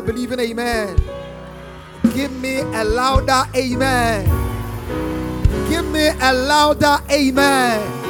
believing 0.00 0.40
amen. 0.40 0.96
Give 2.14 2.32
me 2.40 2.60
a 2.60 2.84
louder 2.84 3.42
amen. 3.54 4.24
Give 5.68 5.84
me 5.86 6.08
a 6.08 6.32
louder 6.32 6.98
amen. 7.10 8.00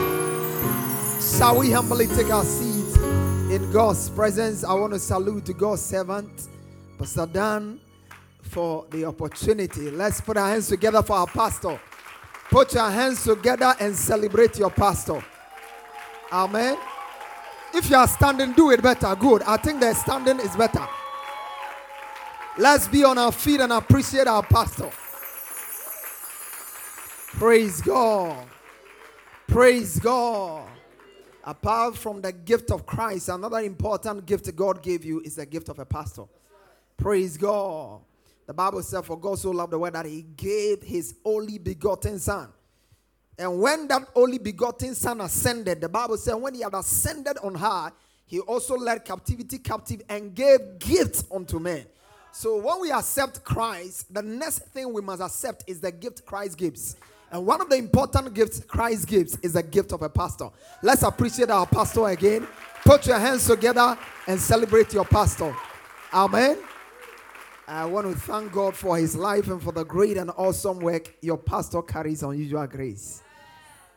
Shall 1.20 1.58
we 1.58 1.70
humbly 1.70 2.06
take 2.06 2.30
our 2.30 2.44
seats 2.44 2.96
in 2.96 3.70
God's 3.72 4.08
presence? 4.10 4.64
I 4.64 4.74
want 4.74 4.92
to 4.92 4.98
salute 4.98 5.56
God's 5.58 5.82
servant, 5.82 6.48
Pastor 6.98 7.26
Dan, 7.26 7.80
for 8.42 8.86
the 8.90 9.04
opportunity. 9.06 9.90
Let's 9.90 10.20
put 10.20 10.36
our 10.36 10.48
hands 10.48 10.68
together 10.68 11.02
for 11.02 11.16
our 11.16 11.26
pastor. 11.26 11.80
Put 12.50 12.74
your 12.74 12.90
hands 12.90 13.24
together 13.24 13.74
and 13.80 13.96
celebrate 13.96 14.58
your 14.58 14.70
pastor. 14.70 15.24
Amen. 16.30 16.76
If 17.74 17.88
you 17.88 17.96
are 17.96 18.06
standing, 18.08 18.52
do 18.52 18.70
it 18.70 18.82
better. 18.82 19.14
Good. 19.16 19.42
I 19.44 19.56
think 19.56 19.80
the 19.80 19.94
standing 19.94 20.38
is 20.38 20.54
better. 20.54 20.86
Let's 22.58 22.86
be 22.86 23.02
on 23.02 23.16
our 23.16 23.32
feet 23.32 23.60
and 23.60 23.72
appreciate 23.72 24.26
our 24.26 24.42
pastor. 24.42 24.90
Praise 27.38 27.80
God. 27.80 28.46
Praise 29.48 29.98
God. 29.98 30.68
Apart 31.44 31.96
from 31.96 32.20
the 32.20 32.30
gift 32.30 32.70
of 32.70 32.84
Christ, 32.84 33.30
another 33.30 33.58
important 33.60 34.26
gift 34.26 34.54
God 34.54 34.82
gave 34.82 35.02
you 35.04 35.20
is 35.20 35.36
the 35.36 35.46
gift 35.46 35.70
of 35.70 35.78
a 35.78 35.86
pastor. 35.86 36.24
Praise 36.96 37.38
God. 37.38 38.00
The 38.46 38.52
Bible 38.52 38.82
says, 38.82 39.04
For 39.06 39.18
God 39.18 39.38
so 39.38 39.50
loved 39.50 39.72
the 39.72 39.78
world 39.78 39.94
that 39.94 40.04
he 40.04 40.22
gave 40.22 40.82
his 40.82 41.14
only 41.24 41.56
begotten 41.56 42.18
Son. 42.18 42.48
And 43.38 43.60
when 43.60 43.88
that 43.88 44.08
only 44.14 44.38
begotten 44.38 44.94
Son 44.94 45.22
ascended, 45.22 45.80
the 45.80 45.88
Bible 45.88 46.18
says, 46.18 46.34
when 46.34 46.54
he 46.54 46.60
had 46.60 46.74
ascended 46.74 47.38
on 47.42 47.54
high, 47.54 47.90
he 48.26 48.40
also 48.40 48.76
led 48.76 49.04
captivity 49.04 49.58
captive 49.58 50.02
and 50.08 50.34
gave 50.34 50.78
gifts 50.78 51.24
unto 51.34 51.58
men. 51.58 51.86
So 52.32 52.56
when 52.56 52.80
we 52.80 52.90
accept 52.90 53.44
Christ, 53.44 54.12
the 54.12 54.22
next 54.22 54.60
thing 54.60 54.90
we 54.92 55.02
must 55.02 55.20
accept 55.20 55.64
is 55.66 55.80
the 55.80 55.92
gift 55.92 56.24
Christ 56.24 56.56
gives. 56.56 56.96
And 57.30 57.46
one 57.46 57.60
of 57.60 57.68
the 57.68 57.76
important 57.76 58.32
gifts 58.32 58.60
Christ 58.60 59.06
gives 59.06 59.36
is 59.38 59.52
the 59.52 59.62
gift 59.62 59.92
of 59.92 60.02
a 60.02 60.08
pastor. 60.08 60.48
Let's 60.82 61.02
appreciate 61.02 61.50
our 61.50 61.66
pastor 61.66 62.08
again. 62.08 62.48
Put 62.84 63.06
your 63.06 63.18
hands 63.18 63.46
together 63.46 63.98
and 64.26 64.40
celebrate 64.40 64.94
your 64.94 65.04
pastor. 65.04 65.54
Amen. 66.12 66.58
I 67.68 67.84
want 67.84 68.10
to 68.10 68.18
thank 68.18 68.50
God 68.50 68.74
for 68.74 68.96
his 68.98 69.14
life 69.14 69.48
and 69.48 69.62
for 69.62 69.72
the 69.72 69.84
great 69.84 70.16
and 70.16 70.30
awesome 70.36 70.80
work 70.80 71.14
your 71.20 71.38
pastor 71.38 71.80
carries 71.82 72.22
unusual 72.22 72.66
grace. 72.66 73.22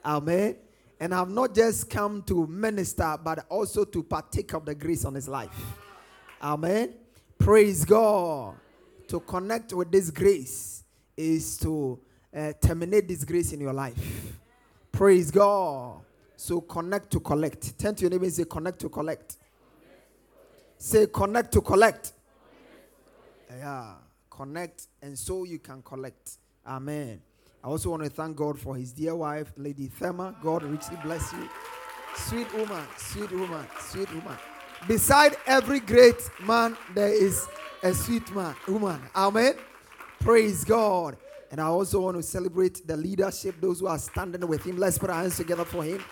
Amen. 0.05 0.57
And 0.99 1.13
I've 1.13 1.29
not 1.29 1.55
just 1.55 1.89
come 1.89 2.21
to 2.23 2.47
minister, 2.47 3.17
but 3.23 3.45
also 3.49 3.85
to 3.85 4.03
partake 4.03 4.53
of 4.53 4.65
the 4.65 4.75
grace 4.75 5.03
on 5.03 5.15
his 5.15 5.27
life. 5.27 5.57
Amen. 6.41 6.93
Praise 7.37 7.85
God. 7.85 8.55
To 9.07 9.19
connect 9.19 9.73
with 9.73 9.91
this 9.91 10.09
grace 10.09 10.83
is 11.15 11.57
to 11.59 11.99
uh, 12.35 12.53
terminate 12.59 13.07
this 13.07 13.23
grace 13.23 13.53
in 13.53 13.61
your 13.61 13.73
life. 13.73 14.39
Praise 14.91 15.29
God. 15.29 16.01
So 16.35 16.61
connect 16.61 17.11
to 17.11 17.19
collect. 17.19 17.77
Turn 17.77 17.95
to 17.95 18.01
your 18.01 18.09
neighbor 18.11 18.25
and 18.25 18.33
say, 18.33 18.45
connect 18.45 18.79
to 18.79 18.89
collect. 18.89 19.37
Say, 20.77 21.07
connect 21.07 21.51
to 21.53 21.61
collect. 21.61 22.13
Yeah, 23.49 23.93
connect, 24.29 24.87
and 25.01 25.17
so 25.17 25.43
you 25.45 25.59
can 25.59 25.81
collect. 25.81 26.37
Amen. 26.67 27.21
I 27.63 27.67
also 27.67 27.89
want 27.91 28.03
to 28.03 28.09
thank 28.09 28.35
God 28.35 28.59
for 28.59 28.75
his 28.75 28.91
dear 28.91 29.15
wife, 29.15 29.51
Lady 29.57 29.87
Thelma. 29.87 30.35
God 30.41 30.63
richly 30.63 30.97
bless 31.03 31.31
you. 31.33 31.49
Sweet 32.15 32.53
woman, 32.53 32.83
sweet 32.97 33.31
woman, 33.31 33.65
sweet 33.79 34.13
woman. 34.13 34.37
Beside 34.87 35.35
every 35.47 35.79
great 35.79 36.29
man, 36.45 36.77
there 36.93 37.13
is 37.13 37.47
a 37.81 37.93
sweet 37.93 38.33
man, 38.35 38.55
woman. 38.67 39.01
Amen. 39.15 39.55
Praise 40.19 40.63
God. 40.63 41.17
And 41.51 41.59
I 41.59 41.65
also 41.65 42.01
want 42.01 42.17
to 42.17 42.23
celebrate 42.23 42.85
the 42.85 42.95
leadership, 42.95 43.55
those 43.61 43.79
who 43.79 43.87
are 43.87 43.97
standing 43.97 44.47
with 44.47 44.63
him. 44.63 44.77
Let's 44.77 44.97
put 44.97 45.09
our 45.09 45.21
hands 45.21 45.37
together 45.37 45.65
for 45.65 45.83
him. 45.83 46.03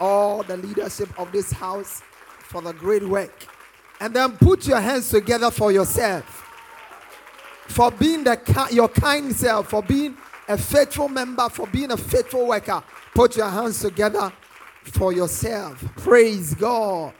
All 0.00 0.42
the 0.42 0.56
leadership 0.56 1.08
of 1.18 1.32
this 1.32 1.50
house 1.50 2.02
for 2.40 2.60
the 2.62 2.72
great 2.72 3.02
work. 3.02 3.46
And 4.00 4.14
then 4.14 4.36
put 4.36 4.66
your 4.66 4.80
hands 4.80 5.10
together 5.10 5.50
for 5.50 5.72
yourself. 5.72 6.24
For 7.68 7.90
being 7.90 8.24
the 8.24 8.68
your 8.70 8.88
kind 8.88 9.34
self, 9.34 9.70
for 9.70 9.82
being 9.82 10.16
a 10.48 10.58
faithful 10.58 11.08
member, 11.08 11.48
for 11.48 11.66
being 11.66 11.90
a 11.90 11.96
faithful 11.96 12.46
worker. 12.46 12.82
Put 13.14 13.36
your 13.36 13.48
hands 13.48 13.80
together 13.80 14.32
for 14.84 15.12
yourself. 15.12 15.82
Praise 15.96 16.54
God. 16.54 17.14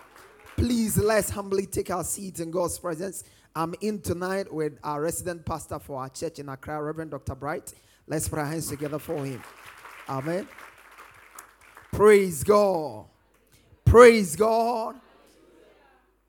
Please 0.56 0.96
let's 0.96 1.30
humbly 1.30 1.66
take 1.66 1.90
our 1.90 2.04
seats 2.04 2.40
in 2.40 2.50
God's 2.50 2.78
presence. 2.78 3.24
I'm 3.56 3.74
in 3.80 4.00
tonight 4.00 4.52
with 4.52 4.78
our 4.84 5.02
resident 5.02 5.44
pastor 5.44 5.78
for 5.78 6.00
our 6.00 6.08
church 6.08 6.38
in 6.38 6.48
Accra, 6.48 6.82
Reverend 6.82 7.10
Dr. 7.10 7.34
Bright. 7.34 7.74
Let's 8.06 8.28
put 8.28 8.38
our 8.38 8.46
hands 8.46 8.68
together 8.68 8.98
for 8.98 9.24
him. 9.24 9.42
Amen. 10.08 10.46
Praise 11.92 12.44
God. 12.44 13.06
Praise 13.84 14.36
God. 14.36 14.96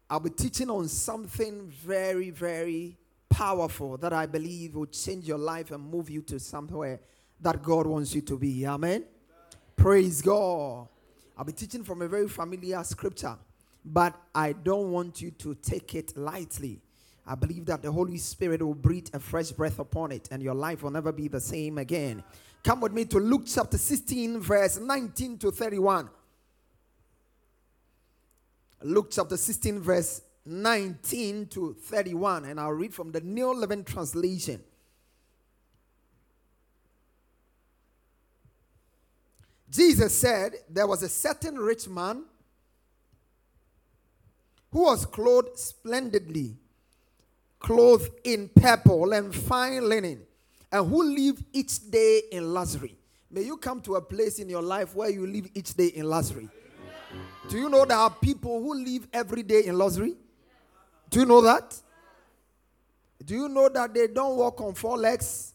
I'll 0.09 0.19
be 0.19 0.29
teaching 0.29 0.69
on 0.69 0.87
something 0.87 1.67
very, 1.83 2.29
very 2.29 2.97
powerful 3.29 3.97
that 3.97 4.13
I 4.13 4.25
believe 4.25 4.75
will 4.75 4.85
change 4.85 5.27
your 5.27 5.37
life 5.37 5.71
and 5.71 5.83
move 5.83 6.09
you 6.09 6.21
to 6.23 6.39
somewhere 6.39 6.99
that 7.41 7.61
God 7.61 7.85
wants 7.85 8.15
you 8.15 8.21
to 8.21 8.37
be. 8.37 8.65
Amen. 8.65 9.05
Praise 9.75 10.21
God. 10.21 10.87
I'll 11.37 11.43
be 11.43 11.51
teaching 11.51 11.83
from 11.83 12.01
a 12.01 12.07
very 12.07 12.29
familiar 12.29 12.83
scripture, 12.83 13.35
but 13.85 14.19
I 14.33 14.53
don't 14.53 14.91
want 14.91 15.21
you 15.21 15.31
to 15.31 15.55
take 15.55 15.93
it 15.93 16.17
lightly. 16.17 16.81
I 17.27 17.35
believe 17.35 17.65
that 17.67 17.81
the 17.81 17.91
Holy 17.91 18.17
Spirit 18.17 18.61
will 18.61 18.73
breathe 18.73 19.07
a 19.13 19.19
fresh 19.19 19.51
breath 19.51 19.79
upon 19.79 20.11
it 20.11 20.27
and 20.31 20.41
your 20.41 20.55
life 20.55 20.83
will 20.83 20.91
never 20.91 21.11
be 21.11 21.27
the 21.27 21.39
same 21.39 21.77
again. 21.77 22.23
Come 22.63 22.81
with 22.81 22.93
me 22.93 23.05
to 23.05 23.19
Luke 23.19 23.43
chapter 23.45 23.77
16, 23.77 24.39
verse 24.39 24.79
19 24.79 25.37
to 25.39 25.51
31. 25.51 26.09
Luke 28.81 29.09
chapter 29.11 29.37
16, 29.37 29.79
verse 29.79 30.21
19 30.45 31.47
to 31.47 31.75
31, 31.81 32.45
and 32.45 32.59
I'll 32.59 32.71
read 32.71 32.93
from 32.93 33.11
the 33.11 33.21
New 33.21 33.53
Living 33.53 33.83
Translation. 33.83 34.61
Jesus 39.69 40.15
said, 40.15 40.53
There 40.69 40.87
was 40.87 41.01
a 41.01 41.09
certain 41.09 41.57
rich 41.57 41.87
man 41.87 42.23
who 44.75 44.83
was 44.83 45.05
clothed 45.05 45.57
splendidly 45.57 46.53
clothed 47.59 48.11
in 48.25 48.49
purple 48.49 49.13
and 49.13 49.33
fine 49.33 49.87
linen, 49.87 50.21
and 50.69 50.85
who 50.85 51.01
lived 51.01 51.45
each 51.53 51.89
day 51.89 52.23
in 52.29 52.53
luxury. 52.53 52.93
May 53.31 53.43
you 53.43 53.55
come 53.55 53.79
to 53.83 53.95
a 53.95 54.01
place 54.01 54.37
in 54.37 54.49
your 54.49 54.61
life 54.61 54.93
where 54.93 55.09
you 55.09 55.25
live 55.25 55.47
each 55.53 55.73
day 55.75 55.87
in 55.87 56.03
luxury. 56.05 56.49
Do 57.47 57.57
you 57.57 57.69
know 57.69 57.85
there 57.85 57.95
are 57.95 58.09
people 58.09 58.61
who 58.61 58.75
live 58.83 59.07
every 59.13 59.43
day 59.43 59.63
in 59.63 59.77
luxury? 59.77 60.13
Do 61.09 61.19
you 61.21 61.25
know 61.25 61.39
that? 61.39 61.73
Do 63.23 63.33
you 63.33 63.47
know 63.47 63.69
that 63.69 63.93
they 63.93 64.07
don't 64.07 64.35
walk 64.35 64.59
on 64.59 64.73
four 64.73 64.97
legs? 64.97 65.53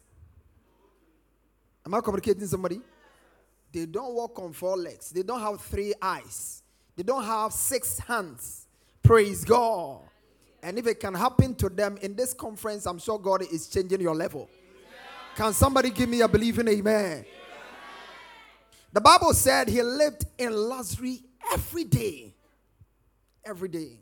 Am 1.84 1.92
I 1.92 2.00
communicating 2.00 2.46
somebody? 2.46 2.80
They 3.70 3.84
don't 3.84 4.14
walk 4.14 4.38
on 4.38 4.54
four 4.54 4.78
legs. 4.78 5.10
They 5.10 5.22
don't 5.22 5.40
have 5.40 5.60
three 5.60 5.92
eyes. 6.00 6.62
They 6.96 7.02
don't 7.02 7.22
have 7.22 7.52
six 7.52 7.98
hands. 7.98 8.66
Praise 9.02 9.44
God. 9.44 10.00
And 10.62 10.78
if 10.78 10.86
it 10.86 11.00
can 11.00 11.14
happen 11.14 11.54
to 11.56 11.68
them 11.68 11.98
in 12.02 12.14
this 12.14 12.34
conference, 12.34 12.86
I'm 12.86 12.98
sure 12.98 13.18
God 13.18 13.42
is 13.42 13.68
changing 13.68 14.00
your 14.00 14.14
level. 14.14 14.48
Can 15.36 15.52
somebody 15.52 15.90
give 15.90 16.08
me 16.08 16.20
a 16.20 16.28
believing 16.28 16.68
amen? 16.68 17.24
The 18.92 19.00
Bible 19.00 19.32
said 19.32 19.68
he 19.68 19.82
lived 19.82 20.26
in 20.36 20.52
luxury 20.52 21.22
every 21.52 21.84
day. 21.84 22.34
Every 23.44 23.68
day. 23.68 23.98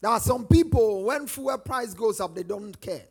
There 0.00 0.10
are 0.10 0.20
some 0.20 0.46
people, 0.46 1.04
when 1.04 1.26
fuel 1.26 1.58
price 1.58 1.92
goes 1.92 2.20
up, 2.20 2.34
they 2.34 2.42
don't 2.42 2.78
care. 2.80 3.04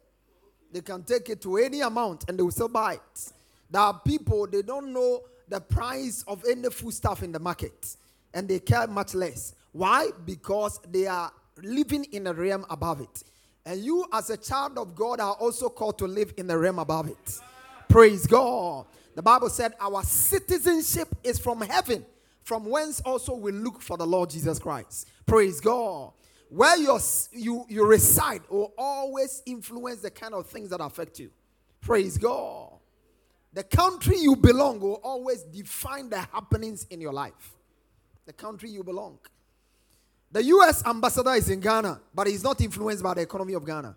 They 0.71 0.81
can 0.81 1.03
take 1.03 1.29
it 1.29 1.41
to 1.41 1.57
any 1.57 1.81
amount 1.81 2.29
and 2.29 2.37
they 2.37 2.43
will 2.43 2.51
still 2.51 2.69
buy 2.69 2.93
it. 2.93 3.31
There 3.69 3.81
are 3.81 3.99
people, 4.05 4.47
they 4.47 4.61
don't 4.61 4.93
know 4.93 5.21
the 5.47 5.59
price 5.59 6.23
of 6.27 6.43
any 6.49 6.69
food 6.69 6.93
stuff 6.93 7.23
in 7.23 7.31
the 7.31 7.39
market 7.39 7.95
and 8.33 8.47
they 8.47 8.59
care 8.59 8.87
much 8.87 9.13
less. 9.15 9.53
Why? 9.71 10.09
Because 10.25 10.79
they 10.89 11.07
are 11.07 11.31
living 11.61 12.05
in 12.11 12.27
a 12.27 12.33
realm 12.33 12.65
above 12.69 13.01
it. 13.01 13.23
And 13.65 13.83
you, 13.83 14.05
as 14.13 14.29
a 14.29 14.37
child 14.37 14.77
of 14.77 14.95
God, 14.95 15.19
are 15.19 15.33
also 15.33 15.69
called 15.69 15.97
to 15.99 16.07
live 16.07 16.33
in 16.37 16.47
the 16.47 16.57
realm 16.57 16.79
above 16.79 17.07
it. 17.07 17.39
Praise 17.87 18.25
God. 18.25 18.85
The 19.15 19.21
Bible 19.21 19.49
said 19.49 19.73
our 19.79 20.03
citizenship 20.03 21.09
is 21.23 21.39
from 21.39 21.61
heaven, 21.61 22.05
from 22.43 22.65
whence 22.65 23.01
also 23.01 23.35
we 23.35 23.51
look 23.51 23.81
for 23.81 23.97
the 23.97 24.07
Lord 24.07 24.29
Jesus 24.29 24.59
Christ. 24.59 25.07
Praise 25.25 25.59
God. 25.59 26.13
Where 26.49 26.77
you 26.77 26.97
you, 27.31 27.65
you 27.67 27.85
reside 27.85 28.41
will 28.49 28.73
always 28.77 29.43
influence 29.45 30.01
the 30.01 30.09
kind 30.09 30.33
of 30.33 30.47
things 30.47 30.69
that 30.69 30.81
affect 30.81 31.19
you. 31.19 31.31
Praise 31.81 32.17
God. 32.17 32.73
The 33.53 33.63
country 33.63 34.17
you 34.17 34.35
belong 34.35 34.79
will 34.79 35.01
always 35.03 35.43
define 35.43 36.09
the 36.09 36.19
happenings 36.19 36.85
in 36.89 37.01
your 37.01 37.13
life. 37.13 37.55
The 38.25 38.33
country 38.33 38.69
you 38.69 38.83
belong. 38.83 39.19
The 40.31 40.43
US 40.43 40.85
ambassador 40.85 41.33
is 41.33 41.49
in 41.49 41.59
Ghana, 41.59 41.99
but 42.13 42.27
he's 42.27 42.43
not 42.43 42.61
influenced 42.61 43.03
by 43.03 43.15
the 43.15 43.21
economy 43.21 43.53
of 43.53 43.65
Ghana. 43.65 43.95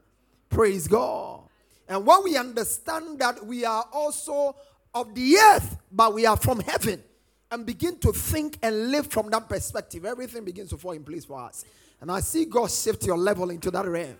Praise 0.49 0.89
God. 0.89 1.41
And 1.89 2.07
when 2.07 2.25
we 2.25 2.37
understand 2.37 3.19
that 3.19 3.45
we 3.45 3.65
are 3.65 3.85
also 3.93 4.57
of 4.95 5.15
the 5.15 5.37
earth, 5.37 5.77
but 5.91 6.15
we 6.15 6.27
are 6.27 6.37
from 6.37 6.61
heaven, 6.61 7.03
and 7.51 7.67
begin 7.67 7.99
to 7.99 8.13
think 8.13 8.57
and 8.63 8.91
live 8.91 9.09
from 9.09 9.29
that 9.29 9.47
perspective, 9.47 10.07
everything 10.07 10.43
begins 10.43 10.71
to 10.71 10.79
fall 10.79 10.93
in 10.93 11.05
place 11.05 11.27
for 11.27 11.39
us. 11.39 11.67
And 12.01 12.11
I 12.11 12.21
see 12.21 12.47
God 12.47 12.71
shift 12.71 13.05
your 13.05 13.19
level 13.19 13.51
into 13.51 13.71
that 13.71 13.87
realm. 13.87 14.17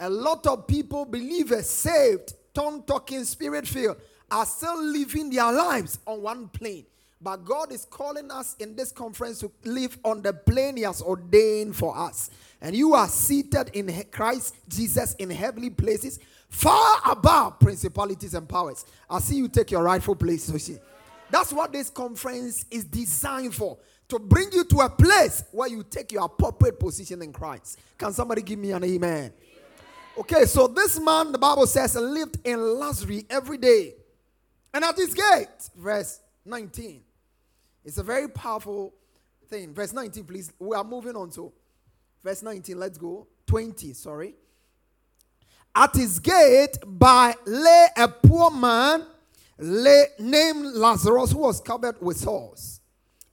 A 0.00 0.08
lot 0.08 0.46
of 0.46 0.66
people, 0.66 1.04
believers, 1.04 1.68
saved, 1.68 2.32
tongue 2.54 2.82
talking, 2.84 3.24
spirit 3.24 3.68
filled, 3.68 3.98
are 4.30 4.46
still 4.46 4.82
living 4.82 5.28
their 5.28 5.52
lives 5.52 5.98
on 6.06 6.22
one 6.22 6.48
plane. 6.48 6.86
But 7.22 7.44
God 7.44 7.70
is 7.70 7.84
calling 7.84 8.30
us 8.30 8.56
in 8.58 8.74
this 8.74 8.92
conference 8.92 9.40
to 9.40 9.52
live 9.64 9.98
on 10.04 10.22
the 10.22 10.32
plane 10.32 10.76
He 10.76 10.84
has 10.84 11.02
ordained 11.02 11.76
for 11.76 11.96
us. 11.96 12.30
And 12.62 12.74
you 12.74 12.94
are 12.94 13.08
seated 13.08 13.70
in 13.74 14.04
Christ 14.10 14.56
Jesus 14.68 15.14
in 15.14 15.28
heavenly 15.28 15.70
places, 15.70 16.18
far 16.48 16.98
above 17.06 17.58
principalities 17.60 18.34
and 18.34 18.48
powers. 18.48 18.86
I 19.08 19.18
see 19.18 19.36
you 19.36 19.48
take 19.48 19.70
your 19.70 19.82
rightful 19.82 20.16
place, 20.16 20.44
see, 20.44 20.78
That's 21.30 21.52
what 21.52 21.72
this 21.72 21.90
conference 21.90 22.64
is 22.70 22.84
designed 22.84 23.54
for 23.54 23.78
to 24.08 24.18
bring 24.18 24.50
you 24.52 24.64
to 24.64 24.80
a 24.80 24.88
place 24.88 25.44
where 25.52 25.68
you 25.68 25.84
take 25.84 26.12
your 26.12 26.24
appropriate 26.24 26.80
position 26.80 27.22
in 27.22 27.32
Christ. 27.32 27.78
Can 27.96 28.12
somebody 28.12 28.42
give 28.42 28.58
me 28.58 28.72
an 28.72 28.82
amen? 28.82 29.32
Okay, 30.18 30.44
so 30.44 30.66
this 30.66 30.98
man, 30.98 31.32
the 31.32 31.38
Bible 31.38 31.66
says, 31.66 31.94
lived 31.96 32.38
in 32.44 32.60
luxury 32.78 33.24
every 33.30 33.56
day. 33.56 33.94
And 34.74 34.84
at 34.84 34.96
his 34.96 35.14
gate, 35.14 35.70
verse 35.76 36.20
19. 36.44 37.02
It's 37.84 37.98
a 37.98 38.02
very 38.02 38.28
powerful 38.28 38.94
thing. 39.48 39.74
Verse 39.74 39.92
19, 39.92 40.24
please. 40.24 40.52
We 40.58 40.76
are 40.76 40.84
moving 40.84 41.16
on 41.16 41.30
to 41.30 41.52
verse 42.22 42.42
19. 42.42 42.78
Let's 42.78 42.98
go. 42.98 43.26
20, 43.46 43.92
sorry. 43.94 44.34
At 45.74 45.94
his 45.94 46.18
gate 46.18 46.78
by 46.84 47.34
lay 47.46 47.86
a 47.96 48.08
poor 48.08 48.50
man 48.50 49.06
lay, 49.58 50.06
named 50.18 50.66
Lazarus 50.74 51.32
who 51.32 51.38
was 51.38 51.60
covered 51.60 52.00
with 52.00 52.16
sores. 52.16 52.80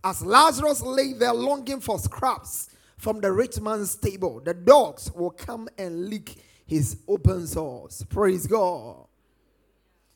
As 0.04 0.24
Lazarus 0.24 0.82
lay 0.82 1.14
there 1.14 1.34
longing 1.34 1.82
for 1.82 2.00
scraps 2.00 2.70
from 2.98 3.20
the 3.20 3.32
rich 3.32 3.60
man's 3.60 3.96
table, 3.96 4.40
the 4.40 4.54
dogs 4.54 5.12
will 5.14 5.32
come 5.32 5.68
and 5.78 6.10
lick 6.10 6.36
his 6.66 6.98
open 7.08 7.48
sores. 7.48 8.06
Praise 8.10 8.48
God. 8.48 9.06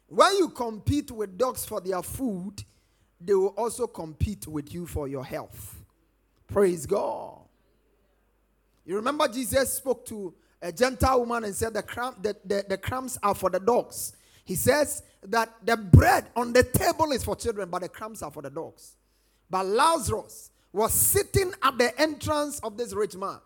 When 0.07 0.35
you 0.37 0.49
compete 0.49 1.09
with 1.11 1.37
dogs 1.37 1.65
for 1.65 1.79
their 1.79 2.01
food, 2.01 2.63
they 3.23 3.33
will 3.33 3.53
also 3.57 3.87
compete 3.87 4.47
with 4.47 4.73
you 4.73 4.85
for 4.85 5.07
your 5.07 5.23
health. 5.23 5.81
Praise 6.47 6.85
God. 6.85 7.39
You 8.85 8.95
remember 8.95 9.27
Jesus 9.27 9.73
spoke 9.73 10.05
to 10.07 10.33
a 10.61 10.71
Gentile 10.71 11.19
woman 11.19 11.45
and 11.45 11.55
said, 11.55 11.73
the, 11.73 11.83
cram, 11.83 12.15
the, 12.21 12.35
the, 12.45 12.65
the 12.67 12.77
crumbs 12.77 13.17
are 13.23 13.35
for 13.35 13.49
the 13.49 13.59
dogs. 13.59 14.13
He 14.43 14.55
says 14.55 15.03
that 15.23 15.49
the 15.63 15.77
bread 15.77 16.25
on 16.35 16.51
the 16.53 16.63
table 16.63 17.11
is 17.11 17.23
for 17.23 17.35
children, 17.35 17.69
but 17.69 17.81
the 17.81 17.89
crumbs 17.89 18.21
are 18.21 18.31
for 18.31 18.41
the 18.41 18.49
dogs. 18.49 18.95
But 19.49 19.65
Lazarus 19.65 20.51
was 20.73 20.93
sitting 20.93 21.53
at 21.61 21.77
the 21.77 21.99
entrance 21.99 22.59
of 22.59 22.77
this 22.77 22.93
rich 22.93 23.15
man. 23.15 23.39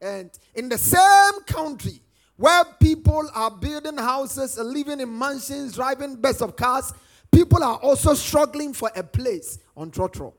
And 0.00 0.30
in 0.54 0.68
the 0.68 0.78
same 0.78 1.42
country 1.46 2.00
where 2.36 2.64
people 2.80 3.28
are 3.34 3.50
building 3.50 3.96
houses, 3.96 4.58
living 4.58 5.00
in 5.00 5.18
mansions, 5.18 5.74
driving 5.74 6.16
best 6.16 6.42
of 6.42 6.54
cars, 6.54 6.92
people 7.30 7.62
are 7.62 7.76
also 7.76 8.14
struggling 8.14 8.72
for 8.72 8.90
a 8.94 9.02
place 9.02 9.58
on 9.76 9.90
Trotro. 9.90 10.32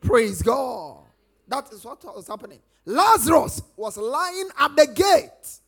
Praise 0.00 0.42
God. 0.42 1.04
That 1.48 1.72
is 1.72 1.84
what 1.84 2.04
was 2.04 2.26
happening. 2.26 2.60
Lazarus 2.84 3.62
was 3.76 3.96
lying 3.96 4.48
at 4.58 4.76
the 4.76 4.86
gate. 4.86 5.60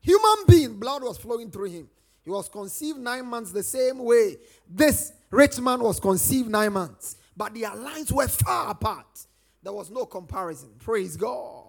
Human 0.00 0.46
being, 0.46 0.78
blood 0.78 1.02
was 1.02 1.18
flowing 1.18 1.50
through 1.50 1.70
him. 1.70 1.88
He 2.24 2.30
was 2.30 2.48
conceived 2.48 2.98
nine 2.98 3.26
months 3.26 3.52
the 3.52 3.62
same 3.62 3.98
way 3.98 4.36
this 4.68 5.12
rich 5.30 5.60
man 5.60 5.80
was 5.80 6.00
conceived 6.00 6.48
nine 6.48 6.72
months. 6.72 7.16
But 7.36 7.54
their 7.54 7.74
lines 7.74 8.12
were 8.12 8.28
far 8.28 8.70
apart. 8.70 9.26
There 9.62 9.72
was 9.72 9.90
no 9.90 10.06
comparison. 10.06 10.70
Praise 10.78 11.16
God. 11.16 11.64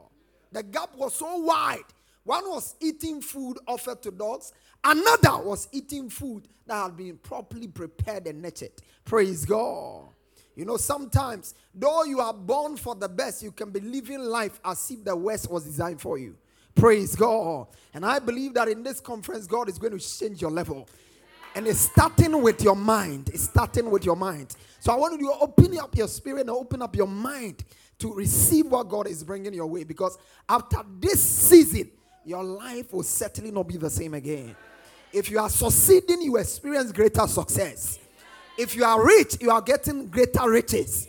The 0.51 0.63
gap 0.63 0.95
was 0.95 1.15
so 1.15 1.37
wide. 1.37 1.83
One 2.23 2.49
was 2.49 2.75
eating 2.81 3.21
food 3.21 3.57
offered 3.67 4.01
to 4.03 4.11
dogs, 4.11 4.53
Another 4.87 5.43
was 5.43 5.67
eating 5.71 6.09
food 6.11 6.47
that 6.67 6.83
had 6.83 6.95
been 6.95 7.17
properly 7.17 7.67
prepared 7.67 8.27
and 8.27 8.39
nurtured. 8.39 8.69
Praise 9.03 9.43
God. 9.43 10.03
You 10.55 10.63
know, 10.63 10.77
sometimes, 10.77 11.55
though 11.73 12.03
you 12.03 12.19
are 12.19 12.33
born 12.33 12.77
for 12.77 12.93
the 12.93 13.09
best, 13.09 13.41
you 13.41 13.51
can 13.51 13.71
be 13.71 13.79
living 13.79 14.19
life 14.19 14.59
as 14.63 14.91
if 14.91 15.03
the 15.03 15.15
West 15.15 15.49
was 15.49 15.65
designed 15.65 15.99
for 15.99 16.19
you. 16.19 16.35
Praise 16.75 17.15
God. 17.15 17.67
And 17.95 18.05
I 18.05 18.19
believe 18.19 18.53
that 18.53 18.67
in 18.67 18.83
this 18.83 18.99
conference, 18.99 19.47
God 19.47 19.69
is 19.69 19.79
going 19.79 19.97
to 19.97 20.19
change 20.19 20.39
your 20.39 20.51
level. 20.51 20.87
And 21.55 21.65
it's 21.65 21.79
starting 21.79 22.41
with 22.43 22.61
your 22.61 22.75
mind. 22.75 23.29
It's 23.29 23.45
starting 23.45 23.89
with 23.89 24.05
your 24.05 24.15
mind. 24.15 24.55
So 24.79 24.93
I 24.93 24.97
want 24.97 25.19
you 25.19 25.27
to 25.27 25.39
open 25.39 25.77
up 25.79 25.97
your 25.97 26.07
spirit 26.07 26.41
and 26.41 26.49
open 26.51 26.81
up 26.83 26.95
your 26.95 27.07
mind 27.07 27.65
to 27.99 28.13
receive 28.13 28.67
what 28.67 28.87
God 28.87 29.07
is 29.07 29.23
bringing 29.23 29.53
your 29.53 29.67
way. 29.67 29.83
Because 29.83 30.17
after 30.47 30.77
this 30.99 31.23
season, 31.23 31.89
your 32.23 32.43
life 32.43 32.93
will 32.93 33.03
certainly 33.03 33.51
not 33.51 33.67
be 33.67 33.77
the 33.77 33.89
same 33.89 34.13
again. 34.13 34.55
If 35.15 35.31
you 35.31 35.39
are 35.39 35.49
succeeding, 35.49 36.23
you 36.23 36.35
experience 36.35 36.91
greater 36.91 37.25
success. 37.25 37.99
If 38.57 38.75
you 38.75 38.83
are 38.83 39.01
rich, 39.01 39.37
you 39.39 39.49
are 39.49 39.61
getting 39.61 40.07
greater 40.07 40.49
riches. 40.49 41.07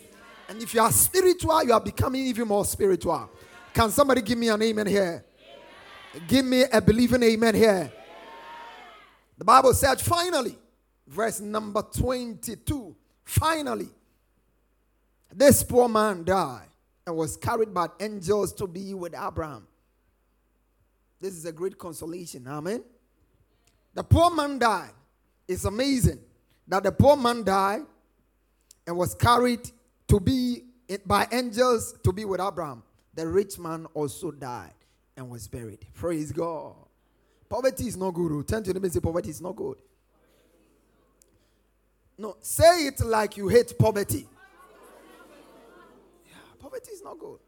And 0.49 0.63
if 0.63 0.73
you 0.75 0.81
are 0.81 0.93
spiritual, 0.93 1.65
you 1.65 1.73
are 1.73 1.81
becoming 1.81 2.25
even 2.25 2.47
more 2.47 2.65
spiritual. 2.65 3.29
Can 3.75 3.91
somebody 3.91 4.23
give 4.23 4.39
me 4.39 4.49
an 4.49 4.63
amen 4.63 4.87
here? 4.87 5.25
Give 6.29 6.45
me 6.45 6.67
a 6.73 6.81
believing 6.81 7.21
amen 7.25 7.57
here. 7.57 7.93
The 9.39 9.45
Bible 9.45 9.75
said, 9.75 10.01
finally, 10.01 10.57
verse 11.09 11.41
number 11.41 11.83
22, 11.83 12.95
finally, 13.25 13.89
this 15.35 15.65
poor 15.65 15.89
man 15.89 16.23
died 16.23 16.69
and 17.05 17.17
was 17.17 17.37
carried 17.37 17.75
by 17.75 17.89
angels 17.99 18.53
to 18.53 18.69
be 18.69 18.95
with 18.95 19.17
Abraham. 19.21 19.67
This 21.21 21.35
is 21.35 21.45
a 21.45 21.51
great 21.51 21.77
consolation. 21.77 22.47
Amen. 22.47 22.85
The 23.97 24.05
poor 24.05 24.31
man 24.31 24.59
died. 24.59 24.91
It's 25.49 25.65
amazing 25.65 26.21
that 26.69 26.83
the 26.83 26.93
poor 26.93 27.17
man 27.17 27.43
died 27.43 27.81
and 28.87 28.97
was 28.97 29.15
carried 29.15 29.71
to 30.09 30.21
be 30.21 30.65
by 31.07 31.27
angels 31.33 31.95
to 32.05 32.13
be 32.13 32.27
with 32.27 32.41
Abraham. 32.41 32.83
The 33.15 33.27
rich 33.27 33.59
man 33.59 33.87
also 33.95 34.31
died 34.31 34.75
and 35.17 35.31
was 35.31 35.49
buried. 35.49 35.87
Praise 35.95 36.31
God. 36.31 36.75
Poverty 37.49 37.87
is 37.87 37.97
not 37.97 38.11
good. 38.11 38.33
Oh. 38.33 38.43
Turn 38.43 38.63
to 38.65 38.73
them 38.75 38.85
and 38.85 38.93
say, 38.93 39.01
Poverty 39.01 39.31
is 39.31 39.41
not 39.41 39.57
good. 39.57 39.79
No, 42.19 42.37
say 42.41 42.87
it 42.87 43.01
like 43.01 43.39
you 43.39 43.49
hate 43.49 43.79
poverty. 43.79 44.27
Yeah, 46.27 46.35
poverty 46.59 46.91
is 46.91 47.03
not 47.03 47.19
good. 47.19 47.39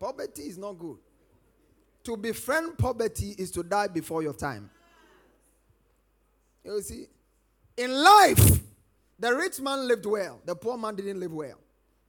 Poverty 0.00 0.42
is 0.42 0.58
not 0.58 0.72
good. 0.76 0.98
To 2.04 2.16
befriend 2.16 2.78
poverty 2.78 3.34
is 3.38 3.52
to 3.52 3.62
die 3.62 3.88
before 3.88 4.22
your 4.22 4.34
time. 4.34 4.70
You 6.66 6.82
see, 6.82 7.06
in 7.76 7.92
life, 7.92 8.60
the 9.18 9.34
rich 9.34 9.60
man 9.60 9.86
lived 9.86 10.04
well, 10.04 10.40
the 10.44 10.56
poor 10.56 10.76
man 10.76 10.96
didn't 10.96 11.20
live 11.20 11.32
well. 11.32 11.58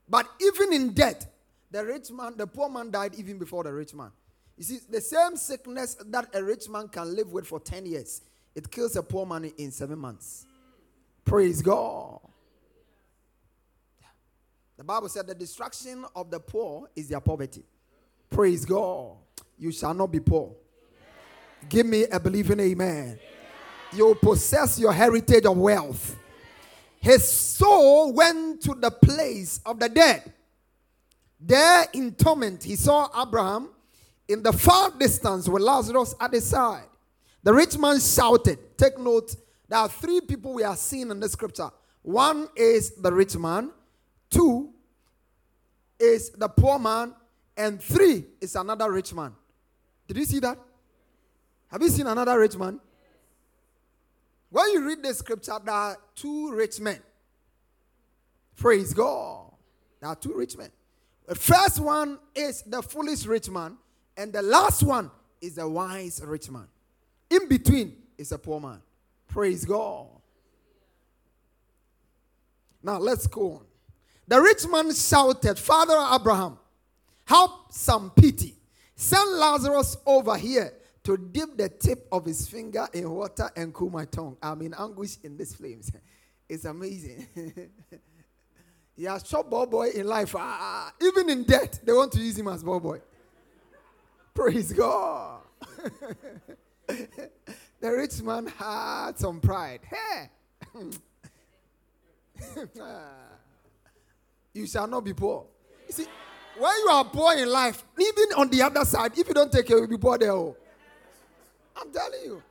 But 0.09 0.27
even 0.41 0.73
in 0.73 0.93
death, 0.93 1.27
the 1.69 1.85
rich 1.85 2.09
man, 2.11 2.35
the 2.37 2.47
poor 2.47 2.69
man 2.69 2.89
died 2.89 3.13
even 3.15 3.37
before 3.37 3.63
the 3.63 3.71
rich 3.71 3.93
man. 3.93 4.11
You 4.57 4.63
see, 4.63 4.79
the 4.89 4.99
same 4.99 5.37
sickness 5.37 5.95
that 6.07 6.29
a 6.33 6.43
rich 6.43 6.67
man 6.69 6.87
can 6.87 7.15
live 7.15 7.31
with 7.31 7.45
for 7.45 7.59
10 7.59 7.85
years, 7.85 8.21
it 8.55 8.71
kills 8.71 8.95
a 8.95 9.03
poor 9.03 9.25
man 9.25 9.51
in 9.57 9.71
seven 9.71 9.99
months. 9.99 10.47
Praise 11.23 11.61
God. 11.61 12.19
The 14.77 14.83
Bible 14.83 15.09
said 15.09 15.27
the 15.27 15.35
destruction 15.35 16.05
of 16.15 16.31
the 16.31 16.39
poor 16.39 16.89
is 16.95 17.09
their 17.09 17.19
poverty. 17.19 17.63
Praise 18.29 18.65
God. 18.65 19.17
You 19.59 19.71
shall 19.71 19.93
not 19.93 20.11
be 20.11 20.19
poor. 20.19 20.55
Give 21.69 21.85
me 21.85 22.05
a 22.05 22.19
believing 22.19 22.59
amen 22.59 23.19
you 23.93 24.15
possess 24.21 24.79
your 24.79 24.93
heritage 24.93 25.45
of 25.45 25.57
wealth. 25.57 26.15
His 26.99 27.27
soul 27.27 28.13
went 28.13 28.61
to 28.63 28.73
the 28.73 28.91
place 28.91 29.59
of 29.65 29.79
the 29.79 29.89
dead. 29.89 30.33
There 31.39 31.85
in 31.93 32.13
torment, 32.15 32.63
he 32.63 32.75
saw 32.75 33.09
Abraham 33.21 33.69
in 34.27 34.43
the 34.43 34.51
far 34.51 34.91
distance 34.91 35.47
with 35.47 35.61
Lazarus 35.61 36.15
at 36.19 36.33
his 36.33 36.47
side. 36.47 36.87
The 37.43 37.53
rich 37.53 37.77
man 37.77 37.99
shouted. 37.99 38.77
Take 38.77 38.99
note, 38.99 39.35
there 39.69 39.79
are 39.79 39.89
three 39.89 40.21
people 40.21 40.53
we 40.53 40.63
are 40.63 40.75
seeing 40.75 41.11
in 41.11 41.19
the 41.19 41.29
scripture. 41.29 41.69
One 42.01 42.47
is 42.55 42.91
the 42.95 43.11
rich 43.11 43.37
man, 43.37 43.71
two 44.29 44.69
is 45.99 46.31
the 46.31 46.47
poor 46.49 46.79
man, 46.79 47.13
and 47.55 47.81
three 47.81 48.25
is 48.41 48.55
another 48.55 48.91
rich 48.91 49.13
man. 49.13 49.33
Did 50.07 50.17
you 50.17 50.25
see 50.25 50.39
that? 50.39 50.57
Have 51.69 51.81
you 51.81 51.89
seen 51.89 52.07
another 52.07 52.39
rich 52.39 52.55
man? 52.57 52.79
When 54.49 54.71
you 54.71 54.87
read 54.87 55.03
the 55.03 55.13
scripture, 55.13 55.57
there 55.63 55.73
are 55.73 55.97
two 56.15 56.51
rich 56.51 56.79
men. 56.79 56.99
Praise 58.55 58.93
God. 58.93 59.51
There 59.99 60.09
are 60.09 60.15
two 60.15 60.33
rich 60.33 60.57
men. 60.57 60.69
The 61.27 61.35
first 61.35 61.79
one 61.79 62.19
is 62.33 62.61
the 62.61 62.81
foolish 62.81 63.25
rich 63.25 63.49
man, 63.49 63.77
and 64.15 64.31
the 64.31 64.41
last 64.41 64.83
one 64.83 65.11
is 65.41 65.55
the 65.55 65.67
wise 65.67 66.21
rich 66.25 66.49
man. 66.49 66.67
In 67.29 67.47
between 67.49 67.95
is 68.17 68.31
a 68.31 68.37
poor 68.37 68.59
man. 68.59 68.81
Praise 69.27 69.65
God. 69.65 70.07
Now 72.81 72.97
let's 72.97 73.27
go 73.27 73.53
on. 73.53 73.65
The 74.27 74.41
rich 74.41 74.65
man 74.67 74.93
shouted, 74.93 75.59
Father 75.59 75.97
Abraham, 76.13 76.57
have 77.25 77.49
some 77.69 78.11
pity. 78.11 78.55
Send 78.95 79.31
Lazarus 79.31 79.97
over 80.05 80.37
here 80.37 80.73
to 81.07 81.15
dip 81.15 81.55
the 81.55 81.69
tip 81.69 82.05
of 82.11 82.25
his 82.25 82.49
finger 82.49 82.85
in 82.91 83.09
water 83.09 83.49
and 83.55 83.73
cool 83.73 83.89
my 83.89 84.03
tongue. 84.03 84.35
I'm 84.43 84.61
in 84.61 84.73
anguish 84.77 85.15
in 85.23 85.37
these 85.37 85.55
flames. 85.55 85.89
It's 86.49 86.63
amazing. 86.63 87.27
he 88.95 89.03
has 89.03 89.27
shot 89.27 89.49
ball 89.49 89.65
boy 89.65 89.89
in 89.89 90.07
life. 90.07 90.33
Ah, 90.37 90.93
even 91.01 91.29
in 91.29 91.43
death, 91.43 91.81
they 91.83 91.91
want 91.91 92.09
to 92.13 92.19
use 92.19 92.37
him 92.37 92.47
as 92.47 92.63
ball 92.63 92.79
boy. 92.79 93.01
Praise 94.33 94.71
God. 94.71 95.41
the 96.87 97.29
rich 97.81 98.21
man 98.21 98.47
had 98.47 99.19
some 99.19 99.41
pride. 99.41 99.81
Hey. 99.83 100.29
you 104.53 104.67
shall 104.67 104.87
not 104.87 105.03
be 105.03 105.13
poor. 105.13 105.47
You 105.87 105.93
see, 105.93 106.07
when 106.57 106.71
you 106.85 106.89
are 106.91 107.03
poor 107.03 107.33
in 107.35 107.49
life, 107.49 107.83
even 107.99 108.37
on 108.37 108.49
the 108.49 108.61
other 108.61 108.85
side, 108.85 109.17
if 109.17 109.27
you 109.27 109.33
don't 109.33 109.51
take 109.51 109.67
care, 109.67 109.79
you'll 109.79 109.87
be 109.87 109.97
poor 109.97 110.17
there. 110.17 110.55
I'm 111.79 111.91
telling 111.91 112.21
you. 112.23 112.43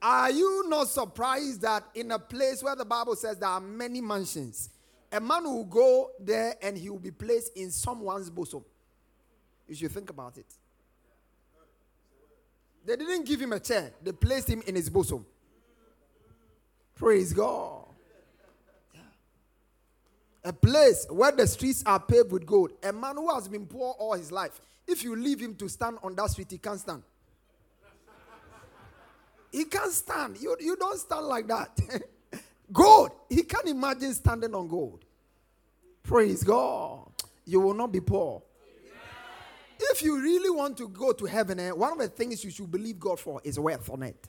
Are 0.00 0.30
you 0.30 0.68
not 0.68 0.88
surprised 0.88 1.62
that 1.62 1.84
in 1.94 2.10
a 2.10 2.18
place 2.18 2.62
where 2.62 2.74
the 2.74 2.84
Bible 2.84 3.14
says 3.14 3.38
there 3.38 3.48
are 3.48 3.60
many 3.60 4.00
mansions, 4.00 4.70
a 5.12 5.20
man 5.20 5.44
will 5.44 5.64
go 5.64 6.10
there 6.18 6.56
and 6.60 6.76
he 6.76 6.90
will 6.90 6.98
be 6.98 7.12
placed 7.12 7.56
in 7.56 7.70
someone's 7.70 8.28
bosom? 8.28 8.64
You 9.68 9.76
should 9.76 9.92
think 9.92 10.10
about 10.10 10.36
it. 10.38 10.46
They 12.84 12.96
didn't 12.96 13.26
give 13.26 13.40
him 13.40 13.52
a 13.52 13.60
chair, 13.60 13.92
they 14.02 14.10
placed 14.10 14.48
him 14.48 14.62
in 14.66 14.74
his 14.74 14.90
bosom. 14.90 15.24
Praise 16.96 17.32
God. 17.32 17.86
A 20.44 20.52
place 20.52 21.06
where 21.08 21.30
the 21.30 21.46
streets 21.46 21.84
are 21.86 22.00
paved 22.00 22.32
with 22.32 22.44
gold. 22.44 22.72
A 22.82 22.92
man 22.92 23.14
who 23.14 23.32
has 23.32 23.46
been 23.46 23.66
poor 23.66 23.94
all 23.98 24.14
his 24.14 24.32
life. 24.32 24.60
If 24.86 25.04
you 25.04 25.14
leave 25.14 25.38
him 25.38 25.54
to 25.56 25.68
stand 25.68 25.98
on 26.02 26.16
that 26.16 26.30
street, 26.30 26.50
he 26.50 26.58
can't 26.58 26.80
stand. 26.80 27.04
He 29.52 29.66
can't 29.66 29.92
stand. 29.92 30.38
You, 30.40 30.56
you 30.58 30.76
don't 30.76 30.98
stand 30.98 31.26
like 31.26 31.46
that. 31.48 31.78
gold. 32.72 33.10
He 33.28 33.42
can't 33.42 33.68
imagine 33.68 34.14
standing 34.14 34.54
on 34.54 34.66
gold. 34.66 35.04
Praise 36.02 36.42
God. 36.42 37.10
You 37.44 37.60
will 37.60 37.74
not 37.74 37.92
be 37.92 38.00
poor. 38.00 38.42
If 39.78 40.02
you 40.02 40.20
really 40.20 40.48
want 40.48 40.76
to 40.78 40.88
go 40.88 41.12
to 41.12 41.26
heaven, 41.26 41.58
eh, 41.60 41.70
one 41.70 41.92
of 41.92 41.98
the 41.98 42.08
things 42.08 42.44
you 42.44 42.50
should 42.50 42.70
believe 42.70 42.98
God 42.98 43.18
for 43.18 43.40
is 43.44 43.58
wealth 43.58 43.90
on 43.90 44.04
it. 44.04 44.28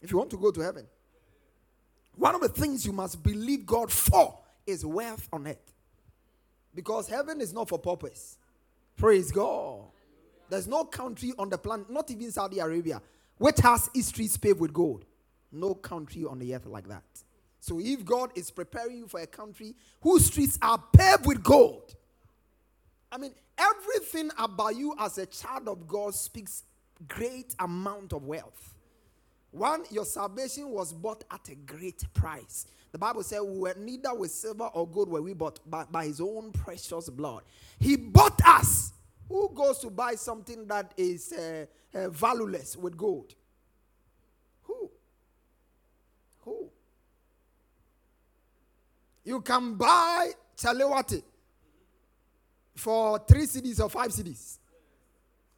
If 0.00 0.10
you 0.10 0.18
want 0.18 0.30
to 0.30 0.38
go 0.38 0.50
to 0.50 0.60
heaven, 0.60 0.86
one 2.16 2.34
of 2.34 2.40
the 2.40 2.48
things 2.48 2.84
you 2.86 2.92
must 2.92 3.22
believe 3.22 3.66
God 3.66 3.92
for 3.92 4.38
is 4.66 4.84
wealth 4.84 5.28
on 5.32 5.46
it. 5.46 5.60
Because 6.74 7.08
heaven 7.08 7.40
is 7.40 7.52
not 7.52 7.68
for 7.68 7.78
purpose. 7.78 8.38
Praise 8.96 9.30
God. 9.30 9.80
There's 10.48 10.66
no 10.66 10.84
country 10.84 11.32
on 11.38 11.50
the 11.50 11.58
planet, 11.58 11.90
not 11.90 12.10
even 12.10 12.30
Saudi 12.30 12.58
Arabia, 12.58 13.02
which 13.38 13.58
has 13.60 13.90
its 13.94 14.08
streets 14.08 14.36
paved 14.36 14.60
with 14.60 14.72
gold. 14.72 15.04
No 15.52 15.74
country 15.74 16.24
on 16.24 16.38
the 16.38 16.54
earth 16.54 16.66
like 16.66 16.88
that. 16.88 17.04
So 17.60 17.80
if 17.80 18.04
God 18.04 18.30
is 18.34 18.50
preparing 18.50 18.98
you 18.98 19.08
for 19.08 19.20
a 19.20 19.26
country 19.26 19.74
whose 20.00 20.26
streets 20.26 20.58
are 20.62 20.82
paved 20.92 21.26
with 21.26 21.42
gold, 21.42 21.94
I 23.10 23.18
mean, 23.18 23.32
everything 23.58 24.30
about 24.38 24.76
you 24.76 24.94
as 24.98 25.18
a 25.18 25.26
child 25.26 25.68
of 25.68 25.86
God 25.86 26.14
speaks 26.14 26.64
great 27.08 27.54
amount 27.58 28.12
of 28.12 28.24
wealth. 28.24 28.74
One, 29.50 29.84
your 29.90 30.04
salvation 30.04 30.68
was 30.68 30.92
bought 30.92 31.24
at 31.30 31.48
a 31.48 31.54
great 31.54 32.02
price. 32.12 32.66
The 32.92 32.98
Bible 32.98 33.22
said, 33.22 33.40
we 33.40 33.58
were 33.58 33.74
neither 33.78 34.14
with 34.14 34.30
silver 34.30 34.64
or 34.64 34.86
gold 34.86 35.08
were 35.08 35.22
we 35.22 35.32
bought, 35.32 35.60
but 35.66 35.90
by 35.90 36.06
his 36.06 36.20
own 36.20 36.52
precious 36.52 37.08
blood. 37.08 37.42
He 37.78 37.96
bought 37.96 38.40
us. 38.46 38.92
Who 39.28 39.50
goes 39.54 39.78
to 39.80 39.90
buy 39.90 40.14
something 40.14 40.66
that 40.66 40.92
is 40.96 41.32
uh, 41.32 41.66
uh, 41.94 42.08
valueless 42.10 42.76
with 42.76 42.96
gold? 42.96 43.34
Who? 44.62 44.90
Who? 46.44 46.70
You 49.24 49.40
can 49.40 49.74
buy 49.74 50.30
Chalewati 50.56 51.22
for 52.76 53.18
three 53.26 53.46
cedis 53.46 53.80
or 53.82 53.90
five 53.90 54.10
cedis. 54.10 54.58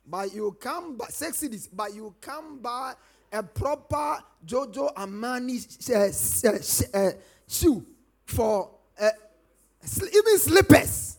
But 0.07 0.35
you 0.35 0.57
can 0.59 0.97
buy 0.97 1.09
six 1.11 1.43
cedis, 1.43 1.69
but 1.71 1.95
you 1.95 2.15
can 2.21 2.59
buy 2.59 2.95
a 3.31 3.43
proper 3.43 4.19
Giorgio 4.45 4.89
Armani 4.97 5.59
uh, 5.95 6.99
uh, 6.99 7.11
shoe 7.47 7.85
for 8.25 8.71
uh, 8.99 9.11
even 9.83 10.39
slippers. 10.39 11.18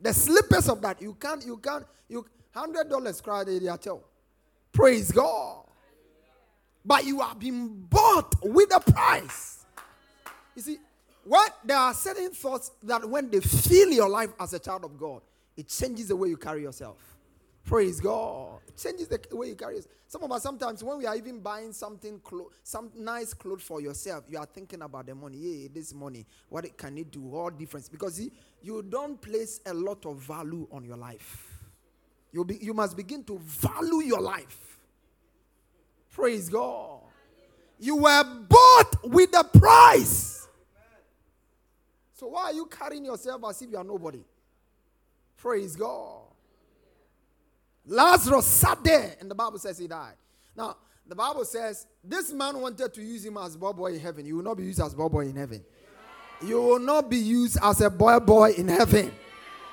The 0.00 0.12
slippers 0.12 0.68
of 0.68 0.80
that 0.82 1.00
you 1.02 1.14
can't, 1.14 1.44
you 1.44 1.56
can't, 1.58 1.84
you 2.08 2.24
hundred 2.52 2.88
dollars 2.88 3.20
cry 3.20 3.44
they 3.44 3.58
tell. 3.76 4.02
Praise 4.72 5.10
God. 5.12 5.64
But 6.84 7.04
you 7.04 7.20
have 7.20 7.38
been 7.38 7.68
bought 7.68 8.34
with 8.42 8.74
a 8.74 8.80
price. 8.80 9.64
You 10.56 10.62
see, 10.62 10.78
what 11.24 11.58
there 11.64 11.76
are 11.76 11.92
certain 11.92 12.30
thoughts 12.30 12.72
that 12.82 13.08
when 13.08 13.30
they 13.30 13.40
fill 13.40 13.90
your 13.90 14.08
life 14.08 14.30
as 14.40 14.54
a 14.54 14.58
child 14.58 14.84
of 14.84 14.98
God, 14.98 15.20
it 15.56 15.68
changes 15.68 16.08
the 16.08 16.16
way 16.16 16.28
you 16.28 16.36
carry 16.36 16.62
yourself. 16.62 16.96
Praise 17.70 18.00
God. 18.00 18.58
It 18.66 18.76
changes 18.76 19.06
the 19.06 19.20
way 19.30 19.46
you 19.46 19.54
carry 19.54 19.76
yourself. 19.76 19.94
Some 20.08 20.24
of 20.24 20.32
us 20.32 20.42
sometimes 20.42 20.82
when 20.82 20.98
we 20.98 21.06
are 21.06 21.14
even 21.14 21.38
buying 21.38 21.72
something 21.72 22.18
clo- 22.18 22.50
some 22.64 22.90
nice 22.96 23.32
clothes 23.32 23.62
for 23.62 23.80
yourself, 23.80 24.24
you 24.28 24.38
are 24.38 24.46
thinking 24.46 24.82
about 24.82 25.06
the 25.06 25.14
money. 25.14 25.68
This 25.72 25.94
money, 25.94 26.26
what 26.48 26.64
it, 26.64 26.76
can 26.76 26.98
it 26.98 27.12
do? 27.12 27.32
All 27.32 27.48
difference. 27.48 27.88
Because 27.88 28.20
you 28.60 28.82
don't 28.82 29.22
place 29.22 29.60
a 29.66 29.72
lot 29.72 30.04
of 30.04 30.16
value 30.16 30.66
on 30.72 30.84
your 30.84 30.96
life. 30.96 31.60
You, 32.32 32.44
be, 32.44 32.58
you 32.60 32.74
must 32.74 32.96
begin 32.96 33.22
to 33.22 33.38
value 33.38 34.02
your 34.02 34.20
life. 34.20 34.80
Praise 36.10 36.48
God. 36.48 37.02
You 37.78 37.98
were 37.98 38.24
bought 38.48 38.96
with 39.04 39.30
a 39.38 39.44
price. 39.44 40.48
So 42.14 42.26
why 42.26 42.46
are 42.46 42.52
you 42.52 42.66
carrying 42.66 43.04
yourself 43.04 43.44
as 43.48 43.62
if 43.62 43.70
you 43.70 43.76
are 43.76 43.84
nobody? 43.84 44.24
Praise 45.36 45.76
God. 45.76 46.29
Lazarus 47.90 48.46
sat 48.46 48.84
there, 48.84 49.16
and 49.18 49.28
the 49.28 49.34
Bible 49.34 49.58
says 49.58 49.76
he 49.76 49.88
died. 49.88 50.14
Now, 50.56 50.76
the 51.08 51.16
Bible 51.16 51.44
says 51.44 51.88
this 52.04 52.32
man 52.32 52.56
wanted 52.60 52.94
to 52.94 53.02
use 53.02 53.24
him 53.24 53.36
as 53.36 53.56
boy 53.56 53.72
boy 53.72 53.94
in 53.94 53.98
heaven. 53.98 54.24
You 54.24 54.36
will 54.36 54.44
not 54.44 54.56
be 54.58 54.62
used 54.62 54.80
as 54.80 54.94
boy 54.94 55.08
boy 55.08 55.26
in 55.26 55.34
heaven. 55.34 55.64
You 56.40 56.62
will 56.62 56.78
not 56.78 57.10
be 57.10 57.16
used 57.16 57.58
as 57.60 57.80
a 57.80 57.90
boy 57.90 58.20
boy 58.20 58.52
in 58.52 58.68
heaven. 58.68 59.10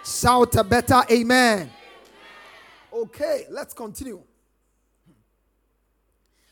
Shout 0.04 0.56
a 0.56 0.64
better 0.64 1.04
amen. 1.12 1.70
Okay, 2.92 3.46
let's 3.52 3.76
continue. 3.76 4.24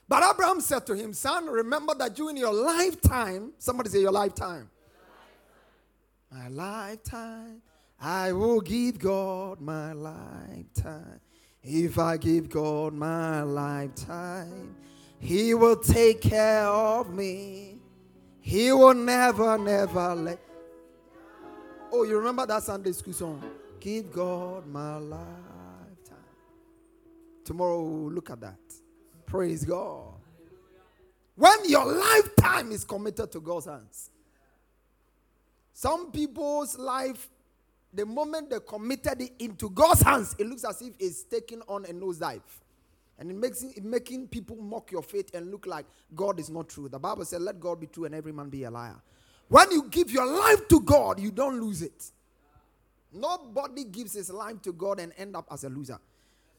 But 0.08 0.24
Abraham 0.24 0.62
said 0.62 0.86
to 0.86 0.94
him, 0.94 1.14
Son, 1.14 1.48
remember 1.48 1.96
that 1.96 2.16
during 2.16 2.38
your 2.38 2.54
lifetime, 2.54 3.54
somebody 3.58 3.90
say 3.90 4.02
your 4.02 4.12
lifetime. 4.12 4.70
My 6.32 6.48
lifetime, 6.48 7.64
I 8.00 8.34
will 8.34 8.62
give 8.62 9.00
God 9.00 9.60
my 9.60 9.94
lifetime. 9.94 11.22
If 11.68 11.98
I 11.98 12.18
give 12.18 12.48
God 12.48 12.94
my 12.94 13.42
lifetime, 13.42 14.76
He 15.18 15.56
will 15.56 15.78
take 15.78 16.22
care 16.22 16.68
of 16.68 17.12
me. 17.12 17.80
He 18.40 18.72
will 18.72 18.94
never, 18.94 19.58
never 19.58 20.14
let. 20.14 20.40
Oh, 21.92 22.04
you 22.04 22.18
remember 22.20 22.46
that 22.46 22.62
Sunday 22.62 22.92
school 22.92 23.14
song? 23.14 23.44
Give 23.80 24.12
God 24.12 24.68
my 24.68 24.98
lifetime. 24.98 25.26
Tomorrow 27.44 27.82
we'll 27.82 28.12
look 28.12 28.30
at 28.30 28.42
that. 28.42 28.60
Praise 29.26 29.66
God. 29.66 30.14
When 31.36 31.58
your 31.66 31.92
lifetime 31.92 32.72
is 32.72 32.84
committed 32.84 33.32
to 33.32 33.40
God's 33.40 33.66
hands, 33.66 34.12
some 35.74 36.12
people's 36.12 36.78
life, 36.78 37.28
the 37.96 38.06
moment 38.06 38.50
they 38.50 38.60
committed 38.60 39.22
it 39.22 39.34
into 39.40 39.70
God's 39.70 40.02
hands, 40.02 40.36
it 40.38 40.48
looks 40.48 40.64
as 40.66 40.82
if 40.82 40.94
it's 41.00 41.24
taking 41.24 41.62
on 41.68 41.86
a 41.86 41.90
nosedive. 41.94 42.42
And 43.18 43.32
it 43.32 43.38
makes 43.38 43.64
it 43.64 43.84
making 43.84 44.28
people 44.28 44.58
mock 44.58 44.92
your 44.92 45.02
faith 45.02 45.34
and 45.34 45.50
look 45.50 45.66
like 45.66 45.86
God 46.14 46.40
is 46.40 46.50
not 46.50 46.68
true. 46.68 46.90
The 46.90 47.00
Bible 47.00 47.24
said, 47.24 47.42
Let 47.42 47.60
God 47.60 47.80
be 47.80 47.88
true 47.88 48.06
and 48.06 48.14
every 48.14 48.34
man 48.34 48.50
be 48.50 48.66
a 48.66 48.72
liar. 48.72 49.02
When 49.48 49.72
you 49.72 49.88
give 49.90 50.12
your 50.12 50.26
life 50.26 50.68
to 50.70 50.82
God, 50.82 51.20
you 51.20 51.32
don't 51.32 51.62
lose 51.62 51.82
it. 51.82 52.12
Nobody 53.14 53.86
gives 53.86 54.14
his 54.14 54.30
life 54.30 54.62
to 54.64 54.74
God 54.74 55.00
and 55.00 55.14
end 55.18 55.36
up 55.36 55.48
as 55.52 55.64
a 55.64 55.70
loser. 55.70 56.00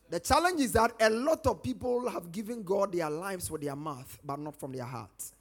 The 0.08 0.20
challenge 0.20 0.60
is 0.60 0.72
that 0.72 0.92
a 1.00 1.10
lot 1.10 1.46
of 1.46 1.62
people 1.62 2.08
have 2.08 2.32
given 2.32 2.62
God 2.62 2.92
their 2.92 3.10
lives 3.10 3.50
with 3.50 3.60
their 3.60 3.76
mouth, 3.76 4.18
but 4.24 4.38
not 4.38 4.56
from 4.58 4.72
their 4.72 4.84
heart. 4.84 5.32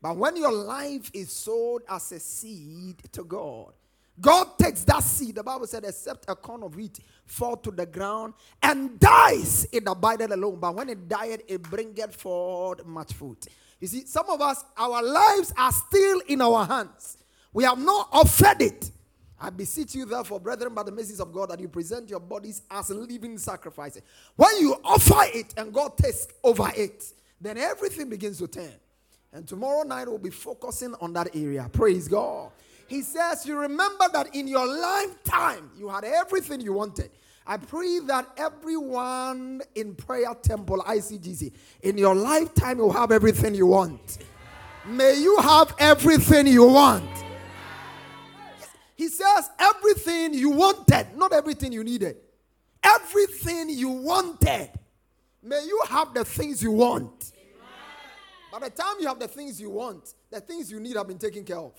But 0.00 0.16
when 0.16 0.36
your 0.36 0.50
life 0.50 1.10
is 1.14 1.30
sold 1.30 1.82
as 1.88 2.10
a 2.10 2.18
seed 2.18 2.96
to 3.12 3.22
God, 3.22 3.72
God 4.20 4.58
takes 4.58 4.84
that 4.84 5.02
seed, 5.02 5.36
the 5.36 5.42
Bible 5.42 5.66
said, 5.66 5.84
except 5.84 6.26
a 6.28 6.36
corn 6.36 6.62
of 6.62 6.76
wheat 6.76 7.00
fall 7.24 7.56
to 7.56 7.70
the 7.70 7.86
ground 7.86 8.34
and 8.62 9.00
dies, 9.00 9.66
it 9.72 9.84
abided 9.86 10.30
alone. 10.30 10.58
But 10.60 10.74
when 10.74 10.88
it 10.90 11.08
died, 11.08 11.42
it 11.48 11.62
bringeth 11.62 12.14
forth 12.16 12.84
much 12.84 13.14
fruit. 13.14 13.46
You 13.80 13.88
see, 13.88 14.04
some 14.06 14.28
of 14.28 14.40
us, 14.40 14.64
our 14.76 15.02
lives 15.02 15.52
are 15.56 15.72
still 15.72 16.20
in 16.28 16.40
our 16.40 16.64
hands. 16.66 17.18
We 17.52 17.64
have 17.64 17.78
not 17.78 18.08
offered 18.12 18.62
it. 18.62 18.90
I 19.40 19.50
beseech 19.50 19.96
you, 19.96 20.04
therefore, 20.04 20.38
brethren, 20.38 20.72
by 20.72 20.84
the 20.84 20.92
mercies 20.92 21.18
of 21.18 21.32
God, 21.32 21.50
that 21.50 21.58
you 21.58 21.66
present 21.66 22.08
your 22.08 22.20
bodies 22.20 22.62
as 22.70 22.90
living 22.90 23.38
sacrifices. 23.38 24.02
When 24.36 24.56
you 24.60 24.76
offer 24.84 25.22
it 25.34 25.52
and 25.56 25.72
God 25.72 25.98
takes 25.98 26.28
over 26.44 26.70
it, 26.76 27.12
then 27.40 27.58
everything 27.58 28.08
begins 28.08 28.38
to 28.38 28.46
turn. 28.46 28.72
And 29.32 29.48
tomorrow 29.48 29.82
night 29.82 30.06
we'll 30.06 30.18
be 30.18 30.30
focusing 30.30 30.94
on 31.00 31.12
that 31.14 31.34
area. 31.34 31.68
Praise 31.72 32.06
God. 32.06 32.52
He 32.86 33.02
says, 33.02 33.46
You 33.46 33.58
remember 33.58 34.06
that 34.12 34.34
in 34.34 34.48
your 34.48 34.66
lifetime 34.66 35.70
you 35.76 35.88
had 35.88 36.04
everything 36.04 36.60
you 36.60 36.72
wanted. 36.72 37.10
I 37.46 37.56
pray 37.56 37.98
that 38.06 38.28
everyone 38.36 39.62
in 39.74 39.94
Prayer 39.94 40.34
Temple, 40.42 40.78
ICGC, 40.78 41.52
in 41.82 41.98
your 41.98 42.14
lifetime 42.14 42.78
you 42.78 42.90
have 42.90 43.10
everything 43.10 43.54
you 43.54 43.66
want. 43.66 44.18
May 44.86 45.16
you 45.18 45.36
have 45.38 45.74
everything 45.78 46.46
you 46.46 46.66
want. 46.66 47.08
He 48.96 49.08
says, 49.08 49.50
Everything 49.58 50.34
you 50.34 50.50
wanted, 50.50 51.16
not 51.16 51.32
everything 51.32 51.72
you 51.72 51.82
needed. 51.82 52.16
Everything 52.82 53.68
you 53.70 53.88
wanted. 53.88 54.70
May 55.42 55.64
you 55.64 55.82
have 55.88 56.14
the 56.14 56.24
things 56.24 56.62
you 56.62 56.72
want. 56.72 57.32
By 58.52 58.58
the 58.60 58.70
time 58.70 58.96
you 59.00 59.08
have 59.08 59.18
the 59.18 59.28
things 59.28 59.60
you 59.60 59.70
want, 59.70 60.14
the 60.30 60.40
things 60.40 60.70
you 60.70 60.78
need 60.78 60.96
have 60.96 61.08
been 61.08 61.18
taken 61.18 61.42
care 61.42 61.58
of. 61.58 61.72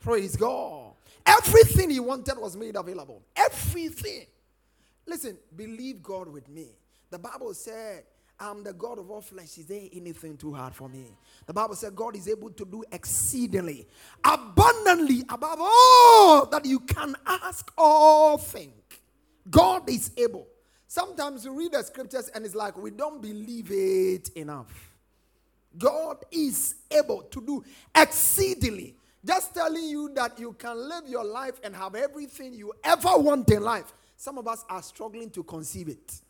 Praise 0.00 0.36
God. 0.36 0.92
Everything 1.26 1.90
he 1.90 2.00
wanted 2.00 2.38
was 2.38 2.56
made 2.56 2.76
available. 2.76 3.22
Everything. 3.34 4.26
Listen, 5.06 5.38
believe 5.56 6.02
God 6.02 6.28
with 6.28 6.48
me. 6.48 6.68
The 7.10 7.18
Bible 7.18 7.54
said, 7.54 8.04
I'm 8.38 8.64
the 8.64 8.72
God 8.72 8.98
of 8.98 9.10
all 9.10 9.20
flesh. 9.20 9.58
Is 9.58 9.66
there 9.66 9.82
anything 9.92 10.36
too 10.36 10.52
hard 10.52 10.74
for 10.74 10.88
me? 10.88 11.16
The 11.46 11.52
Bible 11.52 11.76
said 11.76 11.94
God 11.94 12.16
is 12.16 12.28
able 12.28 12.50
to 12.50 12.64
do 12.64 12.84
exceedingly, 12.90 13.86
abundantly, 14.24 15.22
above 15.28 15.58
all 15.60 16.46
that 16.46 16.64
you 16.64 16.80
can 16.80 17.14
ask 17.26 17.70
or 17.78 18.38
think. 18.38 19.02
God 19.50 19.88
is 19.88 20.10
able. 20.16 20.48
Sometimes 20.88 21.44
you 21.44 21.52
read 21.52 21.72
the 21.72 21.82
scriptures 21.82 22.28
and 22.34 22.44
it's 22.44 22.54
like 22.54 22.76
we 22.76 22.90
don't 22.90 23.22
believe 23.22 23.70
it 23.70 24.30
enough. 24.30 24.90
God 25.76 26.18
is 26.30 26.76
able 26.90 27.22
to 27.22 27.40
do 27.40 27.64
exceedingly. 27.94 28.96
Just 29.24 29.54
telling 29.54 29.84
you 29.84 30.10
that 30.14 30.38
you 30.38 30.52
can 30.52 30.76
live 30.76 31.08
your 31.08 31.24
life 31.24 31.60
and 31.64 31.74
have 31.74 31.94
everything 31.94 32.52
you 32.52 32.72
ever 32.84 33.16
want 33.16 33.50
in 33.50 33.62
life. 33.62 33.92
Some 34.16 34.38
of 34.38 34.46
us 34.46 34.64
are 34.68 34.82
struggling 34.82 35.30
to 35.30 35.42
conceive 35.42 35.88
it. 35.88 36.20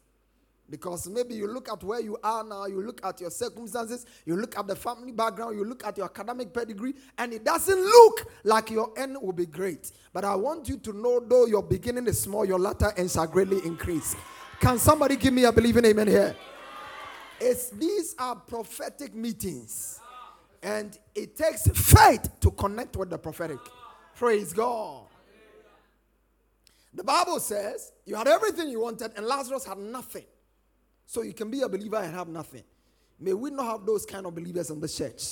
Because 0.71 1.09
maybe 1.09 1.35
you 1.35 1.47
look 1.47 1.69
at 1.69 1.83
where 1.85 2.01
you 2.01 2.17
are 2.23 2.43
now, 2.43 2.65
you 2.65 2.81
look 2.81 3.05
at 3.05 3.21
your 3.21 3.31
circumstances, 3.31 4.07
you 4.25 4.37
look 4.37 4.57
at 4.59 4.67
the 4.67 4.75
family 4.75 5.13
background, 5.13 5.59
you 5.59 5.65
look 5.65 5.85
at 5.85 5.99
your 5.99 6.07
academic 6.07 6.55
pedigree, 6.55 6.95
and 7.19 7.35
it 7.35 7.45
doesn't 7.45 7.79
look 7.79 8.33
like 8.45 8.71
your 8.71 8.91
end 8.97 9.19
will 9.21 9.33
be 9.33 9.45
great. 9.45 9.93
But 10.13 10.25
I 10.25 10.35
want 10.35 10.69
you 10.69 10.79
to 10.79 10.93
know, 10.95 11.21
though 11.21 11.45
your 11.47 11.63
beginning 11.63 12.07
is 12.07 12.21
small, 12.21 12.47
your 12.47 12.59
latter 12.59 12.93
end 12.97 13.11
shall 13.11 13.27
greatly 13.27 13.59
increase. 13.67 14.17
Can 14.61 14.79
somebody 14.79 15.17
give 15.17 15.35
me 15.35 15.45
a 15.45 15.53
believing 15.53 15.85
amen 15.85 16.07
here? 16.07 16.35
It's, 17.41 17.69
these 17.69 18.15
are 18.19 18.37
prophetic 18.37 19.15
meetings. 19.15 20.01
And 20.65 20.99
it 21.15 21.37
takes 21.37 21.69
faith 21.69 22.41
to 22.41 22.51
connect 22.51 22.97
with 22.97 23.11
the 23.11 23.19
prophetic. 23.19 23.59
Praise 24.17 24.53
God. 24.53 25.03
The 26.95 27.05
Bible 27.05 27.39
says 27.39 27.93
you 28.07 28.17
had 28.17 28.27
everything 28.27 28.71
you 28.71 28.81
wanted, 28.81 29.13
and 29.15 29.27
Lazarus 29.27 29.67
had 29.67 29.77
nothing. 29.77 30.25
So 31.07 31.21
you 31.21 31.35
can 31.35 31.51
be 31.51 31.61
a 31.61 31.69
believer 31.69 31.97
and 31.97 32.15
have 32.15 32.29
nothing. 32.29 32.63
May 33.21 33.35
we 33.35 33.51
not 33.51 33.67
have 33.67 33.85
those 33.85 34.07
kind 34.07 34.25
of 34.25 34.35
believers 34.35 34.71
in 34.71 34.81
the 34.81 34.89
church. 34.89 35.23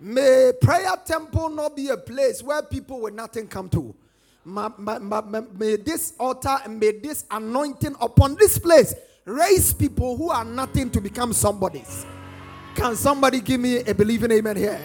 May 0.00 0.52
prayer 0.60 0.94
temple 1.04 1.50
not 1.50 1.76
be 1.76 1.88
a 1.88 1.96
place 1.96 2.42
where 2.42 2.62
people 2.62 3.02
with 3.02 3.12
nothing 3.14 3.46
come 3.48 3.68
to. 3.68 3.94
May 4.44 5.76
this 5.76 6.14
altar 6.18 6.56
and 6.64 6.80
may 6.80 6.92
this 6.92 7.26
anointing 7.30 7.96
upon 8.00 8.36
this 8.36 8.58
place 8.58 8.94
raise 9.26 9.74
people 9.74 10.16
who 10.16 10.30
are 10.30 10.44
nothing 10.44 10.90
to 10.90 11.00
become 11.00 11.32
somebodies. 11.32 12.06
Can 12.74 12.96
somebody 12.96 13.40
give 13.40 13.60
me 13.60 13.78
a 13.78 13.94
believing 13.94 14.30
amen 14.32 14.56
here? 14.56 14.80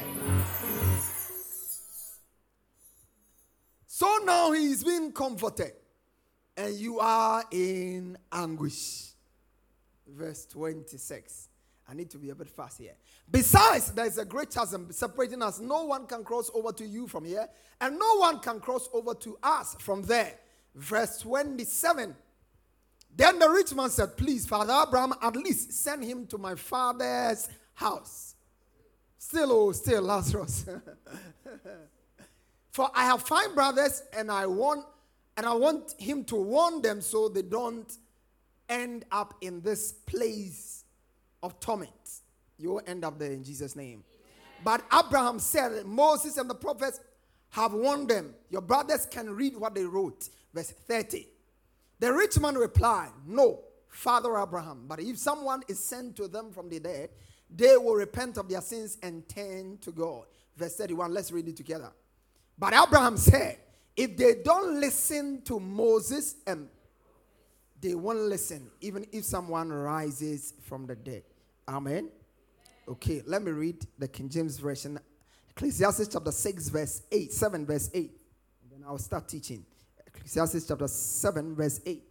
So 3.86 4.20
now 4.24 4.52
he 4.52 4.72
is 4.72 4.84
being 4.84 5.12
comforted, 5.12 5.72
and 6.56 6.76
you 6.76 7.00
are 7.00 7.44
in 7.52 8.18
anguish. 8.32 9.14
Verse 10.08 10.46
26. 10.46 11.50
I 11.90 11.94
need 11.94 12.10
to 12.12 12.18
be 12.18 12.30
a 12.30 12.36
bit 12.36 12.50
fast 12.50 12.80
here. 12.80 12.94
Besides, 13.32 13.92
there 13.94 14.06
is 14.06 14.18
a 14.18 14.26
great 14.26 14.54
chasm 14.54 14.92
separating 14.92 15.42
us. 15.42 15.60
No 15.60 15.86
one 15.86 16.06
can 16.06 16.24
cross 16.24 16.52
over 16.54 16.74
to 16.74 16.86
you 16.86 17.08
from 17.08 17.24
here, 17.24 17.48
and 17.80 17.98
no 17.98 18.18
one 18.18 18.40
can 18.40 18.60
cross 18.60 18.90
over 18.94 19.14
to 19.16 19.38
us 19.42 19.76
from 19.80 20.04
there. 20.04 20.34
Verse 20.76 21.20
27. 21.20 22.16
Then 23.16 23.40
the 23.40 23.50
rich 23.50 23.74
man 23.74 23.90
said, 23.90 24.18
Please, 24.18 24.46
Father 24.46 24.74
Abraham, 24.86 25.14
at 25.22 25.36
least 25.36 25.72
send 25.72 26.04
him 26.04 26.28
to 26.28 26.38
my 26.38 26.56
father's 26.56 27.50
house. 27.78 28.36
Still, 29.20 29.52
oh, 29.52 29.72
still, 29.72 30.02
Lazarus. 30.02 30.66
For 32.72 32.90
I 32.94 33.06
have 33.06 33.22
five 33.24 33.54
brothers, 33.56 34.04
and 34.14 34.32
I 34.32 34.46
want 34.46 34.86
and 35.38 35.46
I 35.46 35.54
want 35.54 35.94
him 36.00 36.24
to 36.26 36.36
warn 36.36 36.82
them 36.82 37.00
so 37.02 37.30
they 37.30 37.44
don't 37.44 37.92
end 38.68 39.06
up 39.12 39.36
in 39.42 39.62
this 39.62 39.92
place 39.92 40.84
of 41.44 41.60
torment. 41.60 41.92
You 42.58 42.70
will 42.72 42.82
end 42.88 43.06
up 43.06 43.20
there 43.20 43.32
in 43.32 43.44
Jesus' 43.44 43.76
name. 43.76 44.04
But 44.64 44.84
Abraham 44.92 45.38
said, 45.38 45.86
Moses 45.86 46.38
and 46.38 46.50
the 46.50 46.56
prophets 46.56 47.00
have 47.50 47.74
warned 47.74 48.10
them. 48.10 48.34
Your 48.50 48.62
brothers 48.62 49.06
can 49.06 49.30
read 49.30 49.56
what 49.56 49.76
they 49.76 49.84
wrote. 49.84 50.28
Verse 50.56 50.72
30. 50.72 51.28
The 52.00 52.12
rich 52.12 52.40
man 52.40 52.56
replied, 52.56 53.12
No, 53.28 53.60
Father 53.90 54.36
Abraham, 54.40 54.86
but 54.88 55.00
if 55.00 55.20
someone 55.20 55.62
is 55.68 55.78
sent 55.80 56.16
to 56.16 56.28
them 56.28 56.52
from 56.52 56.68
the 56.70 56.80
dead, 56.80 57.10
they 57.50 57.78
will 57.78 57.96
repent 57.96 58.38
of 58.38 58.50
their 58.50 58.62
sins 58.62 58.98
and 59.02 59.28
turn 59.28 59.78
to 59.82 59.92
God. 59.92 60.26
Verse 60.56 60.76
31, 60.76 61.14
let's 61.14 61.32
read 61.32 61.48
it 61.48 61.56
together. 61.56 61.92
But 62.58 62.74
Abraham 62.74 63.18
said, 63.18 63.58
If 63.96 64.18
they 64.18 64.36
don't 64.44 64.80
listen 64.80 65.42
to 65.44 65.60
Moses 65.60 66.36
and 66.46 66.68
they 67.80 67.94
won't 67.94 68.20
listen, 68.20 68.70
even 68.82 69.06
if 69.12 69.26
someone 69.26 69.70
rises 69.70 70.54
from 70.64 70.88
the 70.88 70.96
dead. 70.96 71.24
Amen. 71.68 72.10
Okay, 72.88 73.22
let 73.26 73.44
me 73.44 73.52
read 73.52 73.86
the 74.00 74.08
King 74.08 74.30
James 74.30 74.58
Version. 74.58 74.98
Ecclesiastes 75.52 76.08
chapter 76.08 76.32
6, 76.32 76.70
verse 76.70 77.02
8, 77.12 77.32
7, 77.34 77.66
verse 77.66 77.90
8. 77.94 78.12
And 78.64 78.72
then 78.72 78.88
I'll 78.88 78.98
start 78.98 79.28
teaching. 79.28 79.66
Ecclesiastes 80.08 80.68
chapter 80.68 80.88
7, 80.88 81.56
verse 81.56 81.82
8. 81.86 82.04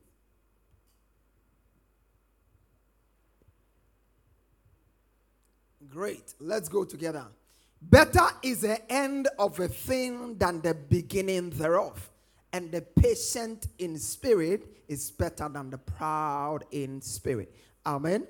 Great. 5.96 6.34
Let's 6.40 6.68
go 6.68 6.84
together. 6.84 7.24
Better 7.80 8.26
is 8.42 8.60
the 8.60 8.92
end 8.92 9.28
of 9.38 9.58
a 9.58 9.66
thing 9.66 10.36
than 10.36 10.60
the 10.60 10.74
beginning 10.74 11.48
thereof. 11.48 12.10
And 12.52 12.70
the 12.70 12.82
patient 12.82 13.68
in 13.78 13.98
spirit 13.98 14.66
is 14.88 15.10
better 15.10 15.48
than 15.48 15.70
the 15.70 15.78
proud 15.78 16.64
in 16.70 17.00
spirit. 17.00 17.50
Amen. 17.86 18.26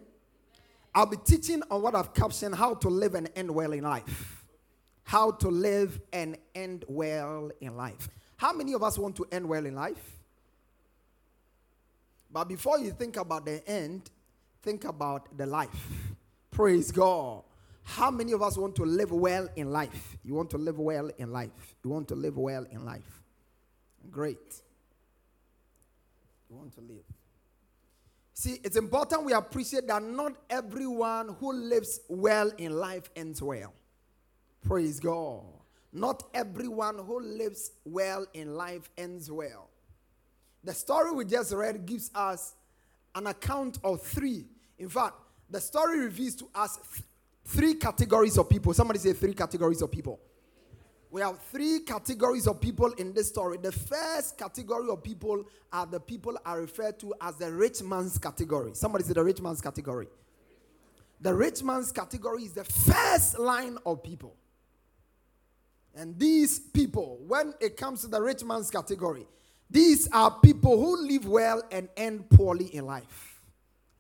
I'll 0.95 1.07
be 1.07 1.17
teaching 1.17 1.61
on 1.69 1.83
what 1.83 1.97
I've 1.97 2.15
captioned 2.15 2.55
how 2.55 2.75
to 2.75 2.89
live 2.89 3.17
and 3.17 3.29
end 3.35 3.51
well 3.51 3.73
in 3.73 3.83
life. 3.83 4.45
How 5.03 5.33
to 5.33 5.49
live 5.49 5.99
and 6.13 6.39
end 6.55 6.85
well 6.87 7.51
in 7.61 7.77
life. 7.77 8.09
How 8.37 8.53
many 8.53 8.75
of 8.75 8.85
us 8.85 8.97
want 8.97 9.17
to 9.17 9.27
end 9.33 9.49
well 9.49 9.67
in 9.67 9.75
life? 9.75 10.21
But 12.31 12.45
before 12.45 12.79
you 12.79 12.93
think 12.93 13.17
about 13.17 13.45
the 13.45 13.69
end, 13.69 14.09
think 14.63 14.85
about 14.85 15.37
the 15.37 15.47
life. 15.47 15.89
Praise 16.53 16.93
God. 16.93 17.43
How 17.89 18.11
many 18.11 18.33
of 18.33 18.43
us 18.43 18.59
want 18.59 18.75
to 18.77 18.85
live 18.85 19.13
well 19.13 19.49
in 19.55 19.71
life? 19.71 20.19
You 20.25 20.35
want 20.35 20.51
to 20.51 20.59
live 20.59 20.79
well 20.79 21.09
in 21.19 21.33
life. 21.33 21.77
You 21.85 21.91
want 21.91 22.09
to 22.09 22.17
live 22.17 22.37
well 22.37 22.67
in 22.69 22.85
life. 22.85 23.23
Great. 24.11 24.61
You 26.51 26.57
want 26.57 26.75
to 26.75 26.81
live. 26.81 27.05
See, 28.35 28.59
it's 28.65 28.77
important 28.77 29.23
we 29.25 29.33
appreciate 29.33 29.87
that 29.87 30.03
not 30.03 30.33
everyone 30.51 31.37
who 31.39 31.53
lives 31.53 32.01
well 32.09 32.51
in 32.59 32.73
life 32.73 33.09
ends 33.15 33.41
well. 33.41 33.73
Praise 34.67 34.99
God. 34.99 35.45
Not 35.93 36.25
everyone 36.35 36.99
who 36.99 37.21
lives 37.21 37.71
well 37.85 38.27
in 38.35 38.57
life 38.57 38.91
ends 38.99 39.31
well. 39.31 39.71
The 40.65 40.75
story 40.75 41.13
we 41.13 41.25
just 41.25 41.53
read 41.55 41.87
gives 41.87 42.11
us 42.17 42.57
an 43.15 43.29
account 43.29 43.79
of 43.85 44.03
three. 44.03 44.45
In 44.77 44.89
fact, 44.89 45.15
the 45.49 45.61
story 45.61 46.01
reveals 46.01 46.35
to 46.35 46.49
us 46.53 46.79
th- 46.93 47.05
three 47.47 47.75
categories 47.75 48.37
of 48.37 48.49
people. 48.49 48.75
Somebody 48.75 48.99
say 48.99 49.13
three 49.13 49.35
categories 49.35 49.81
of 49.83 49.91
people. 49.91 50.21
we 51.11 51.23
have 51.23 51.39
three 51.51 51.81
categories 51.81 52.47
of 52.47 52.61
people 52.61 52.93
in 52.95 53.15
this 53.15 53.29
story. 53.29 53.57
The 53.57 53.73
first 53.73 54.37
category 54.37 54.91
of 54.91 55.03
people 55.03 55.45
are 55.73 55.87
the 55.87 56.01
people 56.01 56.37
I 56.45 56.55
refer 56.55 56.93
to 56.93 57.15
as 57.21 57.37
the 57.37 57.51
rich 57.51 57.83
man's 57.83 58.19
category. 58.19 58.73
Somebody 58.75 59.05
say 59.05 59.15
the 59.15 59.25
rich 59.25 59.41
man's 59.41 59.61
category. 59.61 60.09
The 61.21 61.33
rich 61.33 61.63
man's 61.63 61.93
category 61.93 62.43
is 62.43 62.53
the 62.53 62.65
first 62.65 63.39
line 63.39 63.79
of 63.87 64.03
people. 64.03 64.35
And 65.95 66.19
these 66.19 66.59
people, 66.59 67.19
when 67.27 67.55
it 67.61 67.79
comes 67.79 68.03
to 68.03 68.09
the 68.09 68.21
rich 68.21 68.45
man's 68.45 68.71
category, 68.71 69.27
these 69.71 70.09
are 70.13 70.39
people 70.43 70.79
who 70.79 71.07
live 71.07 71.27
well 71.27 71.63
and 71.73 71.89
end 71.97 72.29
poorly 72.29 72.67
in 72.67 72.85
life. 72.85 73.41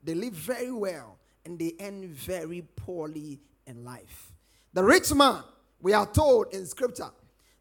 They 0.02 0.14
live 0.14 0.34
very 0.34 0.70
well 0.70 1.15
and 1.46 1.58
they 1.58 1.74
end 1.78 2.04
very 2.04 2.62
poorly 2.74 3.38
in 3.66 3.84
life. 3.84 4.32
The 4.74 4.82
rich 4.82 5.14
man, 5.14 5.42
we 5.80 5.92
are 5.92 6.04
told 6.06 6.52
in 6.52 6.66
scripture 6.66 7.10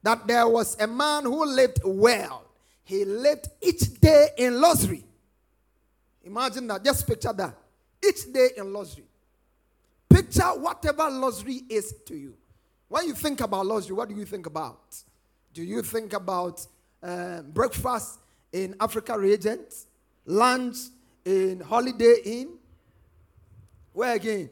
that 0.01 0.27
there 0.27 0.47
was 0.47 0.75
a 0.81 0.87
man 0.87 1.23
who 1.23 1.45
lived 1.45 1.79
well. 1.85 2.43
He 2.83 3.05
lived 3.05 3.47
each 3.61 3.99
day 4.01 4.29
in 4.37 4.59
luxury. 4.59 5.03
Imagine 6.23 6.67
that. 6.67 6.83
Just 6.83 7.07
picture 7.07 7.31
that. 7.33 7.55
Each 8.05 8.31
day 8.33 8.49
in 8.57 8.73
luxury. 8.73 9.05
Picture 10.09 10.43
whatever 10.43 11.09
luxury 11.09 11.61
is 11.69 11.93
to 12.07 12.15
you. 12.15 12.35
When 12.87 13.07
you 13.07 13.13
think 13.13 13.41
about 13.41 13.65
luxury, 13.65 13.95
what 13.95 14.09
do 14.09 14.15
you 14.15 14.25
think 14.25 14.47
about? 14.47 14.95
Do 15.53 15.63
you 15.63 15.81
think 15.81 16.13
about 16.13 16.65
uh, 17.01 17.41
breakfast 17.43 18.19
in 18.51 18.75
Africa 18.79 19.17
Regent, 19.17 19.73
lunch 20.25 20.77
in 21.23 21.59
Holiday 21.59 22.15
Inn? 22.25 22.57
Where 23.95 24.15
again? 24.15 24.49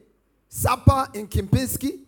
Supper 0.47 1.09
in 1.13 1.27
Kempinski? 1.27 1.99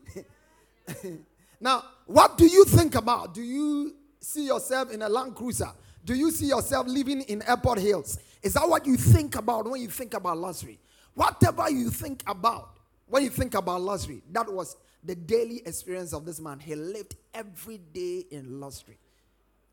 now, 1.60 1.84
what 2.06 2.38
do 2.38 2.48
you 2.48 2.64
think 2.64 2.96
about? 2.96 3.34
Do 3.34 3.44
you 3.44 3.94
see 4.22 4.46
yourself 4.46 4.90
in 4.90 5.02
a 5.02 5.10
Land 5.10 5.36
Cruiser? 5.36 5.70
Do 6.06 6.14
you 6.14 6.32
see 6.32 6.46
yourself 6.46 6.88
living 6.88 7.22
in 7.24 7.42
Airport 7.42 7.80
Hills? 7.80 8.20
Is 8.42 8.54
that 8.54 8.68
what 8.70 8.86
you 8.86 8.96
think 8.96 9.36
about 9.36 9.70
when 9.70 9.82
you 9.82 9.90
think 9.90 10.14
about 10.14 10.38
luxury? 10.38 10.80
Whatever 11.14 11.70
you 11.70 11.90
think 11.90 12.24
about 12.26 12.70
when 13.08 13.24
you 13.24 13.30
think 13.30 13.54
about 13.54 13.82
luxury, 13.82 14.22
that 14.32 14.52
was 14.52 14.78
the 15.04 15.16
daily 15.16 15.62
experience 15.66 16.14
of 16.14 16.26
this 16.26 16.40
man. 16.40 16.60
He 16.60 16.74
lived 16.74 17.16
every 17.34 17.80
day 17.94 18.24
in 18.32 18.62
luxury. 18.62 18.98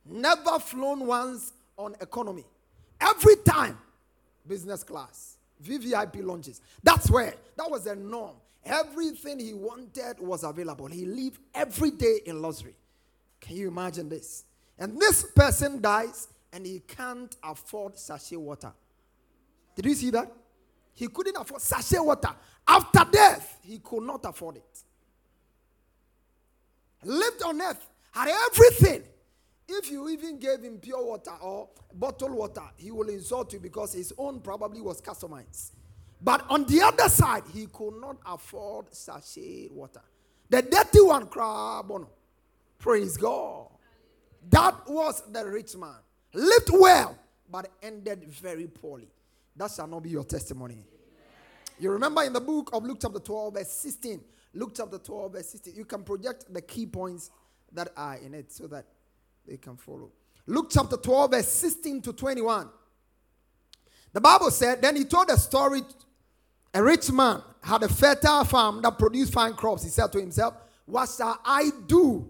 Never 0.05 0.59
flown 0.59 1.07
once 1.07 1.53
on 1.79 1.95
economy. 2.01 2.45
Every 3.01 3.37
time, 3.37 3.79
business 4.49 4.83
class, 4.83 5.37
VVIP 5.65 6.25
launches. 6.25 6.61
That's 6.83 7.11
where, 7.11 7.35
that 7.57 7.71
was 7.71 7.85
the 7.85 7.97
norm. 7.97 8.37
Everything 8.65 9.39
he 9.39 9.55
wanted 9.55 10.21
was 10.21 10.45
available. 10.45 10.87
He 10.87 11.05
lived 11.05 11.41
every 11.55 11.91
day 11.91 12.21
in 12.27 12.41
luxury. 12.41 12.77
Can 13.41 13.57
you 13.57 13.69
imagine 13.69 14.09
this? 14.09 14.45
And 14.79 15.01
this 15.01 15.25
person 15.35 15.81
dies 15.81 16.29
and 16.53 16.65
he 16.65 16.81
can't 16.81 17.35
afford 17.43 17.99
sachet 17.99 18.37
water. 18.37 18.73
Did 19.75 19.87
you 19.87 19.95
see 19.95 20.11
that? 20.11 20.31
He 20.95 21.09
couldn't 21.09 21.37
afford 21.37 21.61
sachet 21.61 21.99
water. 21.99 22.31
After 22.67 23.05
death, 23.11 23.59
he 23.63 23.79
could 23.79 24.03
not 24.03 24.25
afford 24.25 24.57
it. 24.57 24.83
Lived 27.05 27.43
on 27.43 27.61
earth, 27.61 27.89
had 28.13 28.29
everything. 28.29 29.03
If 29.69 29.91
you 29.91 30.09
even 30.09 30.39
gave 30.39 30.63
him 30.63 30.79
pure 30.79 31.05
water 31.05 31.33
or 31.41 31.69
bottled 31.95 32.33
water, 32.33 32.65
he 32.77 32.91
will 32.91 33.09
insult 33.09 33.53
you 33.53 33.61
because 33.61 33.93
his 33.93 34.13
own 34.19 34.41
probably 34.41 34.81
was 34.81 35.01
customized. 35.01 35.71
But 36.21 36.45
on 36.49 36.65
the 36.65 36.81
other 36.83 37.09
side, 37.09 37.45
he 37.53 37.67
could 37.67 38.01
not 38.01 38.17
afford 38.27 38.95
sachet 38.95 39.69
water. 39.71 40.03
The 40.49 40.63
dirty 40.63 41.01
one, 41.01 41.27
crab. 41.27 41.91
Praise 42.79 43.17
God. 43.17 43.69
That 44.51 44.89
was 44.89 45.23
the 45.31 45.45
rich 45.47 45.77
man. 45.77 45.97
Lived 46.35 46.71
well, 46.73 47.19
but 47.51 47.69
ended 47.83 48.25
very 48.25 48.67
poorly. 48.67 49.09
That 49.57 49.71
shall 49.71 49.87
not 49.87 50.03
be 50.03 50.11
your 50.11 50.25
testimony. 50.25 50.85
You 51.79 51.91
remember 51.91 52.23
in 52.23 52.33
the 52.33 52.41
book 52.41 52.71
of 52.73 52.85
Luke 52.85 52.99
chapter 53.01 53.19
12, 53.19 53.55
verse 53.55 53.71
16. 53.71 54.21
Luke 54.55 54.73
chapter 54.75 54.99
12, 54.99 55.33
verse 55.33 55.49
16. 55.49 55.75
You 55.75 55.85
can 55.85 56.03
project 56.03 56.53
the 56.53 56.61
key 56.61 56.87
points 56.87 57.31
that 57.73 57.89
are 57.97 58.17
in 58.17 58.35
it 58.35 58.53
so 58.53 58.67
that 58.69 58.85
they 59.47 59.57
can 59.57 59.77
follow. 59.77 60.11
Luke 60.47 60.69
chapter 60.71 60.97
12, 60.97 61.31
verse 61.31 61.49
16 61.49 62.03
to 62.03 62.13
21. 62.13 62.69
The 64.13 64.21
Bible 64.21 64.51
said, 64.51 64.83
Then 64.83 64.97
he 64.97 65.05
told 65.05 65.31
a 65.31 65.37
story. 65.37 65.83
A 66.75 66.83
rich 66.83 67.13
man 67.13 67.43
had 67.63 67.83
a 67.83 67.89
fertile 67.89 68.45
farm 68.45 68.81
that 68.83 68.99
produced 68.99 69.33
fine 69.33 69.55
crops. 69.55 69.85
He 69.85 69.91
said 69.91 70.11
to 70.13 70.21
himself, 70.21 70.55
What 70.87 71.09
shall 71.17 71.39
I 71.45 71.71
do? 71.87 72.29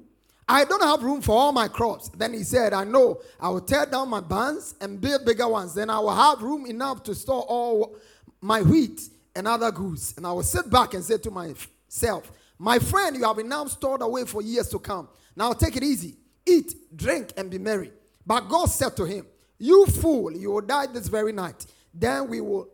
I 0.48 0.64
don't 0.64 0.82
have 0.82 1.02
room 1.02 1.22
for 1.22 1.32
all 1.32 1.52
my 1.52 1.68
crops. 1.68 2.08
Then 2.08 2.34
he 2.34 2.42
said, 2.42 2.72
I 2.72 2.84
know 2.84 3.20
I 3.40 3.48
will 3.48 3.60
tear 3.60 3.86
down 3.86 4.08
my 4.08 4.20
barns 4.20 4.74
and 4.80 5.00
build 5.00 5.24
bigger 5.24 5.48
ones. 5.48 5.74
Then 5.74 5.88
I 5.88 5.98
will 6.00 6.14
have 6.14 6.42
room 6.42 6.66
enough 6.66 7.02
to 7.04 7.14
store 7.14 7.42
all 7.42 7.96
my 8.40 8.60
wheat 8.60 9.00
and 9.36 9.46
other 9.46 9.70
goods. 9.70 10.14
And 10.16 10.26
I 10.26 10.32
will 10.32 10.42
sit 10.42 10.68
back 10.68 10.94
and 10.94 11.04
say 11.04 11.18
to 11.18 11.30
myself, 11.30 12.30
My 12.58 12.78
friend, 12.80 13.16
you 13.16 13.24
have 13.24 13.38
enough 13.38 13.70
stored 13.70 14.02
away 14.02 14.24
for 14.24 14.42
years 14.42 14.68
to 14.70 14.78
come. 14.78 15.08
Now 15.36 15.52
take 15.52 15.76
it 15.76 15.84
easy. 15.84 16.16
Eat, 16.52 16.74
drink, 16.96 17.32
and 17.36 17.50
be 17.50 17.58
merry. 17.58 17.92
But 18.26 18.48
God 18.48 18.66
said 18.66 18.96
to 18.96 19.04
him, 19.04 19.26
You 19.58 19.86
fool, 19.86 20.32
you 20.32 20.50
will 20.50 20.60
die 20.60 20.86
this 20.86 21.08
very 21.08 21.32
night. 21.32 21.66
Then 21.94 22.28
we 22.28 22.40
will 22.40 22.68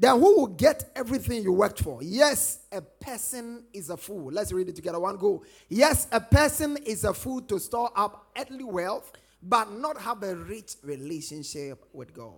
then 0.00 0.18
who 0.18 0.40
will 0.40 0.46
get 0.46 0.90
everything 0.96 1.42
you 1.42 1.52
worked 1.52 1.82
for? 1.82 2.02
Yes, 2.02 2.60
a 2.72 2.80
person 2.80 3.64
is 3.74 3.90
a 3.90 3.98
fool. 3.98 4.30
Let's 4.32 4.50
read 4.50 4.66
it 4.70 4.74
together. 4.74 4.98
One 4.98 5.18
go. 5.18 5.44
Yes, 5.68 6.06
a 6.10 6.20
person 6.20 6.78
is 6.78 7.04
a 7.04 7.12
fool 7.12 7.42
to 7.42 7.60
store 7.60 7.90
up 7.94 8.30
earthly 8.38 8.64
wealth, 8.64 9.12
but 9.42 9.70
not 9.72 10.00
have 10.00 10.22
a 10.22 10.34
rich 10.34 10.76
relationship 10.82 11.84
with 11.92 12.14
God. 12.14 12.32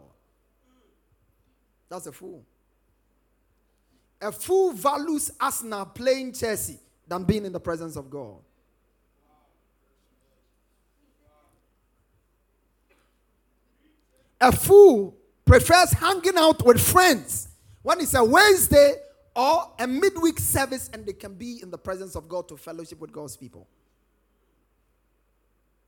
That's 1.88 2.08
a 2.08 2.12
fool. 2.12 2.44
A 4.20 4.32
fool 4.32 4.72
values 4.72 5.30
Arsenal 5.40 5.84
playing 5.86 6.32
Chelsea 6.32 6.80
than 7.06 7.22
being 7.22 7.44
in 7.44 7.52
the 7.52 7.60
presence 7.60 7.94
of 7.94 8.10
God. 8.10 8.38
A 14.42 14.50
fool 14.50 15.16
prefers 15.44 15.92
hanging 15.92 16.36
out 16.36 16.66
with 16.66 16.80
friends 16.80 17.48
when 17.82 18.00
it's 18.00 18.14
a 18.14 18.24
Wednesday 18.24 18.94
or 19.36 19.70
a 19.78 19.86
midweek 19.86 20.40
service 20.40 20.90
and 20.92 21.06
they 21.06 21.12
can 21.12 21.34
be 21.34 21.60
in 21.62 21.70
the 21.70 21.78
presence 21.78 22.16
of 22.16 22.28
God 22.28 22.48
to 22.48 22.56
fellowship 22.56 23.00
with 23.00 23.12
God's 23.12 23.36
people. 23.36 23.68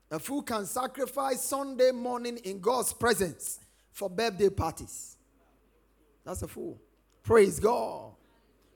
A 0.08 0.20
fool 0.20 0.42
can 0.42 0.66
sacrifice 0.66 1.42
Sunday 1.42 1.90
morning 1.90 2.36
in 2.44 2.60
God's 2.60 2.92
presence 2.92 3.58
for 3.90 4.08
birthday 4.08 4.50
parties. 4.50 5.16
That's 6.24 6.42
a 6.42 6.48
fool. 6.48 6.80
Praise 7.24 7.58
God. 7.58 8.12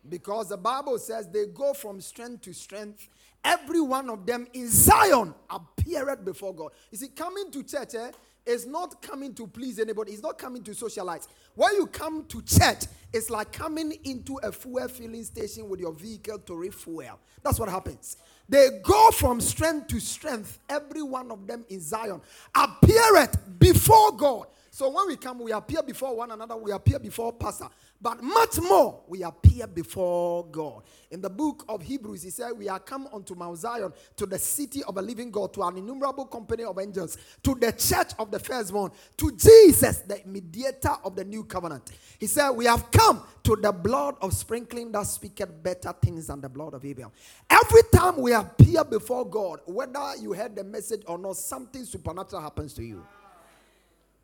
Because 0.09 0.49
the 0.49 0.57
Bible 0.57 0.99
says 0.99 1.29
they 1.29 1.47
go 1.47 1.73
from 1.73 2.01
strength 2.01 2.43
to 2.43 2.53
strength. 2.53 3.09
Every 3.45 3.81
one 3.81 4.11
of 4.11 4.27
them 4.27 4.49
in 4.53 4.69
Zion 4.69 5.35
appeared 5.49 6.25
before 6.25 6.53
God. 6.53 6.73
You 6.91 6.99
see, 6.99 7.09
coming 7.09 7.53
to 7.53 7.63
church, 7.63 7.95
eh, 7.95 8.11
is 8.49 8.67
not 8.67 9.01
coming 9.03 9.35
to 9.35 9.47
please 9.47 9.79
anybody. 9.79 10.13
It's 10.13 10.23
not 10.23 10.39
coming 10.39 10.63
to 10.65 10.75
socialize. 10.75 11.29
When 11.55 11.75
you 11.75 11.87
come 11.87 12.25
to 12.25 12.43
church, 12.43 12.85
it's 13.13 13.31
like 13.31 13.53
coming 13.53 13.93
into 14.05 14.37
a 14.43 14.51
fuel 14.51 14.89
filling 14.89 15.25
station 15.25 15.69
with 15.69 15.81
your 15.81 15.93
vehicle 15.93 16.39
to 16.39 16.55
refuel. 16.55 17.19
That's 17.43 17.61
what 17.61 17.69
happens. 17.69 18.17
They 18.49 18.81
go 18.83 19.11
from 19.11 19.41
strength 19.41 19.89
to 19.89 20.01
strength. 20.01 20.59
Every 20.69 21.03
one 21.03 21.31
of 21.31 21.47
them 21.47 21.65
in 21.69 21.81
Zion 21.81 22.23
appeareth 22.55 23.37
before 23.59 24.13
God. 24.17 24.47
So 24.71 24.89
when 24.91 25.09
we 25.09 25.17
come, 25.17 25.41
we 25.41 25.53
appear 25.53 25.83
before 25.83 26.17
one 26.17 26.31
another, 26.31 26.57
we 26.57 26.73
appear 26.73 26.99
before 26.99 27.33
Pastor. 27.33 27.69
But 28.01 28.23
much 28.23 28.61
more, 28.61 29.03
we 29.09 29.25
appear 29.25 29.67
before 29.67 30.47
God. 30.47 30.85
In 31.11 31.21
the 31.21 31.31
book 31.31 31.65
of 31.69 31.83
Hebrews, 31.83 32.23
he 32.23 32.31
said, 32.31 32.53
We 32.53 32.69
are 32.69 32.79
come 32.79 33.09
unto 33.13 33.35
Mount 33.35 33.59
Zion, 33.59 33.93
to 34.17 34.25
the 34.25 34.39
city 34.39 34.85
of 34.85 34.97
a 34.99 35.03
living 35.03 35.33
God, 35.33 35.53
to 35.55 35.63
an 35.65 35.79
innumerable 35.79 36.27
company 36.27 36.63
of 36.63 36.79
angels, 36.79 37.19
to 37.43 37.57
the 37.57 37.73
church 37.73 38.13
of 38.21 38.31
the 38.31 38.39
firstborn, 38.39 38.93
to 39.17 39.33
Jesus, 39.33 39.99
the 39.99 40.21
mediator 40.27 40.95
of 41.03 41.17
the 41.17 41.25
new 41.25 41.43
covenant. 41.43 41.91
He 42.21 42.29
said, 42.29 42.51
We 42.51 42.67
have 42.67 42.89
come 42.93 43.25
to 43.43 43.57
the 43.57 43.73
blood 43.73 44.15
of 44.23 44.33
sprinkling 44.33 44.93
that 44.93 45.07
speaketh 45.07 45.61
better 45.61 45.93
things 46.01 46.29
than 46.29 46.41
the 46.41 46.49
blood 46.49 46.75
of 46.75 46.85
Abel. 46.85 47.13
Every 47.51 47.83
time 47.93 48.19
we 48.19 48.33
appear 48.33 48.85
before 48.85 49.29
God, 49.29 49.61
whether 49.67 50.15
you 50.21 50.35
heard 50.35 50.55
the 50.55 50.63
message 50.63 51.03
or 51.09 51.19
not, 51.19 51.37
something 51.37 51.85
supernatural 51.85 52.43
happens 52.43 52.75
to 52.75 52.85
you. 52.85 53.05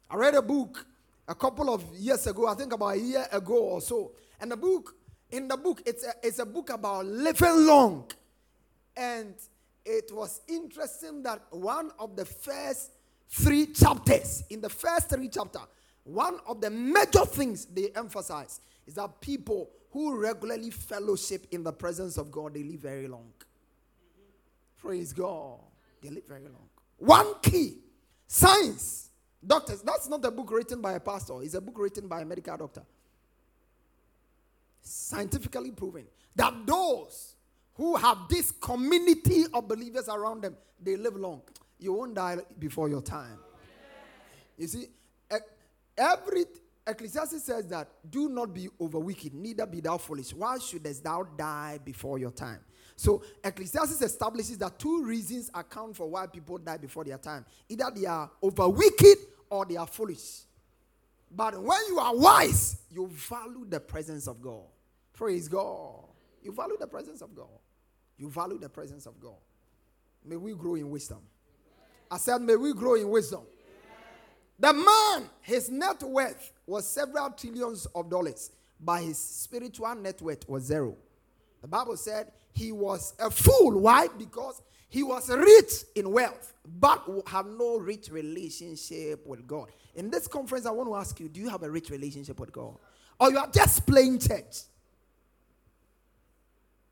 I 0.09 0.17
read 0.17 0.35
a 0.37 0.43
book 0.43 0.87
a 1.27 1.35
couple 1.35 1.73
of 1.73 1.85
years 1.95 2.27
ago, 2.27 2.47
I 2.49 2.55
think 2.55 2.73
about 2.73 2.95
a 2.95 2.99
year 2.99 3.27
ago 3.33 3.57
or 3.57 3.81
so. 3.81 4.13
And 4.41 4.51
the 4.51 4.57
book, 4.57 4.95
in 5.31 5.49
the 5.49 5.57
book, 5.57 5.83
it's 5.87 6.05
a, 6.05 6.13
it's 6.23 6.39
a 6.39 6.47
book 6.47 6.71
about 6.71 7.07
living 7.07 7.67
long. 7.67 8.11
And 8.97 9.35
it 9.85 10.11
was 10.13 10.41
interesting 10.49 11.23
that 11.23 11.43
one 11.51 11.91
of 11.99 12.17
the 12.17 12.25
first 12.25 12.93
three 13.29 13.67
chapters, 13.67 14.45
in 14.51 14.61
the 14.61 14.69
first 14.69 15.11
three 15.11 15.29
chapters, 15.29 15.63
one 16.05 16.39
of 16.47 16.61
the 16.61 16.71
major 16.71 17.25
things 17.25 17.65
they 17.67 17.89
emphasize 17.97 18.61
is 18.87 18.95
that 18.95 19.21
people 19.21 19.71
who 19.91 20.19
regularly 20.21 20.71
fellowship 20.71 21.47
in 21.51 21.63
the 21.63 21.73
presence 21.73 22.19
of 22.19 22.31
God, 22.31 22.55
they 22.55 22.63
live 22.63 22.81
very 22.81 23.09
long. 23.09 23.33
Praise 24.77 25.13
God. 25.13 25.61
They 26.03 26.11
live 26.11 26.27
very 26.29 26.45
long. 26.45 26.69
One 26.99 27.35
key 27.41 27.79
science. 28.27 29.04
Doctors, 29.47 29.83
that's 29.83 30.09
not 30.09 30.25
a 30.25 30.31
book 30.31 30.51
written 30.51 30.81
by 30.81 30.95
a 30.95 31.01
pastor, 31.01 31.43
it's 31.43 31.55
a 31.55 31.61
book 31.61 31.79
written 31.79 32.09
by 32.09 32.23
a 32.23 32.25
medical 32.25 32.57
doctor. 32.57 32.83
Scientifically 34.81 35.71
proven 35.71 36.07
that 36.37 36.67
those 36.67 37.35
who 37.75 37.97
have 37.97 38.19
this 38.29 38.51
community 38.53 39.45
of 39.53 39.67
believers 39.67 40.09
around 40.09 40.43
them, 40.43 40.57
they 40.81 40.97
live 40.97 41.17
long. 41.17 41.43
You 41.79 41.93
won't 41.93 42.15
die 42.15 42.39
before 42.59 42.89
your 42.89 43.03
time. 43.03 43.39
You 44.57 44.67
see, 44.69 44.87
every 45.97 46.45
Ecclesiastes 46.87 47.43
says 47.43 47.67
that 47.69 47.89
do 48.09 48.29
not 48.29 48.55
be 48.55 48.69
over 48.79 48.99
wicked, 48.99 49.35
neither 49.35 49.67
be 49.67 49.81
thou 49.81 49.99
foolish. 49.99 50.35
Why 50.35 50.59
shouldest 50.59 51.03
thou 51.03 51.25
die 51.37 51.79
before 51.85 52.19
your 52.19 52.31
time? 52.31 52.61
So 52.97 53.23
Ecclesiastes 53.43 54.03
establishes 54.03 54.59
that 54.59 54.79
two 54.79 55.03
reasons 55.03 55.51
account 55.55 55.97
for 55.97 56.09
why 56.09 56.27
people 56.27 56.59
die 56.59 56.77
before 56.77 57.05
their 57.05 57.19
time. 57.19 57.45
Either 57.69 57.91
they 57.95 58.07
are 58.07 58.31
over 58.41 58.69
wicked 58.69 59.17
or 59.51 59.65
they 59.65 59.77
are 59.77 59.87
foolish. 59.87 60.43
But 61.31 61.61
when 61.61 61.79
you 61.89 61.99
are 61.99 62.17
wise, 62.17 62.83
you 62.91 63.09
value 63.09 63.67
the 63.69 63.81
presence 63.81 64.29
of 64.29 64.41
God. 64.41 64.65
Praise 65.13 65.49
God. 65.49 66.05
You 66.43 66.53
value 66.53 66.77
the 66.79 66.87
presence 66.87 67.23
of 67.23 67.35
God. 67.35 67.49
You 68.19 68.29
value 68.31 68.59
the 68.59 68.69
presence 68.69 69.07
of 69.07 69.21
God. 69.21 69.37
May 70.25 70.37
we 70.37 70.55
grow 70.55 70.77
in 70.77 70.91
wisdom. 70.91 71.19
I 72.11 72.19
said, 72.19 72.41
may 72.41 72.57
we 72.57 72.73
grow 72.73 72.95
in 72.95 73.09
wisdom. 73.09 73.43
The 74.59 74.73
man, 74.73 75.29
his 75.41 75.69
net 75.69 76.03
worth 76.03 76.53
was 76.67 76.89
several 76.89 77.31
trillions 77.31 77.87
of 77.87 78.09
dollars, 78.09 78.53
but 78.81 79.03
his 79.03 79.19
spiritual 79.19 79.95
net 79.97 80.23
worth 80.23 80.49
was 80.49 80.65
zero. 80.65 80.97
The 81.61 81.69
Bible 81.69 81.97
said 81.97 82.31
he 82.55 82.73
was 82.73 83.15
a 83.19 83.31
fool. 83.31 83.79
Why? 83.81 84.09
Because 84.17 84.63
he 84.89 85.03
was 85.03 85.29
rich 85.29 85.73
in 85.97 86.11
wealth, 86.11 86.55
but 86.79 87.05
had 87.27 87.47
no 87.47 87.79
rich 87.79 88.11
relationship 88.11 89.27
with 89.27 89.47
God. 89.47 89.69
In 89.97 90.09
this 90.09 90.29
conference, 90.29 90.67
I 90.67 90.71
want 90.71 90.89
to 90.89 90.95
ask 90.95 91.19
you 91.19 91.29
do 91.29 91.41
you 91.41 91.49
have 91.49 91.65
a 91.65 91.71
rich 91.71 91.91
relationship 91.91 92.39
with 92.39 92.53
God? 92.53 92.77
Or 93.19 93.31
you 93.31 93.39
are 93.39 93.51
just 93.51 93.87
playing 93.87 94.21
church? 94.21 94.57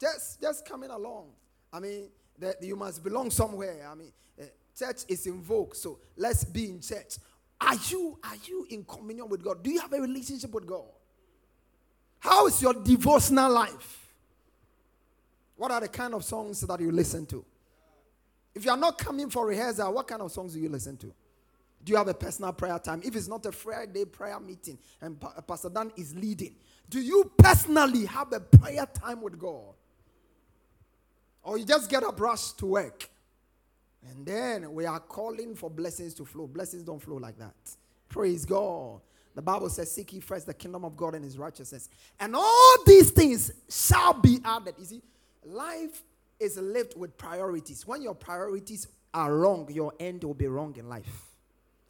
Just, 0.00 0.40
just 0.40 0.66
coming 0.66 0.90
along. 0.90 1.28
I 1.72 1.78
mean, 1.78 2.08
that 2.38 2.62
you 2.62 2.74
must 2.74 3.04
belong 3.04 3.30
somewhere. 3.30 3.88
I 3.88 3.94
mean, 3.94 4.12
uh, 4.40 4.44
church 4.76 5.02
is 5.08 5.26
in 5.26 5.40
vogue, 5.40 5.76
so 5.76 6.00
let's 6.16 6.44
be 6.44 6.64
in 6.66 6.80
church. 6.80 7.18
Are 7.60 7.76
you 7.88 8.18
are 8.24 8.36
you 8.44 8.66
in 8.70 8.84
communion 8.84 9.28
with 9.28 9.44
God? 9.44 9.62
Do 9.62 9.70
you 9.70 9.80
have 9.80 9.92
a 9.92 10.00
relationship 10.00 10.52
with 10.52 10.66
God? 10.66 10.86
How 12.18 12.48
is 12.48 12.60
your 12.60 12.74
devotional 12.74 13.52
life? 13.52 14.01
What 15.62 15.70
are 15.70 15.80
the 15.80 15.86
kind 15.86 16.12
of 16.12 16.24
songs 16.24 16.60
that 16.62 16.80
you 16.80 16.90
listen 16.90 17.24
to? 17.26 17.44
If 18.52 18.64
you 18.64 18.72
are 18.72 18.76
not 18.76 18.98
coming 18.98 19.30
for 19.30 19.46
rehearsal, 19.46 19.94
what 19.94 20.08
kind 20.08 20.20
of 20.20 20.32
songs 20.32 20.54
do 20.54 20.58
you 20.58 20.68
listen 20.68 20.96
to? 20.96 21.06
Do 21.84 21.92
you 21.92 21.96
have 21.96 22.08
a 22.08 22.14
personal 22.14 22.52
prayer 22.52 22.80
time? 22.80 23.00
If 23.04 23.14
it's 23.14 23.28
not 23.28 23.46
a 23.46 23.52
Friday 23.52 24.04
prayer 24.06 24.40
meeting 24.40 24.76
and 25.00 25.16
Pastor 25.46 25.68
Dan 25.68 25.92
is 25.96 26.16
leading, 26.16 26.56
do 26.90 27.00
you 27.00 27.30
personally 27.38 28.06
have 28.06 28.32
a 28.32 28.40
prayer 28.40 28.86
time 28.86 29.22
with 29.22 29.38
God? 29.38 29.74
Or 31.44 31.56
you 31.56 31.64
just 31.64 31.88
get 31.88 32.02
a 32.02 32.08
rush 32.08 32.50
to 32.54 32.66
work? 32.66 33.08
And 34.10 34.26
then 34.26 34.74
we 34.74 34.84
are 34.84 34.98
calling 34.98 35.54
for 35.54 35.70
blessings 35.70 36.12
to 36.14 36.24
flow. 36.24 36.48
Blessings 36.48 36.82
don't 36.82 37.00
flow 37.00 37.18
like 37.18 37.38
that. 37.38 37.54
Praise 38.08 38.44
God. 38.44 39.00
The 39.32 39.42
Bible 39.42 39.70
says, 39.70 39.92
Seek 39.94 40.12
ye 40.12 40.18
first 40.18 40.46
the 40.46 40.54
kingdom 40.54 40.84
of 40.84 40.96
God 40.96 41.14
and 41.14 41.24
his 41.24 41.38
righteousness. 41.38 41.88
And 42.18 42.34
all 42.34 42.76
these 42.84 43.12
things 43.12 43.52
shall 43.70 44.14
be 44.14 44.40
added. 44.44 44.74
You 44.76 44.84
see, 44.86 45.02
life 45.44 46.02
is 46.40 46.56
lived 46.58 46.98
with 46.98 47.16
priorities. 47.16 47.86
When 47.86 48.02
your 48.02 48.14
priorities 48.14 48.88
are 49.14 49.34
wrong, 49.34 49.68
your 49.70 49.92
end 50.00 50.24
will 50.24 50.34
be 50.34 50.46
wrong 50.46 50.74
in 50.76 50.88
life. 50.88 51.30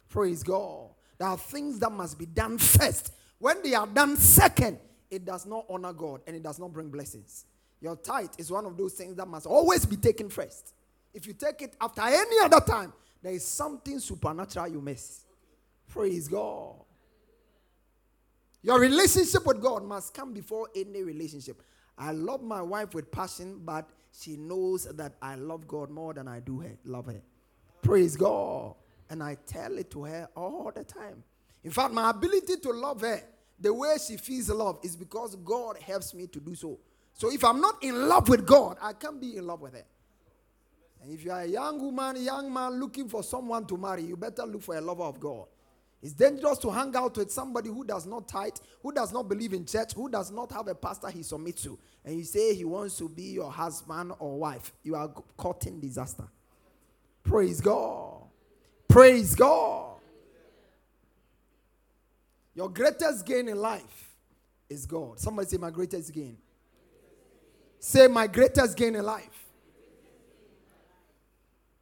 Praise 0.09 0.43
God. 0.43 0.89
There 1.17 1.27
are 1.27 1.37
things 1.37 1.79
that 1.79 1.91
must 1.91 2.19
be 2.19 2.25
done 2.25 2.57
first. 2.57 3.13
When 3.39 3.61
they 3.63 3.73
are 3.73 3.87
done 3.87 4.17
second, 4.17 4.79
it 5.09 5.25
does 5.25 5.45
not 5.45 5.65
honor 5.69 5.93
God 5.93 6.21
and 6.27 6.35
it 6.35 6.43
does 6.43 6.59
not 6.59 6.73
bring 6.73 6.89
blessings. 6.89 7.45
Your 7.81 7.95
tithe 7.95 8.29
is 8.37 8.51
one 8.51 8.65
of 8.65 8.77
those 8.77 8.93
things 8.93 9.15
that 9.17 9.27
must 9.27 9.45
always 9.45 9.85
be 9.85 9.97
taken 9.97 10.29
first. 10.29 10.73
If 11.13 11.27
you 11.27 11.33
take 11.33 11.61
it 11.61 11.75
after 11.81 12.01
any 12.01 12.39
other 12.41 12.59
time, 12.59 12.93
there 13.21 13.33
is 13.33 13.45
something 13.45 13.99
supernatural 13.99 14.67
you 14.67 14.81
miss. 14.81 15.25
Praise 15.87 16.27
God. 16.27 16.75
Your 18.61 18.79
relationship 18.79 19.45
with 19.45 19.61
God 19.61 19.83
must 19.83 20.13
come 20.13 20.33
before 20.33 20.69
any 20.75 21.03
relationship. 21.03 21.61
I 21.97 22.11
love 22.11 22.41
my 22.41 22.61
wife 22.61 22.93
with 22.93 23.11
passion, 23.11 23.61
but 23.63 23.89
she 24.11 24.35
knows 24.37 24.85
that 24.85 25.13
I 25.21 25.35
love 25.35 25.67
God 25.67 25.89
more 25.89 26.13
than 26.13 26.27
I 26.27 26.39
do 26.39 26.59
her, 26.59 26.71
love 26.85 27.07
her. 27.07 27.21
Praise 27.81 28.15
God. 28.15 28.75
And 29.09 29.21
I 29.21 29.37
tell 29.45 29.77
it 29.77 29.91
to 29.91 30.05
her 30.05 30.27
all 30.35 30.71
the 30.73 30.83
time. 30.83 31.23
In 31.63 31.71
fact, 31.71 31.93
my 31.93 32.09
ability 32.09 32.57
to 32.57 32.71
love 32.71 33.01
her, 33.01 33.21
the 33.59 33.73
way 33.73 33.95
she 34.05 34.17
feels 34.17 34.49
love, 34.49 34.79
is 34.83 34.95
because 34.95 35.35
God 35.35 35.77
helps 35.77 36.13
me 36.13 36.27
to 36.27 36.39
do 36.39 36.55
so. 36.55 36.79
So 37.13 37.31
if 37.31 37.43
I'm 37.43 37.61
not 37.61 37.83
in 37.83 38.07
love 38.07 38.27
with 38.29 38.45
God, 38.45 38.77
I 38.81 38.93
can't 38.93 39.21
be 39.21 39.37
in 39.37 39.45
love 39.45 39.61
with 39.61 39.73
her. 39.73 39.83
And 41.03 41.11
if 41.11 41.23
you 41.23 41.31
are 41.31 41.41
a 41.41 41.45
young 41.45 41.79
woman, 41.81 42.23
young 42.23 42.51
man 42.51 42.79
looking 42.79 43.07
for 43.07 43.23
someone 43.23 43.65
to 43.67 43.77
marry, 43.77 44.03
you 44.03 44.15
better 44.15 44.45
look 44.45 44.63
for 44.63 44.75
a 44.75 44.81
lover 44.81 45.03
of 45.03 45.19
God. 45.19 45.45
It's 46.03 46.13
dangerous 46.13 46.57
to 46.59 46.69
hang 46.69 46.93
out 46.97 47.17
with 47.17 47.31
somebody 47.31 47.69
who 47.69 47.85
does 47.85 48.05
not 48.05 48.27
tithe, 48.27 48.57
who 48.81 48.91
does 48.91 49.13
not 49.13 49.29
believe 49.29 49.53
in 49.53 49.65
church, 49.65 49.93
who 49.93 50.09
does 50.09 50.31
not 50.31 50.51
have 50.51 50.67
a 50.67 50.75
pastor 50.75 51.09
he 51.09 51.23
submits 51.23 51.63
to, 51.63 51.79
and 52.03 52.17
you 52.17 52.25
say 52.25 52.53
he 52.53 52.65
wants 52.65 52.97
to 52.97 53.07
be 53.07 53.23
your 53.23 53.49
husband 53.49 54.11
or 54.19 54.37
wife. 54.37 54.73
You 54.83 54.95
are 54.95 55.07
caught 55.37 55.65
in 55.65 55.79
disaster. 55.79 56.25
Praise 57.23 57.61
God. 57.61 58.23
Praise 58.89 59.33
God. 59.33 59.95
Your 62.53 62.69
greatest 62.69 63.25
gain 63.25 63.47
in 63.47 63.57
life 63.57 64.11
is 64.69 64.85
God. 64.85 65.19
Somebody 65.19 65.47
say, 65.47 65.57
My 65.57 65.71
greatest 65.71 66.13
gain. 66.13 66.37
Say, 67.79 68.07
My 68.07 68.27
greatest 68.27 68.77
gain 68.77 68.95
in 68.95 69.05
life 69.05 69.43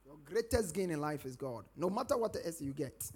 Your 0.05 0.17
greatest 0.25 0.75
gain 0.75 0.91
in 0.91 1.01
life 1.01 1.25
is 1.25 1.35
God. 1.35 1.65
No 1.75 1.89
matter 1.89 2.17
what 2.17 2.35
else 2.45 2.61
you 2.61 2.73
get. 2.73 3.11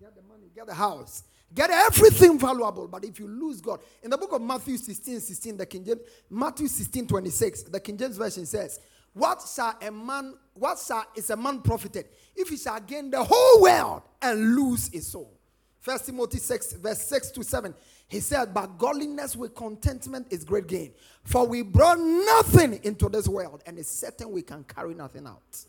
Get 0.00 0.14
the 0.14 0.22
money, 0.22 0.50
get 0.54 0.66
the 0.66 0.74
house, 0.74 1.22
get 1.54 1.70
everything 1.70 2.38
valuable. 2.38 2.88
But 2.88 3.04
if 3.04 3.18
you 3.18 3.28
lose 3.28 3.60
God, 3.60 3.80
in 4.02 4.10
the 4.10 4.18
book 4.18 4.32
of 4.32 4.42
Matthew 4.42 4.76
16, 4.76 5.20
16, 5.20 5.56
the 5.56 5.66
King 5.66 5.84
James, 5.84 6.00
Matthew 6.28 6.66
16, 6.66 7.06
26, 7.06 7.62
the 7.64 7.80
King 7.80 7.96
James 7.96 8.16
Version 8.16 8.44
says, 8.44 8.80
What 9.12 9.42
shall 9.54 9.76
a 9.80 9.90
man, 9.90 10.34
what 10.54 10.78
shall 10.78 11.04
is 11.14 11.30
a 11.30 11.36
man 11.36 11.60
profited 11.60 12.06
if 12.34 12.48
he 12.48 12.56
shall 12.56 12.80
gain 12.80 13.10
the 13.10 13.22
whole 13.22 13.62
world 13.62 14.02
and 14.20 14.56
lose 14.56 14.88
his 14.88 15.06
soul? 15.06 15.32
First 15.80 16.06
Timothy 16.06 16.38
6, 16.38 16.74
verse 16.74 17.02
6 17.02 17.30
to 17.32 17.44
7. 17.44 17.74
He 18.08 18.20
said, 18.20 18.52
But 18.54 18.78
godliness 18.78 19.36
with 19.36 19.54
contentment 19.54 20.26
is 20.30 20.42
great 20.42 20.66
gain. 20.66 20.92
For 21.24 21.46
we 21.46 21.62
brought 21.62 21.98
nothing 21.98 22.80
into 22.82 23.08
this 23.08 23.28
world, 23.28 23.62
and 23.66 23.78
it's 23.78 23.90
certain 23.90 24.32
we 24.32 24.42
can 24.42 24.64
carry 24.64 24.94
nothing 24.94 25.26
out. 25.26 25.64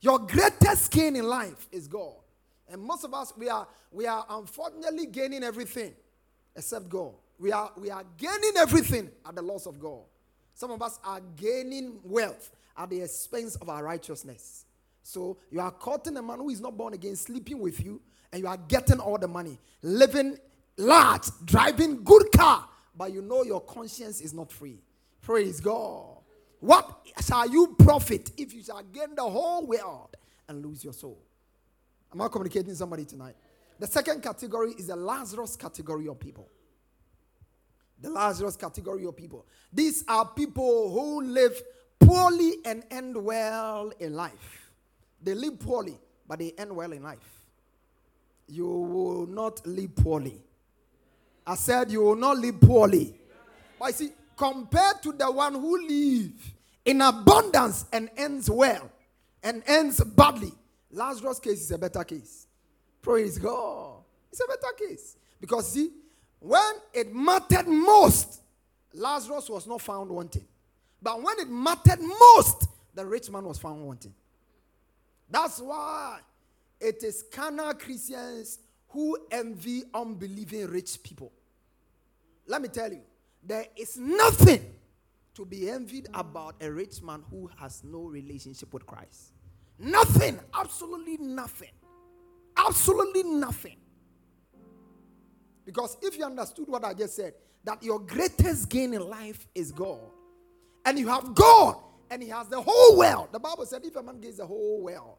Your 0.00 0.18
greatest 0.18 0.90
gain 0.90 1.16
in 1.16 1.24
life 1.24 1.68
is 1.70 1.86
God. 1.86 2.14
And 2.72 2.82
most 2.82 3.04
of 3.04 3.12
us, 3.12 3.34
we 3.36 3.50
are, 3.50 3.68
we 3.90 4.06
are 4.06 4.24
unfortunately 4.30 5.06
gaining 5.06 5.44
everything 5.44 5.92
except 6.56 6.88
God. 6.88 7.12
We 7.38 7.52
are, 7.52 7.70
we 7.76 7.90
are 7.90 8.04
gaining 8.16 8.52
everything 8.56 9.10
at 9.26 9.34
the 9.34 9.42
loss 9.42 9.66
of 9.66 9.78
God. 9.78 10.00
Some 10.54 10.70
of 10.70 10.80
us 10.80 10.98
are 11.04 11.20
gaining 11.36 12.00
wealth 12.02 12.50
at 12.76 12.88
the 12.88 13.02
expense 13.02 13.56
of 13.56 13.68
our 13.68 13.84
righteousness. 13.84 14.64
So 15.02 15.36
you 15.50 15.60
are 15.60 15.70
courting 15.70 16.16
a 16.16 16.22
man 16.22 16.38
who 16.38 16.48
is 16.48 16.60
not 16.60 16.76
born 16.76 16.94
again, 16.94 17.14
sleeping 17.16 17.58
with 17.58 17.84
you, 17.84 18.00
and 18.32 18.40
you 18.40 18.48
are 18.48 18.56
getting 18.56 19.00
all 19.00 19.18
the 19.18 19.28
money, 19.28 19.58
living 19.82 20.38
large, 20.78 21.28
driving 21.44 22.02
good 22.02 22.32
car, 22.34 22.66
but 22.96 23.12
you 23.12 23.20
know 23.20 23.42
your 23.42 23.60
conscience 23.60 24.20
is 24.22 24.32
not 24.32 24.50
free. 24.50 24.78
Praise 25.20 25.60
God. 25.60 26.06
What 26.60 27.06
shall 27.26 27.50
you 27.50 27.74
profit 27.78 28.30
if 28.38 28.54
you 28.54 28.62
shall 28.62 28.82
gain 28.82 29.14
the 29.14 29.22
whole 29.22 29.66
world 29.66 30.16
and 30.48 30.64
lose 30.64 30.84
your 30.84 30.92
soul? 30.92 31.18
Am 32.12 32.20
I 32.20 32.28
communicating 32.28 32.74
somebody 32.74 33.04
tonight? 33.04 33.34
The 33.78 33.86
second 33.86 34.22
category 34.22 34.72
is 34.72 34.88
the 34.88 34.96
Lazarus 34.96 35.56
category 35.56 36.06
of 36.08 36.20
people. 36.20 36.48
The 38.00 38.10
Lazarus 38.10 38.56
category 38.56 39.06
of 39.06 39.16
people. 39.16 39.46
These 39.72 40.04
are 40.08 40.26
people 40.26 40.90
who 40.90 41.22
live 41.22 41.60
poorly 42.00 42.56
and 42.64 42.84
end 42.90 43.16
well 43.16 43.92
in 43.98 44.14
life. 44.14 44.70
They 45.22 45.34
live 45.34 45.60
poorly, 45.60 45.98
but 46.28 46.40
they 46.40 46.52
end 46.58 46.74
well 46.74 46.92
in 46.92 47.02
life. 47.02 47.46
You 48.48 48.66
will 48.66 49.26
not 49.26 49.64
live 49.66 49.94
poorly. 49.96 50.40
I 51.46 51.54
said 51.54 51.90
you 51.90 52.02
will 52.02 52.16
not 52.16 52.38
live 52.38 52.60
poorly. 52.60 53.14
But 53.78 53.84
I 53.86 53.90
see, 53.92 54.10
compared 54.36 55.02
to 55.02 55.12
the 55.12 55.30
one 55.30 55.54
who 55.54 55.86
lives 55.86 56.52
in 56.84 57.00
abundance 57.00 57.86
and 57.92 58.10
ends 58.16 58.50
well 58.50 58.90
and 59.42 59.62
ends 59.66 60.02
badly. 60.02 60.52
Lazarus' 60.92 61.40
case 61.40 61.62
is 61.62 61.70
a 61.70 61.78
better 61.78 62.04
case. 62.04 62.46
Praise 63.00 63.38
God. 63.38 64.02
It's 64.30 64.40
a 64.40 64.46
better 64.46 64.72
case. 64.78 65.16
Because 65.40 65.72
see, 65.72 65.90
when 66.38 66.74
it 66.92 67.12
mattered 67.14 67.66
most, 67.66 68.40
Lazarus 68.92 69.48
was 69.48 69.66
not 69.66 69.80
found 69.80 70.10
wanting. 70.10 70.44
But 71.00 71.22
when 71.22 71.38
it 71.40 71.48
mattered 71.48 72.00
most, 72.00 72.68
the 72.94 73.04
rich 73.04 73.30
man 73.30 73.44
was 73.44 73.58
found 73.58 73.84
wanting. 73.84 74.14
That's 75.30 75.60
why 75.60 76.18
it 76.78 77.02
is 77.02 77.24
carnal 77.32 77.72
Christians 77.74 78.58
who 78.88 79.16
envy 79.30 79.84
unbelieving 79.94 80.66
rich 80.66 81.02
people. 81.02 81.32
Let 82.46 82.60
me 82.60 82.68
tell 82.68 82.92
you, 82.92 83.00
there 83.42 83.66
is 83.76 83.96
nothing 83.96 84.62
to 85.34 85.46
be 85.46 85.70
envied 85.70 86.08
about 86.12 86.56
a 86.60 86.70
rich 86.70 87.02
man 87.02 87.24
who 87.30 87.50
has 87.58 87.82
no 87.82 88.02
relationship 88.02 88.72
with 88.74 88.86
Christ. 88.86 89.32
Nothing, 89.78 90.38
absolutely 90.54 91.16
nothing. 91.18 91.70
Absolutely 92.56 93.24
nothing. 93.24 93.76
Because 95.64 95.96
if 96.02 96.18
you 96.18 96.24
understood 96.24 96.68
what 96.68 96.84
I 96.84 96.94
just 96.94 97.16
said, 97.16 97.34
that 97.64 97.82
your 97.82 98.00
greatest 98.00 98.68
gain 98.68 98.94
in 98.94 99.08
life 99.08 99.46
is 99.54 99.72
God, 99.72 100.00
and 100.84 100.98
you 100.98 101.08
have 101.08 101.34
God, 101.34 101.76
and 102.10 102.22
He 102.22 102.28
has 102.28 102.48
the 102.48 102.60
whole 102.60 102.98
world. 102.98 103.28
The 103.32 103.38
Bible 103.38 103.64
said, 103.66 103.84
if 103.84 103.94
a 103.96 104.02
man 104.02 104.20
gains 104.20 104.38
the 104.38 104.46
whole 104.46 104.82
world 104.82 105.16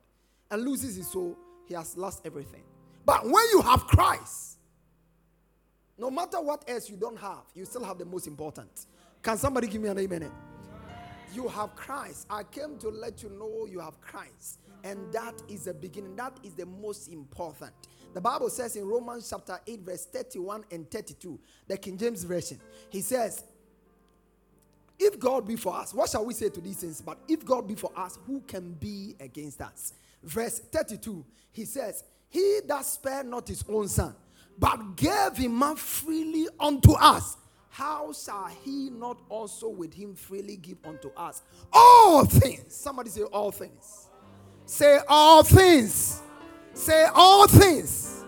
and 0.52 0.63
loses 0.63 0.96
his 0.96 1.08
soul, 1.08 1.38
he 1.66 1.74
has 1.74 1.98
lost 1.98 2.22
everything. 2.26 2.63
But 3.06 3.24
when 3.24 3.44
you 3.52 3.62
have 3.62 3.88
Christ, 3.88 4.58
no 5.98 6.12
matter 6.12 6.42
what 6.42 6.63
else 6.68 6.89
you 6.89 6.98
don't 6.98 7.18
have, 7.18 7.44
you 7.54 7.66
still 7.66 7.84
have 7.84 7.98
the 7.98 8.06
most 8.06 8.28
important. 8.28 8.86
Can 9.22 9.38
somebody 9.38 9.68
give 9.68 9.82
me 9.82 9.89
an 9.89 9.98
amen? 10.00 10.32
You 11.34 11.48
have 11.48 11.76
Christ. 11.76 12.28
I 12.30 12.43
came 12.43 12.78
to 12.80 12.89
let 12.89 13.24
you 13.24 13.30
know 13.30 13.65
you 13.69 13.80
have 13.80 14.00
Christ. 14.02 14.60
And 14.84 15.12
that 15.13 15.41
is 15.48 15.65
the 15.65 15.74
beginning. 15.74 16.15
That 16.15 16.38
is 16.43 16.54
the 16.54 16.65
most 16.65 17.08
important. 17.08 17.72
The 18.13 18.22
Bible 18.22 18.50
says 18.50 18.76
in 18.76 18.86
Romans 18.86 19.28
chapter 19.30 19.60
8, 19.65 19.80
verse 19.80 20.06
31 20.06 20.65
and 20.72 20.89
32, 20.91 21.39
the 21.67 21.78
King 21.78 21.98
James 21.98 22.24
Version, 22.24 22.60
he 22.89 23.02
says, 23.02 23.43
If 25.00 25.19
God 25.19 25.48
be 25.48 25.56
for 25.56 25.76
us, 25.76 25.93
what 25.93 26.10
shall 26.10 26.26
we 26.26 26.34
say 26.34 26.50
to 26.50 26.62
these 26.62 26.78
things? 26.78 27.02
But 27.02 27.17
if 27.28 27.43
God 27.43 27.67
be 27.67 27.76
for 27.76 27.91
us, 27.96 28.19
who 28.28 28.41
can 28.41 28.74
be 28.74 29.15
against 29.19 29.62
us? 29.62 29.93
Verse 30.22 30.60
32, 30.60 31.26
he 31.52 31.65
says, 31.65 32.04
He 32.30 32.60
that 32.67 32.86
spared 32.86 33.26
not 33.26 33.48
his 33.48 33.63
own 33.67 33.88
son, 33.88 34.15
but 34.60 34.96
gave 34.96 35.36
him 35.36 35.63
up 35.63 35.80
freely 35.80 36.48
unto 36.60 36.93
us 36.93 37.38
how 37.73 38.13
shall 38.13 38.51
he 38.63 38.91
not 38.91 39.19
also 39.29 39.67
with 39.67 39.95
him 39.95 40.13
freely 40.13 40.57
give 40.57 40.77
unto 40.86 41.09
us 41.17 41.41
all 41.71 42.23
things? 42.23 42.75
Somebody 42.75 43.09
say, 43.09 43.23
All 43.23 43.49
things. 43.51 44.09
Say, 44.67 44.99
All 45.07 45.41
things. 45.41 46.21
Say, 46.75 47.07
All 47.15 47.47
things. 47.47 48.25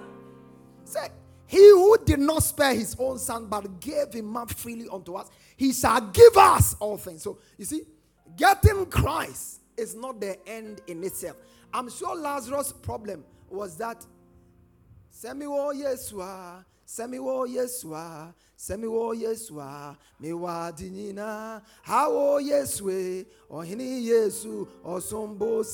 Say, 0.84 1.10
He 1.46 1.60
who 1.60 1.96
did 2.04 2.22
not 2.22 2.42
spare 2.42 2.74
his 2.74 2.96
own 2.98 3.20
son 3.20 3.46
but 3.46 3.80
gave 3.80 4.12
him 4.12 4.36
up 4.36 4.50
freely 4.50 4.88
unto 4.92 5.14
us, 5.14 5.30
he 5.56 5.74
shall 5.74 6.02
give 6.02 6.36
us 6.36 6.76
all 6.80 6.98
things. 6.98 7.22
So, 7.22 7.38
you 7.56 7.66
see, 7.66 7.84
getting 8.36 8.88
Christ 8.88 9.60
is 9.78 9.94
not 9.94 10.20
the 10.20 10.40
end 10.50 10.82
in 10.88 11.04
itself. 11.04 11.38
I'm 11.72 11.92
sure 11.92 12.16
Lazarus' 12.16 12.74
problem 12.74 13.24
was 13.48 13.78
that. 13.78 14.04
Semi 16.88 17.18
Yesua, 17.18 18.32
Semi 18.56 18.88
Yesua, 18.88 18.88
sɛmi 18.88 18.88
wɔ 18.88 19.16
yesu 19.20 19.60
a 19.60 20.72
nyinaa 20.72 21.62
ha 21.82 22.08
yesu. 22.40 22.90
E 22.92 23.26
ɔhene 23.50 24.04
yesu 24.04 24.68
ɔsombo 24.86 25.66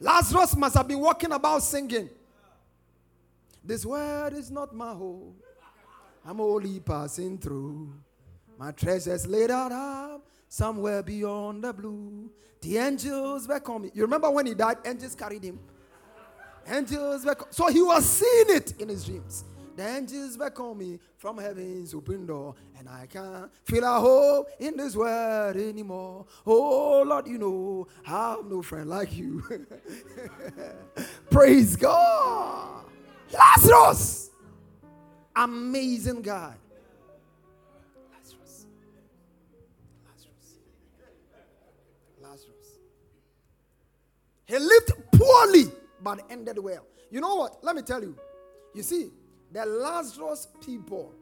lazarus 0.00 0.56
must 0.56 0.74
have 0.76 0.88
been 0.88 0.98
walking 0.98 1.30
about 1.30 1.62
singing. 1.62 2.10
This 3.64 3.86
world 3.86 4.32
is 4.32 4.50
not 4.50 4.74
my 4.74 4.92
home. 4.92 5.36
I'm 6.24 6.40
only 6.40 6.80
passing 6.80 7.38
through. 7.38 7.92
My 8.58 8.72
treasures 8.72 9.26
laid 9.26 9.50
out 9.50 9.70
up 9.70 10.26
somewhere 10.48 11.02
beyond 11.04 11.62
the 11.62 11.72
blue. 11.72 12.30
The 12.60 12.78
angels 12.78 13.46
were 13.46 13.60
coming. 13.60 13.92
You 13.94 14.02
remember 14.02 14.28
when 14.30 14.46
he 14.46 14.54
died? 14.54 14.78
Angels 14.84 15.14
carried 15.14 15.44
him 15.44 15.60
angels 16.70 17.24
were 17.24 17.36
so 17.50 17.66
he 17.68 17.82
was 17.82 18.04
seeing 18.04 18.56
it 18.56 18.74
in 18.80 18.88
his 18.88 19.04
dreams 19.04 19.44
the 19.78 19.86
angels 19.86 20.36
beckon 20.36 20.76
me 20.76 20.98
from 21.16 21.38
heaven's 21.38 21.94
open 21.94 22.26
door, 22.26 22.56
and 22.76 22.88
I 22.88 23.06
can't 23.06 23.48
feel 23.64 23.84
a 23.84 24.00
hope 24.00 24.48
in 24.58 24.76
this 24.76 24.96
world 24.96 25.56
anymore. 25.56 26.26
Oh 26.44 27.04
Lord, 27.06 27.28
you 27.28 27.38
know 27.38 27.86
I 28.04 28.10
have 28.30 28.44
no 28.46 28.60
friend 28.60 28.90
like 28.90 29.16
you. 29.16 29.40
Praise 31.30 31.76
God. 31.76 32.86
Lazarus, 33.32 34.30
amazing 35.36 36.22
guy. 36.22 36.54
Lazarus. 38.12 38.66
Lazarus. 40.10 40.58
Lazarus. 42.20 42.78
He 44.44 44.58
lived 44.58 44.92
poorly, 45.12 45.70
but 46.02 46.24
ended 46.30 46.58
well. 46.58 46.86
You 47.10 47.20
know 47.20 47.34
what? 47.36 47.62
Let 47.62 47.76
me 47.76 47.82
tell 47.82 48.02
you. 48.02 48.16
You 48.74 48.82
see, 48.82 49.10
the 49.52 49.64
Lazarus 49.64 50.48
people. 50.64 51.14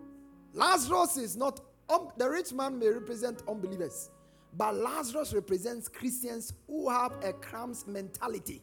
Lazarus 0.53 1.17
is 1.17 1.37
not, 1.37 1.61
um, 1.89 2.09
the 2.17 2.29
rich 2.29 2.53
man 2.53 2.79
may 2.79 2.89
represent 2.89 3.43
unbelievers, 3.49 4.11
but 4.57 4.75
Lazarus 4.75 5.33
represents 5.35 5.89
Christians 5.89 6.53
who 6.67 6.89
have 6.89 7.13
a 7.23 7.33
crumbs 7.33 7.87
mentality. 7.87 8.63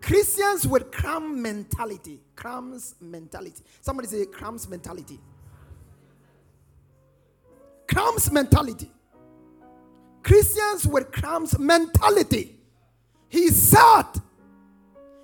Christians 0.00 0.66
with 0.66 0.90
crumb 0.92 1.42
mentality. 1.42 2.20
Crumbs 2.36 2.94
mentality. 3.00 3.62
Somebody 3.80 4.08
say 4.08 4.24
crumbs 4.26 4.68
mentality. 4.68 5.18
Crumbs 7.88 8.30
mentality. 8.30 8.90
Christians 10.22 10.86
with 10.86 11.10
crumbs 11.12 11.58
mentality. 11.58 12.56
He 13.28 13.48
said 13.48 14.04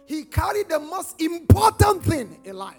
he 0.07 0.25
carried 0.25 0.69
the 0.69 0.79
most 0.79 1.21
important 1.21 2.05
thing 2.05 2.41
in 2.45 2.57
life. 2.57 2.77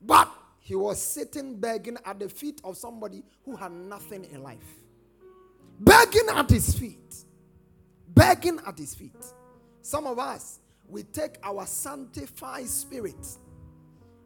But 0.00 0.30
he 0.60 0.74
was 0.74 1.00
sitting 1.00 1.58
begging 1.58 1.96
at 2.04 2.18
the 2.18 2.28
feet 2.28 2.60
of 2.64 2.76
somebody 2.76 3.22
who 3.44 3.56
had 3.56 3.72
nothing 3.72 4.24
in 4.24 4.42
life. 4.42 4.58
Begging 5.80 6.28
at 6.34 6.50
his 6.50 6.74
feet. 6.74 7.24
Begging 8.08 8.60
at 8.66 8.78
his 8.78 8.94
feet. 8.94 9.16
Some 9.82 10.06
of 10.06 10.18
us, 10.18 10.60
we 10.88 11.02
take 11.02 11.36
our 11.42 11.66
sanctified 11.66 12.68
spirit, 12.68 13.26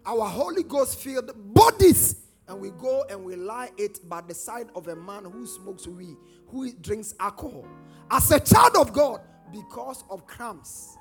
our 0.05 0.27
Holy 0.27 0.63
Ghost 0.63 1.01
filled 1.01 1.33
bodies, 1.55 2.17
and 2.47 2.61
we 2.61 2.71
go 2.71 3.05
and 3.11 3.25
we 3.25 3.37
lie 3.37 3.71
it 3.77 4.09
by 4.09 4.21
the 4.21 4.35
side 4.35 4.69
of 4.75 4.89
a 4.89 4.97
man 4.97 5.25
who 5.25 5.47
smokes 5.47 5.87
weed, 5.87 6.17
who 6.49 6.73
drinks 6.75 7.15
alcohol. 7.21 7.67
As 8.11 8.31
a 8.31 8.41
child 8.41 8.77
of 8.77 8.93
God, 8.93 9.21
because 9.53 10.05
of 10.11 10.27
crumbs, 10.27 10.97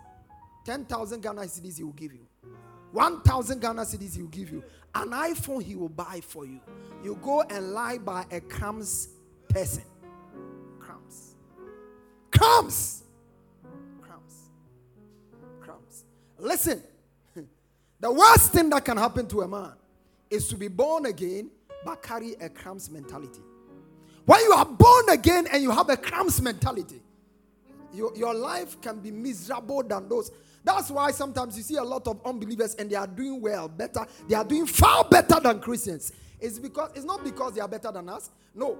10,000 0.65 1.21
Ghana 1.21 1.41
cedis 1.41 1.77
he 1.77 1.83
will 1.83 1.93
give 1.93 2.13
you. 2.13 2.27
1,000 2.91 3.61
Ghana 3.61 3.81
cedis 3.81 4.15
he 4.15 4.21
will 4.21 4.29
give 4.29 4.51
you. 4.51 4.63
An 4.95 5.09
iPhone 5.09 5.63
he 5.63 5.75
will 5.75 5.89
buy 5.89 6.21
for 6.21 6.45
you. 6.45 6.59
You 7.03 7.17
go 7.21 7.41
and 7.41 7.71
lie 7.71 7.97
by 7.97 8.25
a 8.31 8.41
crumbs 8.41 9.09
person. 9.49 9.83
Crumbs. 10.79 11.35
Crumbs. 12.31 13.03
Crumbs. 14.01 14.49
Crumbs. 15.61 16.05
Listen, 16.39 16.81
the 17.99 18.11
worst 18.11 18.51
thing 18.51 18.69
that 18.71 18.83
can 18.83 18.97
happen 18.97 19.27
to 19.27 19.41
a 19.41 19.47
man 19.47 19.73
is 20.29 20.47
to 20.49 20.55
be 20.55 20.67
born 20.67 21.05
again 21.05 21.49
but 21.85 22.01
carry 22.03 22.33
a 22.41 22.49
crumbs 22.49 22.89
mentality. 22.89 23.41
When 24.25 24.41
you 24.41 24.51
are 24.51 24.65
born 24.65 25.09
again 25.09 25.47
and 25.51 25.63
you 25.63 25.71
have 25.71 25.89
a 25.89 25.95
crumbs 25.95 26.41
mentality, 26.41 27.01
your, 27.93 28.15
your 28.15 28.33
life 28.33 28.79
can 28.81 28.99
be 28.99 29.11
miserable 29.11 29.83
than 29.83 30.07
those 30.07 30.31
that's 30.67 30.91
why 30.91 31.11
sometimes 31.11 31.55
you 31.55 31.63
see 31.63 31.77
a 31.77 31.83
lot 31.83 32.05
of 32.07 32.19
unbelievers 32.25 32.75
and 32.75 32.89
they 32.89 32.95
are 32.97 33.07
doing 33.07 33.39
well, 33.39 33.69
better. 33.69 34.05
They 34.27 34.35
are 34.35 34.43
doing 34.43 34.65
far 34.65 35.05
better 35.05 35.39
than 35.39 35.61
Christians. 35.61 36.11
It's 36.41 36.59
because 36.59 36.91
it's 36.93 37.05
not 37.05 37.23
because 37.23 37.53
they 37.53 37.61
are 37.61 37.69
better 37.69 37.89
than 37.89 38.09
us. 38.09 38.31
No, 38.53 38.77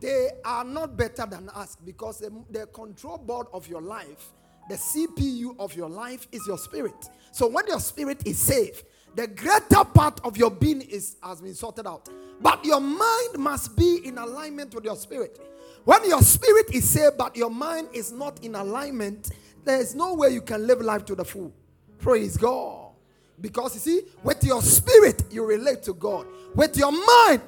they 0.00 0.30
are 0.44 0.64
not 0.64 0.96
better 0.96 1.26
than 1.26 1.48
us 1.50 1.76
because 1.84 2.18
the, 2.18 2.32
the 2.50 2.66
control 2.66 3.16
board 3.16 3.46
of 3.52 3.68
your 3.68 3.80
life, 3.80 4.32
the 4.68 4.74
CPU 4.74 5.54
of 5.60 5.76
your 5.76 5.88
life 5.88 6.26
is 6.32 6.44
your 6.48 6.58
spirit. 6.58 7.08
So 7.30 7.46
when 7.46 7.64
your 7.68 7.78
spirit 7.78 8.26
is 8.26 8.36
safe, 8.36 8.82
the 9.14 9.28
greater 9.28 9.84
part 9.84 10.20
of 10.24 10.36
your 10.36 10.50
being 10.50 10.80
is 10.80 11.16
has 11.22 11.40
been 11.40 11.54
sorted 11.54 11.86
out. 11.86 12.08
But 12.40 12.64
your 12.64 12.80
mind 12.80 13.38
must 13.38 13.76
be 13.76 14.00
in 14.04 14.18
alignment 14.18 14.74
with 14.74 14.84
your 14.84 14.96
spirit. 14.96 15.38
When 15.84 16.08
your 16.08 16.22
spirit 16.22 16.74
is 16.74 16.88
saved, 16.88 17.16
but 17.18 17.36
your 17.36 17.50
mind 17.50 17.88
is 17.92 18.12
not 18.12 18.42
in 18.44 18.54
alignment, 18.54 19.30
there's 19.64 19.94
no 19.94 20.14
way 20.14 20.30
you 20.30 20.42
can 20.42 20.66
live 20.66 20.80
life 20.80 21.04
to 21.06 21.14
the 21.14 21.24
full. 21.24 21.52
Praise 21.98 22.36
God. 22.36 22.92
Because 23.40 23.74
you 23.74 23.80
see, 23.80 24.02
with 24.22 24.44
your 24.44 24.62
spirit, 24.62 25.24
you 25.30 25.44
relate 25.44 25.82
to 25.84 25.94
God. 25.94 26.26
With 26.54 26.76
your 26.76 26.92
mind 26.92 27.42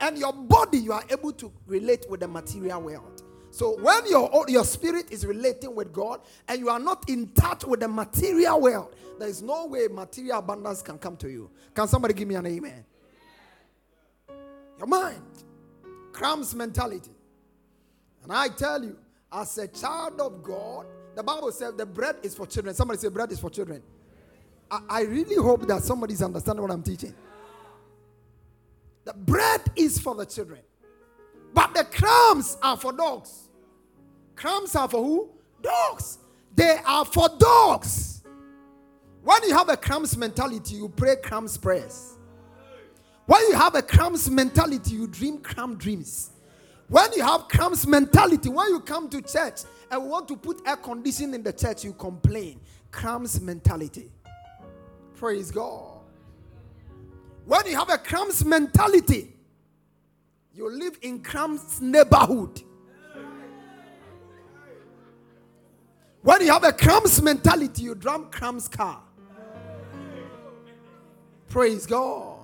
and 0.00 0.18
your 0.18 0.32
body, 0.32 0.78
you 0.78 0.92
are 0.92 1.04
able 1.10 1.32
to 1.32 1.52
relate 1.66 2.04
with 2.08 2.20
the 2.20 2.28
material 2.28 2.82
world. 2.82 3.22
So 3.50 3.76
when 3.80 4.06
your, 4.06 4.44
your 4.48 4.64
spirit 4.64 5.10
is 5.10 5.26
relating 5.26 5.74
with 5.74 5.92
God 5.92 6.20
and 6.46 6.60
you 6.60 6.68
are 6.68 6.78
not 6.78 7.08
in 7.08 7.28
touch 7.28 7.64
with 7.64 7.80
the 7.80 7.88
material 7.88 8.60
world, 8.60 8.94
there 9.18 9.28
is 9.28 9.42
no 9.42 9.66
way 9.66 9.88
material 9.88 10.38
abundance 10.38 10.82
can 10.82 10.98
come 10.98 11.16
to 11.18 11.28
you. 11.28 11.50
Can 11.74 11.88
somebody 11.88 12.14
give 12.14 12.28
me 12.28 12.36
an 12.36 12.46
amen? 12.46 12.84
Your 14.78 14.86
mind, 14.86 15.22
crumbs 16.12 16.54
mentality. 16.54 17.10
And 18.30 18.38
I 18.38 18.46
tell 18.46 18.80
you, 18.84 18.96
As 19.32 19.58
a 19.58 19.66
child 19.66 20.20
of 20.20 20.40
God, 20.40 20.86
the 21.16 21.22
Bible 21.22 21.50
says 21.50 21.74
the 21.74 21.84
bread 21.84 22.14
is 22.22 22.36
for 22.36 22.46
children. 22.46 22.76
Somebody 22.76 23.00
say 23.00 23.08
bread 23.08 23.32
is 23.32 23.40
for 23.40 23.50
children. 23.50 23.82
I, 24.70 24.80
I 24.88 25.02
really 25.02 25.34
hope 25.34 25.66
that 25.66 25.82
somebody's 25.82 26.22
understanding 26.22 26.62
what 26.62 26.70
I'm 26.70 26.82
teaching. 26.84 27.12
The 29.04 29.14
bread 29.14 29.62
is 29.74 29.98
for 29.98 30.14
the 30.14 30.24
children, 30.26 30.60
but 31.52 31.74
the 31.74 31.82
crumbs 31.82 32.56
are 32.62 32.76
for 32.76 32.92
dogs. 32.92 33.48
Crumbs 34.36 34.76
are 34.76 34.88
for 34.88 35.02
who? 35.02 35.30
Dogs. 35.60 36.18
They 36.54 36.78
are 36.86 37.04
for 37.04 37.28
dogs. 37.36 38.22
When 39.24 39.42
you 39.42 39.56
have 39.56 39.68
a 39.70 39.76
crumbs 39.76 40.16
mentality, 40.16 40.76
you 40.76 40.88
pray 40.88 41.16
crumbs 41.16 41.56
prayers. 41.56 42.16
When 43.26 43.40
you 43.48 43.54
have 43.54 43.74
a 43.74 43.82
crumbs 43.82 44.30
mentality, 44.30 44.94
you 44.94 45.08
dream 45.08 45.38
crumb 45.38 45.76
dreams. 45.76 46.30
When 46.90 47.12
you 47.12 47.22
have 47.22 47.46
crumbs 47.46 47.86
mentality, 47.86 48.48
when 48.48 48.68
you 48.68 48.80
come 48.80 49.08
to 49.10 49.22
church 49.22 49.60
and 49.92 50.10
want 50.10 50.26
to 50.26 50.36
put 50.36 50.60
air 50.66 50.74
conditioning 50.74 51.34
in 51.36 51.42
the 51.44 51.52
church, 51.52 51.84
you 51.84 51.92
complain. 51.92 52.60
Crumbs 52.90 53.40
mentality. 53.40 54.10
Praise 55.14 55.52
God. 55.52 56.00
When 57.46 57.64
you 57.66 57.76
have 57.76 57.90
a 57.90 57.98
crumbs 57.98 58.44
mentality, 58.44 59.32
you 60.52 60.68
live 60.68 60.98
in 61.02 61.22
crumbs 61.22 61.80
neighborhood. 61.80 62.60
When 66.22 66.40
you 66.40 66.52
have 66.52 66.64
a 66.64 66.72
crumbs 66.72 67.22
mentality, 67.22 67.84
you 67.84 67.94
drive 67.94 68.32
crumbs 68.32 68.66
car. 68.66 69.00
Praise 71.48 71.86
God. 71.86 72.40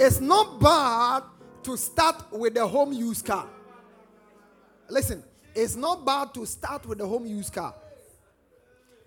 It's 0.00 0.20
not 0.20 0.58
bad 0.58 1.22
to 1.64 1.76
start 1.76 2.32
with 2.32 2.56
a 2.56 2.66
home 2.66 2.92
use 2.92 3.22
car. 3.22 3.48
Listen, 4.88 5.22
it's 5.54 5.76
not 5.76 6.04
bad 6.04 6.34
to 6.34 6.46
start 6.46 6.86
with 6.86 7.00
a 7.00 7.06
home 7.06 7.26
use 7.26 7.50
car. 7.50 7.74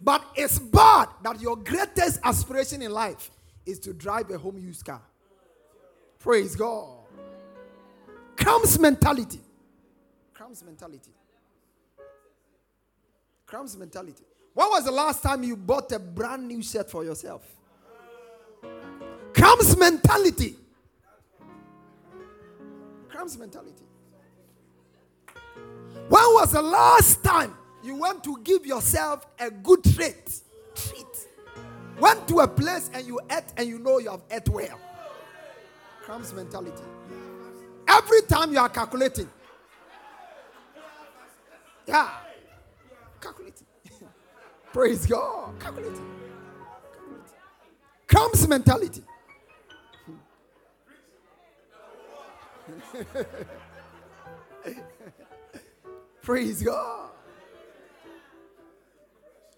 But 0.01 0.23
it's 0.35 0.59
bad 0.59 1.09
that 1.23 1.41
your 1.41 1.55
greatest 1.55 2.19
aspiration 2.23 2.81
in 2.81 2.91
life 2.91 3.31
is 3.65 3.79
to 3.79 3.93
drive 3.93 4.29
a 4.29 4.37
home 4.37 4.57
use 4.57 4.83
car. 4.83 5.01
Praise 6.19 6.55
God. 6.55 6.89
Crumbs 8.35 8.79
mentality. 8.79 9.39
Crumbs 10.33 10.63
mentality. 10.63 11.11
Crumbs 13.45 13.77
mentality. 13.77 14.23
When 14.53 14.69
was 14.69 14.85
the 14.85 14.91
last 14.91 15.21
time 15.21 15.43
you 15.43 15.55
bought 15.55 15.91
a 15.91 15.99
brand 15.99 16.47
new 16.47 16.61
shirt 16.61 16.89
for 16.89 17.03
yourself? 17.03 17.43
Crumbs 19.33 19.77
mentality. 19.77 20.55
Crumbs 23.15 23.37
mentality. 23.37 23.85
When 26.09 26.23
was 26.33 26.51
the 26.51 26.61
last 26.61 27.23
time 27.23 27.55
you 27.81 27.95
went 27.95 28.25
to 28.25 28.37
give 28.43 28.65
yourself 28.65 29.25
a 29.39 29.49
good 29.49 29.85
treat? 29.85 30.41
Treat. 30.75 31.27
Went 31.97 32.27
to 32.27 32.39
a 32.39 32.47
place 32.47 32.91
and 32.93 33.07
you 33.07 33.21
ate 33.31 33.45
and 33.55 33.69
you 33.69 33.79
know 33.79 33.99
you 33.99 34.11
have 34.11 34.21
ate 34.29 34.49
well. 34.49 34.77
Crumbs 36.01 36.33
mentality. 36.33 36.83
Every 37.87 38.21
time 38.23 38.51
you 38.51 38.59
are 38.59 38.67
calculating. 38.67 39.29
Yeah. 41.87 42.09
Calculating. 43.21 43.67
Praise 44.73 45.05
God. 45.05 45.57
Calculating. 45.57 45.95
Calculating. 46.91 47.31
Crumbs 48.07 48.45
mentality. 48.45 49.03
Praise 56.21 56.61
God. 56.63 57.09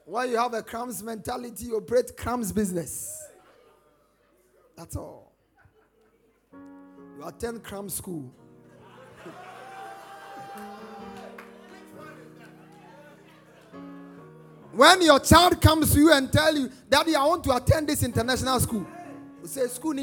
When 0.05 0.29
you 0.29 0.37
have 0.37 0.53
a 0.53 0.61
crumbs 0.63 1.03
mentality, 1.03 1.65
you 1.65 1.75
operate 1.77 2.15
crumbs 2.15 2.51
business. 2.51 3.23
That's 4.75 4.95
all. 4.95 5.33
You 6.53 7.25
attend 7.25 7.63
cram 7.63 7.89
school. 7.89 8.31
when 14.71 15.01
your 15.01 15.19
child 15.19 15.59
comes 15.61 15.93
to 15.93 15.99
you 15.99 16.13
and 16.13 16.31
tell 16.31 16.55
you, 16.55 16.71
Daddy, 16.89 17.15
I 17.15 17.25
want 17.25 17.43
to 17.45 17.55
attend 17.55 17.87
this 17.87 18.03
international 18.03 18.59
school, 18.59 18.85
you 19.41 19.47
say, 19.47 19.65
School. 19.67 19.95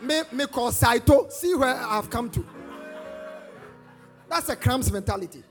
Me 0.00 0.22
me 0.32 0.46
call 0.46 0.70
Saito. 0.70 1.28
See 1.28 1.54
where 1.54 1.74
I've 1.74 2.08
come 2.08 2.30
to. 2.30 2.44
That's 4.28 4.48
a 4.48 4.56
cramps 4.56 4.90
mentality. 4.92 5.42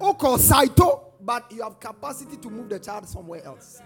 Oh, 0.00 0.14
call 0.14 0.38
Saito, 0.38 1.12
but 1.20 1.50
you 1.50 1.62
have 1.62 1.80
capacity 1.80 2.36
to 2.36 2.50
move 2.50 2.68
the 2.68 2.78
child 2.78 3.08
somewhere 3.08 3.44
else. 3.44 3.82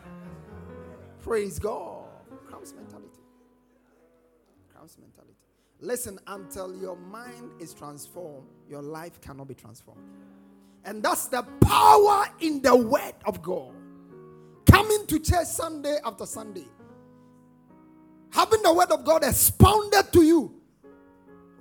Praise 1.22 1.58
God. 1.58 2.04
Cramps 2.46 2.74
mentality. 2.74 3.08
Cramps 4.72 4.98
mentality. 4.98 5.34
Listen, 5.80 6.18
until 6.26 6.74
your 6.76 6.96
mind 6.96 7.50
is 7.60 7.72
transformed, 7.72 8.46
your 8.68 8.82
life 8.82 9.20
cannot 9.20 9.48
be 9.48 9.54
transformed. 9.54 10.02
And 10.84 11.02
that's 11.02 11.26
the 11.26 11.42
power 11.60 12.26
in 12.40 12.60
the 12.60 12.76
word 12.76 13.14
of 13.24 13.42
God. 13.42 13.72
Coming 14.70 15.06
to 15.06 15.18
church 15.18 15.46
Sunday 15.46 15.98
after 16.04 16.26
Sunday 16.26 16.66
having 18.35 18.62
the 18.62 18.74
word 18.74 18.91
of 18.91 19.05
God 19.05 19.22
expounded 19.22 20.12
to 20.12 20.22
you, 20.22 20.53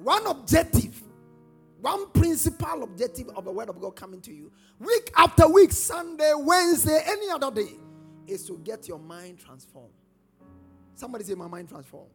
one 0.02 0.26
objective, 0.26 1.02
one 1.80 2.10
principal 2.12 2.84
objective 2.84 3.30
of 3.36 3.46
the 3.46 3.52
word 3.52 3.70
of 3.70 3.80
God 3.80 3.96
coming 3.96 4.20
to 4.22 4.34
you, 4.34 4.52
week 4.80 5.12
after 5.16 5.48
week, 5.48 5.72
Sunday, 5.72 6.34
Wednesday, 6.36 7.00
any 7.06 7.30
other 7.30 7.52
day, 7.52 7.74
is 8.26 8.46
to 8.48 8.58
get 8.64 8.88
your 8.88 8.98
mind 8.98 9.38
transformed. 9.38 9.94
Somebody 10.96 11.24
say, 11.26 11.36
My 11.36 11.48
mind 11.48 11.70
transformed. 11.70 12.10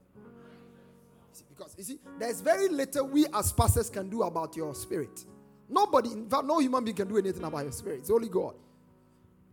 Because 1.50 1.74
you 1.78 1.84
see, 1.84 1.98
there's 2.18 2.40
very 2.40 2.68
little 2.68 3.06
we 3.06 3.26
as 3.32 3.52
pastors 3.52 3.88
can 3.90 4.08
do 4.08 4.22
about 4.22 4.56
your 4.56 4.74
spirit. 4.74 5.24
Nobody, 5.68 6.10
in 6.12 6.28
fact, 6.28 6.44
no 6.44 6.58
human 6.58 6.82
being 6.82 6.96
can 6.96 7.06
do 7.06 7.16
anything 7.16 7.44
about 7.44 7.62
your 7.62 7.72
spirit. 7.72 8.00
It's 8.00 8.10
only 8.10 8.28
God. 8.28 8.54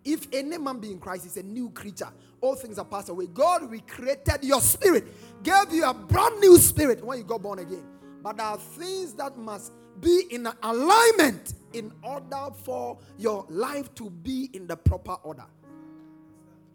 If 0.05 0.27
any 0.31 0.57
man 0.59 0.79
be 0.79 0.91
in 0.91 0.99
Christ 0.99 1.25
is 1.25 1.35
a 1.37 1.43
new 1.43 1.71
creature, 1.71 2.09
all 2.39 2.55
things 2.55 2.77
are 2.77 2.85
passed 2.85 3.09
away. 3.09 3.25
God 3.25 3.69
recreated 3.69 4.43
your 4.43 4.61
spirit, 4.61 5.07
gave 5.43 5.71
you 5.73 5.83
a 5.83 5.93
brand 5.93 6.39
new 6.39 6.57
spirit 6.57 7.03
when 7.03 7.17
you 7.17 7.23
got 7.23 7.41
born 7.41 7.59
again. 7.59 7.83
But 8.21 8.37
there 8.37 8.45
are 8.45 8.57
things 8.57 9.13
that 9.15 9.35
must 9.37 9.73
be 9.99 10.25
in 10.29 10.47
alignment 10.61 11.55
in 11.73 11.91
order 12.03 12.49
for 12.63 12.99
your 13.17 13.45
life 13.49 13.93
to 13.95 14.09
be 14.09 14.49
in 14.53 14.67
the 14.67 14.77
proper 14.77 15.13
order. 15.23 15.45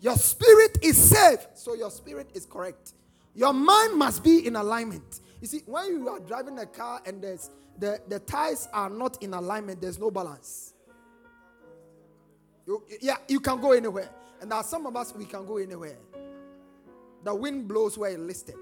Your 0.00 0.16
spirit 0.16 0.78
is 0.82 0.96
safe, 0.96 1.46
so 1.54 1.74
your 1.74 1.90
spirit 1.90 2.30
is 2.34 2.46
correct. 2.46 2.94
Your 3.34 3.52
mind 3.52 3.96
must 3.96 4.24
be 4.24 4.46
in 4.46 4.56
alignment. 4.56 5.20
You 5.40 5.46
see, 5.46 5.60
when 5.66 5.86
you 5.88 6.08
are 6.08 6.20
driving 6.20 6.58
a 6.58 6.66
car 6.66 7.00
and 7.06 7.22
there's 7.22 7.50
the, 7.78 8.00
the 8.08 8.18
tires 8.18 8.68
are 8.72 8.90
not 8.90 9.22
in 9.22 9.34
alignment, 9.34 9.80
there's 9.80 9.98
no 9.98 10.10
balance. 10.10 10.74
You, 12.70 12.84
yeah, 13.00 13.16
you 13.26 13.40
can 13.40 13.60
go 13.60 13.72
anywhere. 13.72 14.08
And 14.40 14.48
there 14.52 14.58
are 14.58 14.62
some 14.62 14.86
of 14.86 14.94
us, 14.94 15.12
we 15.12 15.24
can 15.24 15.44
go 15.44 15.56
anywhere. 15.56 15.96
The 17.24 17.34
wind 17.34 17.66
blows 17.66 17.98
where 17.98 18.12
it 18.12 18.20
listed. 18.20 18.54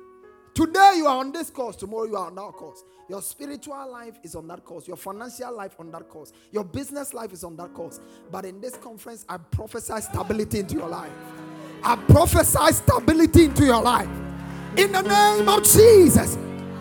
Today 0.55 0.95
you 0.97 1.07
are 1.07 1.19
on 1.19 1.31
this 1.31 1.51
course, 1.51 1.77
tomorrow 1.77 2.05
you 2.05 2.17
are 2.17 2.29
on 2.29 2.35
that 2.37 2.53
course. 2.55 2.85
Your 3.11 3.21
spiritual 3.21 3.93
life 3.93 4.15
is 4.23 4.35
on 4.35 4.49
that 4.49 4.65
course, 4.65 4.89
your 4.89 4.97
financial 4.97 5.55
life 5.55 5.77
on 5.79 5.91
that 5.91 6.09
course, 6.09 6.33
your 6.51 6.65
business 6.65 7.13
life 7.13 7.35
is 7.35 7.45
on 7.45 7.55
that 7.57 7.75
course. 7.75 8.01
But 8.33 8.47
in 8.47 8.63
this 8.63 8.79
conference, 8.79 9.27
I 9.29 9.37
prophesy 9.37 10.01
stability 10.01 10.61
into 10.61 10.77
your 10.77 10.89
life. 10.89 11.13
I 11.85 11.97
prophesy 11.97 12.73
stability 12.73 13.45
into 13.45 13.67
your 13.67 13.83
life. 13.83 14.09
In 14.79 14.91
the 14.91 15.03
name 15.03 15.49
of 15.51 15.65
Jesus, 15.65 16.39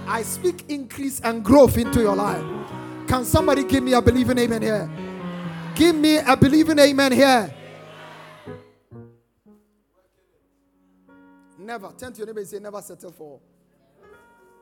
I 0.07 0.21
speak 0.21 0.63
increase 0.69 1.19
and 1.19 1.43
growth 1.43 1.77
into 1.77 1.99
your 1.99 2.15
life. 2.15 2.45
Can 3.09 3.25
somebody 3.25 3.65
give 3.65 3.83
me 3.83 3.93
a 3.93 4.01
believing 4.01 4.37
amen 4.37 4.61
here? 4.61 4.89
Give 5.77 5.95
me 5.95 6.17
a 6.17 6.35
believing 6.35 6.79
amen 6.79 7.11
here. 7.11 7.53
Never. 11.59 11.93
Turn 11.95 12.11
to 12.13 12.17
your 12.17 12.25
neighbor 12.25 12.39
and 12.39 12.49
say, 12.49 12.57
never 12.57 12.81
settle 12.81 13.11
for, 13.11 13.39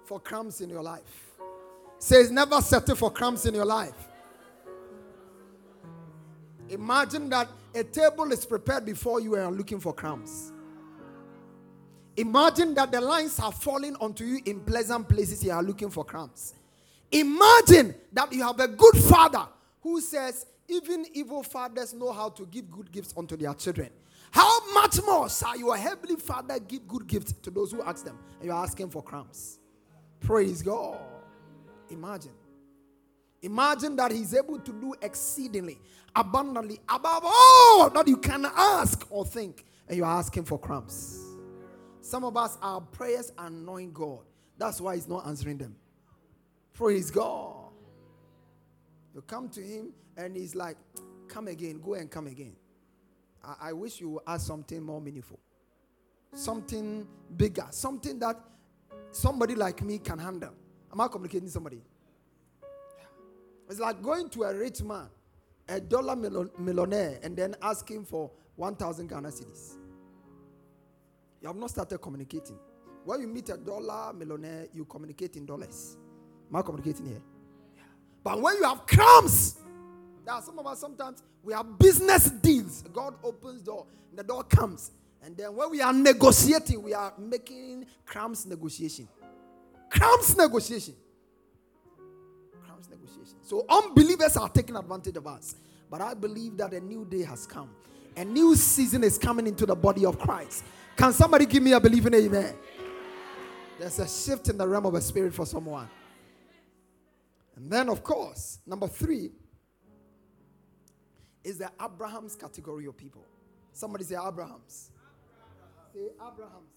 for 0.03 0.19
crumbs 0.19 0.59
in 0.59 0.69
your 0.69 0.83
life. 0.83 1.37
Says, 1.99 2.31
never 2.31 2.59
settle 2.61 2.97
for 2.97 3.11
crumbs 3.11 3.45
in 3.45 3.53
your 3.53 3.63
life. 3.63 4.09
Imagine 6.67 7.29
that 7.29 7.47
a 7.73 7.85
table 7.85 8.29
is 8.33 8.45
prepared 8.45 8.85
before 8.85 9.21
you 9.21 9.35
and 9.35 9.55
looking 9.55 9.79
for 9.79 9.93
crumbs. 9.93 10.51
Imagine 12.17 12.73
that 12.73 12.91
the 12.91 12.99
lines 12.99 13.39
are 13.39 13.53
falling 13.53 13.95
onto 14.01 14.25
you 14.25 14.41
in 14.43 14.59
pleasant 14.59 15.07
places. 15.07 15.45
You 15.45 15.51
are 15.51 15.63
looking 15.63 15.89
for 15.89 16.03
crumbs. 16.03 16.55
Imagine 17.09 17.95
that 18.11 18.33
you 18.33 18.43
have 18.43 18.59
a 18.59 18.67
good 18.67 18.97
father 18.97 19.47
who 19.81 20.01
says, 20.01 20.47
even 20.67 21.05
evil 21.13 21.43
fathers 21.43 21.93
know 21.93 22.11
how 22.11 22.29
to 22.29 22.45
give 22.45 22.69
good 22.71 22.91
gifts 22.91 23.13
unto 23.15 23.35
their 23.37 23.53
children. 23.53 23.89
How 24.31 24.73
much 24.73 24.99
more 25.05 25.29
shall 25.29 25.57
your 25.57 25.77
heavenly 25.77 26.15
Father 26.15 26.59
give 26.59 26.87
good 26.87 27.07
gifts 27.07 27.33
to 27.33 27.51
those 27.51 27.71
who 27.71 27.81
ask 27.81 28.03
them? 28.03 28.17
And 28.39 28.45
you're 28.45 28.55
asking 28.55 28.89
for 28.89 29.01
crumbs. 29.01 29.59
Praise 30.19 30.61
God. 30.61 30.99
Imagine. 31.89 32.33
Imagine 33.41 33.95
that 33.97 34.11
he's 34.11 34.33
able 34.33 34.59
to 34.59 34.73
do 34.73 34.95
exceedingly, 35.01 35.79
abundantly, 36.15 36.79
above 36.89 37.23
all 37.23 37.89
that 37.91 38.07
you 38.07 38.17
can 38.17 38.45
ask 38.55 39.05
or 39.09 39.23
think, 39.23 39.65
and 39.87 39.97
you're 39.97 40.05
asking 40.07 40.45
for 40.45 40.57
crumbs. 40.57 41.21
Some 42.05 42.23
of 42.23 42.37
us, 42.37 42.57
our 42.61 42.81
prayers 42.81 43.31
annoying 43.37 43.91
God. 43.91 44.19
That's 44.59 44.79
why 44.79 44.95
He's 44.95 45.07
not 45.07 45.25
answering 45.25 45.57
them. 45.57 45.75
Praise 46.73 47.09
God. 47.09 47.71
You 49.13 49.21
come 49.21 49.49
to 49.49 49.61
Him, 49.61 49.91
and 50.17 50.35
He's 50.35 50.55
like, 50.55 50.77
Come 51.27 51.47
again, 51.47 51.81
go 51.83 51.95
and 51.95 52.09
come 52.09 52.27
again. 52.27 52.55
I, 53.43 53.69
I 53.69 53.73
wish 53.73 53.99
you 53.99 54.09
would 54.11 54.23
ask 54.27 54.47
something 54.47 54.81
more 54.81 55.01
meaningful, 55.01 55.39
something 56.33 57.07
bigger, 57.35 57.65
something 57.71 58.19
that 58.19 58.39
somebody 59.11 59.55
like 59.55 59.81
me 59.81 59.97
can 59.97 60.19
handle. 60.19 60.53
Am 60.91 61.01
I 61.01 61.07
communicating 61.07 61.49
somebody? 61.49 61.81
It's 63.69 63.79
like 63.79 64.01
going 64.01 64.29
to 64.29 64.43
a 64.43 64.53
rich 64.55 64.81
man, 64.83 65.07
a 65.67 65.79
dollar 65.81 66.15
millionaire, 66.15 67.19
and 67.23 67.35
then 67.35 67.55
asking 67.61 68.05
for 68.05 68.31
1,000 68.55 69.07
Ghana 69.07 69.29
cedis. 69.29 69.75
You 71.41 71.47
have 71.47 71.57
not 71.57 71.71
started 71.71 71.97
communicating. 71.97 72.57
When 73.03 73.21
you 73.21 73.27
meet 73.27 73.49
a 73.49 73.57
dollar 73.57 74.13
millionaire, 74.13 74.67
you 74.73 74.85
communicate 74.85 75.35
in 75.35 75.45
dollars. 75.45 75.97
Am 76.49 76.55
I 76.55 76.61
communicating 76.61 77.07
here? 77.07 77.21
Yeah. 77.75 77.83
But 78.23 78.41
when 78.41 78.55
you 78.57 78.63
have 78.63 78.85
crumbs, 78.87 79.57
there 80.25 80.33
are 80.33 80.41
some 80.41 80.57
of 80.57 80.65
us 80.65 80.79
sometimes 80.79 81.21
we 81.43 81.53
have 81.53 81.77
business 81.77 82.29
deals. 82.29 82.83
God 82.93 83.15
opens 83.23 83.61
door, 83.61 83.85
the 84.13 84.23
door 84.23 84.43
comes. 84.43 84.91
And 85.21 85.35
then 85.37 85.55
when 85.55 85.71
we 85.71 85.81
are 85.81 85.93
negotiating, 85.93 86.81
we 86.83 86.93
are 86.93 87.13
making 87.17 87.85
crumbs 88.05 88.45
negotiation. 88.45 89.07
Crumbs 89.89 90.35
negotiation. 90.37 90.95
Crumbs 92.63 92.89
negotiation. 92.89 93.37
So 93.41 93.65
unbelievers 93.67 94.37
are 94.37 94.49
taking 94.49 94.75
advantage 94.75 95.17
of 95.17 95.25
us. 95.25 95.55
But 95.89 96.01
I 96.01 96.13
believe 96.13 96.57
that 96.57 96.73
a 96.73 96.79
new 96.79 97.05
day 97.05 97.23
has 97.23 97.47
come. 97.47 97.69
A 98.17 98.23
new 98.23 98.55
season 98.55 99.03
is 99.03 99.17
coming 99.17 99.47
into 99.47 99.65
the 99.65 99.75
body 99.75 100.05
of 100.05 100.19
Christ. 100.19 100.63
Can 100.95 101.11
somebody 101.11 101.45
give 101.45 101.61
me 101.61 101.73
a 101.73 101.79
believing 101.79 102.13
amen? 102.13 102.55
There's 103.79 103.99
a 103.99 104.07
shift 104.07 104.49
in 104.49 104.57
the 104.57 104.67
realm 104.67 104.85
of 104.85 104.93
the 104.93 105.01
spirit 105.01 105.33
for 105.33 105.45
someone. 105.45 105.89
And 107.55 107.69
then, 107.69 107.89
of 107.89 108.03
course, 108.03 108.59
number 108.65 108.87
three 108.87 109.31
is 111.45 111.59
the 111.59 111.71
Abraham's 111.81 112.35
category 112.35 112.87
of 112.87 112.97
people. 112.97 113.23
Somebody 113.71 114.03
say 114.03 114.15
Abraham's. 114.15 114.89
Say 115.93 116.09
Abraham's. 116.15 116.71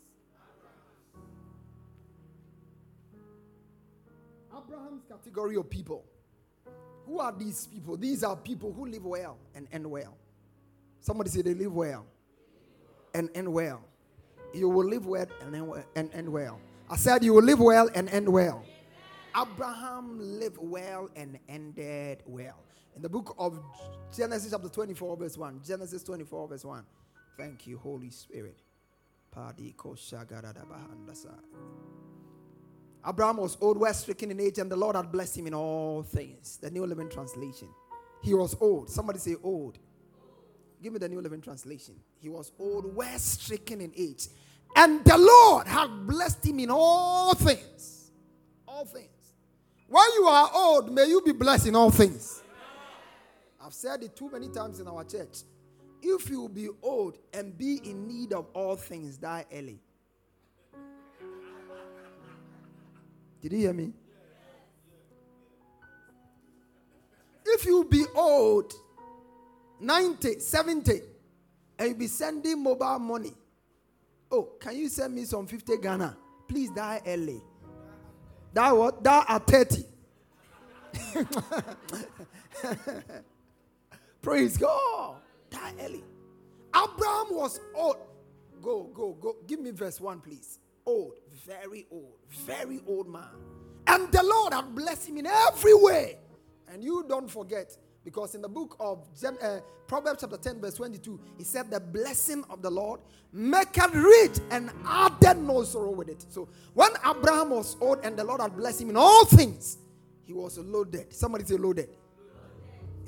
Abraham's 4.56 5.02
category 5.08 5.56
of 5.56 5.70
people. 5.70 6.04
Who 7.06 7.18
are 7.20 7.32
these 7.32 7.66
people? 7.66 7.96
These 7.96 8.22
are 8.22 8.36
people 8.36 8.72
who 8.72 8.86
live 8.86 9.04
well 9.06 9.38
and 9.54 9.66
end 9.72 9.90
well. 9.90 10.16
Somebody 11.00 11.30
say 11.30 11.42
they 11.42 11.54
live 11.54 11.72
well 11.72 12.04
and 13.14 13.30
end 13.34 13.50
well. 13.50 13.82
You 14.52 14.68
will 14.68 14.86
live 14.86 15.06
well. 15.06 15.26
And 15.96 16.12
end 16.14 16.28
well. 16.28 16.60
I 16.90 16.96
said 16.96 17.24
you 17.24 17.32
will 17.34 17.42
live 17.42 17.60
well 17.60 17.88
and 17.94 18.08
end 18.10 18.28
well. 18.28 18.64
Abraham 19.40 20.18
lived 20.18 20.58
well 20.60 21.08
and 21.16 21.38
ended 21.48 22.22
well. 22.26 22.58
In 22.96 23.02
the 23.02 23.08
book 23.08 23.34
of 23.38 23.60
Genesis, 24.16 24.50
chapter 24.50 24.68
24, 24.68 25.16
verse 25.16 25.38
1. 25.38 25.60
Genesis 25.66 26.02
24, 26.02 26.48
verse 26.48 26.64
1. 26.64 26.84
Thank 27.36 27.66
you, 27.66 27.78
Holy 27.78 28.10
Spirit. 28.10 28.58
Abraham 33.06 33.36
was 33.36 33.56
old, 33.60 33.78
well 33.78 33.94
stricken 33.94 34.30
in 34.30 34.40
age, 34.40 34.58
and 34.58 34.70
the 34.70 34.76
Lord 34.76 34.96
had 34.96 35.12
blessed 35.12 35.38
him 35.38 35.46
in 35.46 35.54
all 35.54 36.02
things. 36.02 36.56
The 36.56 36.70
New 36.70 36.84
Living 36.84 37.08
Translation. 37.08 37.68
He 38.22 38.34
was 38.34 38.56
old. 38.60 38.90
Somebody 38.90 39.20
say 39.20 39.36
old. 39.42 39.78
Give 40.82 40.92
me 40.92 40.98
the 40.98 41.08
New 41.08 41.20
Living 41.20 41.40
Translation. 41.40 41.94
He 42.20 42.28
was 42.28 42.52
old, 42.58 42.94
well 42.94 43.18
stricken 43.18 43.80
in 43.80 43.92
age. 43.96 44.28
And 44.76 45.04
the 45.04 45.16
Lord 45.16 45.66
had 45.66 46.06
blessed 46.06 46.46
him 46.46 46.58
in 46.60 46.70
all 46.70 47.34
things. 47.34 48.10
All 48.66 48.84
things. 48.84 49.08
When 49.88 50.04
you 50.16 50.26
are 50.26 50.50
old, 50.54 50.92
may 50.92 51.06
you 51.06 51.22
be 51.22 51.32
blessed 51.32 51.68
in 51.68 51.76
all 51.76 51.90
things. 51.90 52.42
I've 53.68 53.74
said 53.74 54.02
it 54.02 54.16
too 54.16 54.30
many 54.30 54.48
times 54.48 54.80
in 54.80 54.88
our 54.88 55.04
church. 55.04 55.40
If 56.00 56.30
you 56.30 56.48
be 56.48 56.70
old 56.80 57.18
and 57.34 57.58
be 57.58 57.78
in 57.84 58.08
need 58.08 58.32
of 58.32 58.46
all 58.54 58.76
things, 58.76 59.18
die 59.18 59.44
early. 59.52 59.78
Did 63.42 63.52
you 63.52 63.58
hear 63.58 63.74
me? 63.74 63.92
If 67.44 67.66
you 67.66 67.84
be 67.84 68.06
old, 68.14 68.72
90, 69.80 70.38
70, 70.40 71.02
and 71.78 71.88
you 71.90 71.94
be 71.94 72.06
sending 72.06 72.62
mobile 72.62 72.98
money, 72.98 73.34
oh, 74.30 74.44
can 74.58 74.78
you 74.78 74.88
send 74.88 75.14
me 75.14 75.26
some 75.26 75.46
50 75.46 75.76
Ghana? 75.76 76.16
Please 76.48 76.70
die 76.70 77.02
early. 77.06 77.42
Die 78.54 78.72
what? 78.72 79.02
Die 79.04 79.24
at 79.28 79.46
30. 79.46 79.84
Praise 84.28 84.58
God. 84.58 85.22
Die 85.48 85.72
early. 85.80 86.04
Abraham 86.76 87.28
was 87.30 87.60
old. 87.74 87.96
Go, 88.60 88.90
go, 88.92 89.14
go. 89.14 89.36
Give 89.46 89.58
me 89.58 89.70
verse 89.70 90.02
1, 90.02 90.20
please. 90.20 90.58
Old, 90.84 91.14
very 91.46 91.86
old, 91.90 92.12
very 92.44 92.82
old 92.86 93.08
man. 93.08 93.30
And 93.86 94.12
the 94.12 94.22
Lord 94.22 94.52
had 94.52 94.74
blessed 94.74 95.08
him 95.08 95.16
in 95.16 95.26
every 95.26 95.72
way. 95.72 96.18
And 96.70 96.84
you 96.84 97.06
don't 97.08 97.30
forget, 97.30 97.74
because 98.04 98.34
in 98.34 98.42
the 98.42 98.50
book 98.50 98.76
of 98.78 99.06
uh, 99.24 99.60
Proverbs 99.86 100.20
chapter 100.20 100.36
10, 100.36 100.60
verse 100.60 100.74
22, 100.74 101.18
he 101.38 101.44
said, 101.44 101.70
The 101.70 101.80
blessing 101.80 102.44
of 102.50 102.60
the 102.60 102.70
Lord 102.70 103.00
make 103.32 103.78
maketh 103.78 103.94
rich 103.94 104.40
and 104.50 104.70
added 104.84 105.38
no 105.38 105.64
sorrow 105.64 105.92
with 105.92 106.10
it. 106.10 106.26
So 106.28 106.50
when 106.74 106.90
Abraham 106.98 107.48
was 107.48 107.78
old 107.80 108.00
and 108.04 108.14
the 108.14 108.24
Lord 108.24 108.42
had 108.42 108.54
blessed 108.54 108.82
him 108.82 108.90
in 108.90 108.96
all 108.98 109.24
things, 109.24 109.78
he 110.26 110.34
was 110.34 110.58
loaded. 110.58 111.14
Somebody 111.14 111.46
say 111.46 111.56
loaded. 111.56 111.88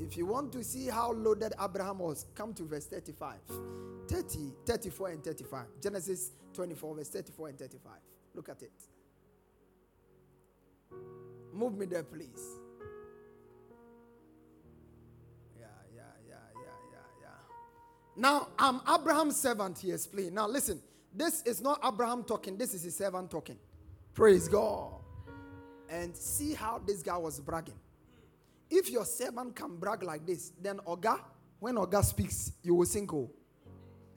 If 0.00 0.16
you 0.16 0.24
want 0.26 0.50
to 0.52 0.64
see 0.64 0.86
how 0.86 1.12
loaded 1.12 1.52
Abraham 1.62 1.98
was, 1.98 2.26
come 2.34 2.54
to 2.54 2.62
verse 2.64 2.86
35. 2.86 3.36
30, 4.08 4.52
34 4.66 5.08
and 5.10 5.22
35. 5.24 5.66
Genesis 5.82 6.30
24, 6.54 6.96
verse 6.96 7.08
34 7.08 7.48
and 7.48 7.58
35. 7.58 7.92
Look 8.34 8.48
at 8.48 8.62
it. 8.62 8.72
Move 11.52 11.76
me 11.76 11.86
there, 11.86 12.02
please. 12.02 12.42
Yeah, 15.58 15.66
yeah, 15.94 16.02
yeah, 16.28 16.34
yeah, 16.54 16.60
yeah, 16.92 16.98
yeah. 17.20 17.28
Now, 18.16 18.48
I'm 18.58 18.80
Abraham's 18.92 19.36
servant, 19.36 19.78
he 19.78 19.92
explained. 19.92 20.34
Now, 20.34 20.48
listen, 20.48 20.80
this 21.14 21.42
is 21.42 21.60
not 21.60 21.80
Abraham 21.84 22.24
talking, 22.24 22.56
this 22.56 22.72
is 22.72 22.82
his 22.82 22.96
servant 22.96 23.30
talking. 23.30 23.58
Praise 24.14 24.48
God. 24.48 24.94
And 25.88 26.16
see 26.16 26.54
how 26.54 26.80
this 26.86 27.02
guy 27.02 27.16
was 27.16 27.40
bragging. 27.40 27.74
If 28.70 28.88
your 28.90 29.04
servant 29.04 29.56
can 29.56 29.76
brag 29.76 30.02
like 30.02 30.24
this, 30.26 30.52
then 30.60 30.78
Oga, 30.86 31.20
when 31.58 31.74
Oga 31.74 32.04
speaks, 32.04 32.52
you 32.62 32.74
will 32.74 32.86
sink. 32.86 33.12
Oh, 33.12 33.30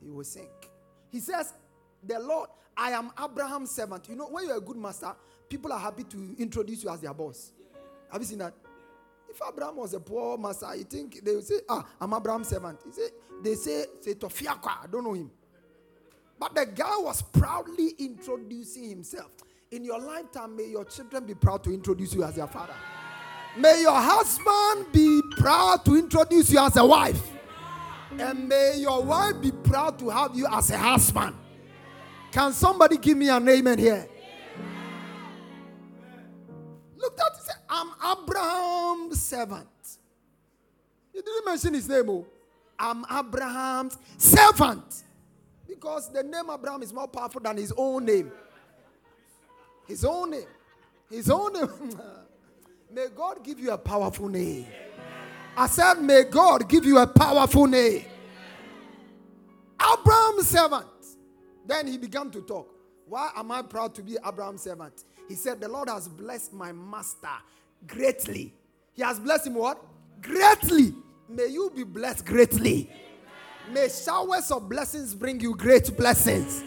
you 0.01 0.13
will 0.13 0.23
sink. 0.23 0.69
He 1.09 1.19
says, 1.19 1.53
The 2.03 2.19
Lord, 2.19 2.49
I 2.77 2.91
am 2.91 3.11
Abraham's 3.21 3.71
servant. 3.71 4.07
You 4.09 4.15
know, 4.15 4.27
when 4.27 4.47
you're 4.47 4.57
a 4.57 4.61
good 4.61 4.77
master, 4.77 5.15
people 5.49 5.73
are 5.73 5.79
happy 5.79 6.03
to 6.05 6.35
introduce 6.37 6.83
you 6.83 6.89
as 6.89 7.01
their 7.01 7.13
boss. 7.13 7.51
Have 8.11 8.21
you 8.21 8.27
seen 8.27 8.39
that? 8.39 8.53
If 9.29 9.41
Abraham 9.47 9.77
was 9.77 9.95
a 9.95 9.99
poor 9.99 10.37
master, 10.37 10.75
you 10.75 10.83
think 10.83 11.23
they 11.25 11.33
would 11.35 11.43
say, 11.43 11.55
Ah, 11.67 11.83
I'm 11.99 12.13
Abraham's 12.13 12.49
servant. 12.49 12.79
He 12.85 12.91
say, 12.91 13.09
they 13.43 13.55
say, 13.55 13.85
say 14.01 14.13
Tofiakwa, 14.13 14.83
I 14.83 14.87
don't 14.91 15.03
know 15.03 15.13
him. 15.13 15.31
But 16.39 16.53
the 16.53 16.65
guy 16.67 16.97
was 16.97 17.21
proudly 17.21 17.95
introducing 17.97 18.89
himself. 18.89 19.31
In 19.71 19.83
your 19.83 19.99
lifetime, 19.99 20.55
may 20.55 20.65
your 20.67 20.85
children 20.85 21.25
be 21.25 21.33
proud 21.33 21.63
to 21.63 21.73
introduce 21.73 22.13
you 22.13 22.23
as 22.23 22.35
their 22.35 22.47
father. 22.47 22.75
May 23.55 23.81
your 23.81 23.99
husband 23.99 24.91
be 24.91 25.21
proud 25.37 25.85
to 25.85 25.95
introduce 25.95 26.51
you 26.51 26.59
as 26.59 26.75
a 26.77 26.85
wife. 26.85 27.21
And 28.17 28.47
may 28.47 28.77
your 28.77 29.03
wife 29.03 29.41
be 29.41 29.51
proud 29.51 29.99
to 29.99 30.09
have 30.09 30.35
you 30.35 30.47
as 30.51 30.69
a 30.71 30.77
husband. 30.77 31.35
Can 32.31 32.51
somebody 32.51 32.97
give 32.97 33.17
me 33.17 33.29
an 33.29 33.47
amen 33.47 33.77
here? 33.77 34.07
Look 36.97 37.19
at 37.19 37.33
it. 37.33 37.55
I'm 37.69 38.17
Abraham's 38.17 39.21
servant. 39.21 39.67
He 41.11 41.21
didn't 41.21 41.45
mention 41.45 41.73
his 41.73 41.87
name. 41.87 42.09
Oh. 42.09 42.25
I'm 42.79 43.05
Abraham's 43.11 43.97
servant. 44.17 45.03
Because 45.67 46.11
the 46.11 46.23
name 46.23 46.49
Abraham 46.51 46.81
is 46.81 46.93
more 46.93 47.07
powerful 47.07 47.41
than 47.41 47.57
his 47.57 47.73
own 47.77 48.05
name. 48.05 48.31
His 49.87 50.03
own 50.05 50.31
name. 50.31 50.47
His 51.09 51.29
own 51.29 51.53
name. 51.53 51.69
May 52.93 53.07
God 53.15 53.43
give 53.43 53.59
you 53.59 53.71
a 53.71 53.77
powerful 53.77 54.29
name. 54.29 54.67
I 55.57 55.65
said, 55.65 55.95
May 55.95 56.25
God 56.25 56.69
give 56.69 56.85
you 56.85 56.99
a 56.99 57.07
powerful 57.07 57.65
name. 57.65 58.05
Abraham's 59.81 60.47
servant. 60.47 60.85
Then 61.65 61.87
he 61.87 61.97
began 61.97 62.29
to 62.29 62.41
talk. 62.41 62.71
Why 63.07 63.31
am 63.35 63.51
I 63.51 63.63
proud 63.63 63.95
to 63.95 64.03
be 64.03 64.17
Abraham's 64.23 64.61
servant? 64.61 65.05
He 65.27 65.33
said, 65.33 65.59
The 65.59 65.69
Lord 65.69 65.89
has 65.89 66.07
blessed 66.07 66.53
my 66.53 66.71
master 66.71 67.29
greatly. 67.87 68.53
He 68.93 69.01
has 69.01 69.19
blessed 69.19 69.47
him 69.47 69.55
what? 69.55 69.83
Greatly. 70.21 70.93
May 71.27 71.47
you 71.47 71.71
be 71.75 71.83
blessed 71.83 72.27
greatly. 72.27 72.91
May 73.71 73.89
showers 73.89 74.51
of 74.51 74.69
blessings 74.69 75.15
bring 75.15 75.39
you 75.39 75.55
great 75.55 75.97
blessings. 75.97 76.63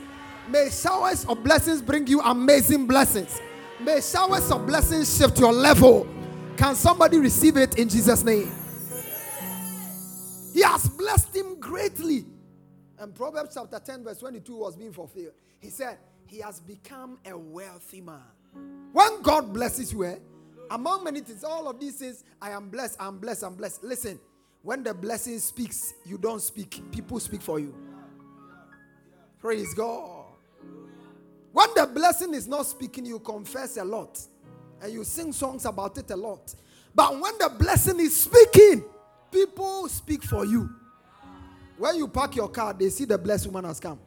May 0.48 0.70
showers 0.70 1.24
of 1.26 1.44
blessings 1.44 1.80
bring 1.80 2.08
you 2.08 2.20
amazing 2.22 2.88
blessings. 2.88 3.40
May 3.78 4.00
showers 4.00 4.50
of 4.50 4.66
blessings 4.66 5.16
shift 5.16 5.38
your 5.38 5.52
level. 5.52 6.08
Can 6.56 6.74
somebody 6.74 7.18
receive 7.18 7.56
it 7.56 7.78
in 7.78 7.88
Jesus' 7.88 8.24
name? 8.24 8.50
He 10.54 10.62
has 10.62 10.88
blessed 10.88 11.36
him 11.36 11.60
greatly. 11.60 12.24
And 12.98 13.14
Proverbs 13.14 13.54
chapter 13.54 13.78
10, 13.78 14.04
verse 14.04 14.18
22 14.18 14.56
was 14.56 14.74
being 14.74 14.92
fulfilled. 14.92 15.34
He 15.60 15.68
said, 15.68 15.98
He 16.26 16.40
has 16.40 16.60
become 16.60 17.18
a 17.26 17.36
wealthy 17.36 18.00
man. 18.00 18.22
When 18.92 19.20
God 19.20 19.52
blesses 19.52 19.92
you, 19.92 20.04
eh, 20.04 20.16
among 20.70 21.04
many 21.04 21.20
things, 21.20 21.44
all 21.44 21.68
of 21.68 21.78
these 21.78 21.96
things, 21.96 22.24
I 22.40 22.50
am 22.50 22.70
blessed, 22.70 22.96
I'm 22.98 23.18
blessed, 23.18 23.44
I'm 23.44 23.54
blessed. 23.54 23.84
Listen, 23.84 24.18
when 24.62 24.82
the 24.82 24.94
blessing 24.94 25.38
speaks, 25.40 25.92
you 26.06 26.16
don't 26.16 26.40
speak, 26.40 26.80
people 26.90 27.20
speak 27.20 27.42
for 27.42 27.60
you. 27.60 27.74
Praise 29.38 29.74
God. 29.74 30.24
When 31.52 31.68
the 31.74 31.86
blessing 31.86 32.32
is 32.32 32.48
not 32.48 32.66
speaking, 32.66 33.04
you 33.04 33.18
confess 33.18 33.76
a 33.76 33.84
lot 33.84 34.18
and 34.82 34.92
you 34.92 35.04
sing 35.04 35.32
songs 35.32 35.64
about 35.64 35.96
it 35.98 36.10
a 36.10 36.16
lot. 36.16 36.54
But 36.94 37.20
when 37.20 37.38
the 37.38 37.50
blessing 37.58 38.00
is 38.00 38.22
speaking, 38.22 38.84
people 39.30 39.88
speak 39.88 40.22
for 40.22 40.44
you. 40.44 40.70
When 41.76 41.96
you 41.96 42.08
park 42.08 42.36
your 42.36 42.48
car, 42.48 42.72
they 42.72 42.88
see 42.88 43.04
the 43.04 43.18
blessed 43.18 43.46
woman 43.46 43.64
has 43.64 43.78
come. 43.80 43.98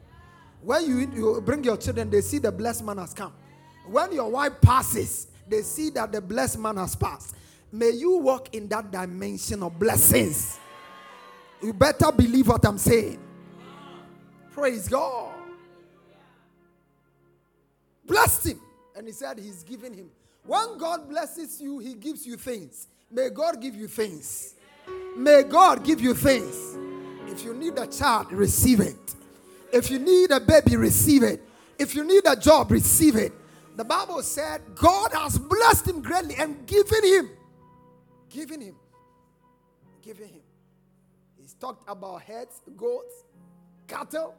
When 0.62 0.86
you, 0.86 0.98
you 1.14 1.42
bring 1.42 1.64
your 1.64 1.78
children, 1.78 2.10
they 2.10 2.22
see 2.22 2.40
the 2.40 2.52
blessed 2.52 2.84
man 2.84 2.98
has 2.98 3.14
come. 3.14 3.34
When 3.88 4.12
your 4.12 4.30
wife 4.30 4.54
passes, 4.62 5.28
they 5.48 5.62
see 5.62 5.90
that 5.92 6.12
the 6.12 6.22
blessed 6.22 6.60
man 6.60 6.78
has 6.78 6.96
passed. 6.96 7.36
May 7.72 7.92
you 7.92 8.18
walk 8.18 8.54
in 8.56 8.68
that 8.70 8.92
dimension 8.92 9.64
of 9.64 9.78
blessings. 9.78 10.60
You 11.62 11.74
better 11.74 12.12
believe 12.12 12.48
what 12.48 12.66
I'm 12.66 12.78
saying. 12.78 13.20
Praise 14.52 14.88
God. 14.88 15.34
Blessed 18.06 18.48
him. 18.48 18.62
And 18.96 19.08
he 19.08 19.14
said 19.14 19.38
he's 19.38 19.64
giving 19.64 19.94
him. 19.94 20.10
When 20.46 20.78
God 20.78 21.10
blesses 21.10 21.62
you, 21.62 21.80
he 21.80 21.94
gives 21.94 22.26
you 22.26 22.38
things. 22.38 22.88
May 23.12 23.30
God 23.30 23.62
give 23.62 23.76
you 23.76 23.88
things. 23.88 24.56
May 25.16 25.44
God 25.44 25.84
give 25.84 26.00
you 26.00 26.14
things. 26.14 26.78
If 27.28 27.44
you 27.44 27.54
need 27.54 27.78
a 27.78 27.88
child, 27.88 28.32
receive 28.32 28.80
it. 28.80 29.16
If 29.72 29.92
you 29.92 30.00
need 30.00 30.32
a 30.32 30.40
baby, 30.40 30.76
receive 30.76 31.24
it. 31.24 31.42
If 31.78 31.96
you 31.96 32.04
need 32.04 32.24
a 32.26 32.36
job, 32.36 32.72
receive 32.72 33.16
it. 33.16 33.32
The 33.76 33.86
Bible 33.86 34.22
said 34.24 34.62
God 34.76 35.14
has 35.14 35.38
blessed 35.38 35.88
him 35.88 36.02
greatly 36.02 36.36
and 36.36 36.66
given 36.66 37.04
him. 37.04 37.30
Given 38.30 38.62
him. 38.62 38.76
Given 40.02 40.28
him. 40.28 40.42
He's 41.40 41.54
talked 41.54 41.90
about 41.90 42.22
heads, 42.24 42.62
goats, 42.76 43.24
cattle, 43.88 44.36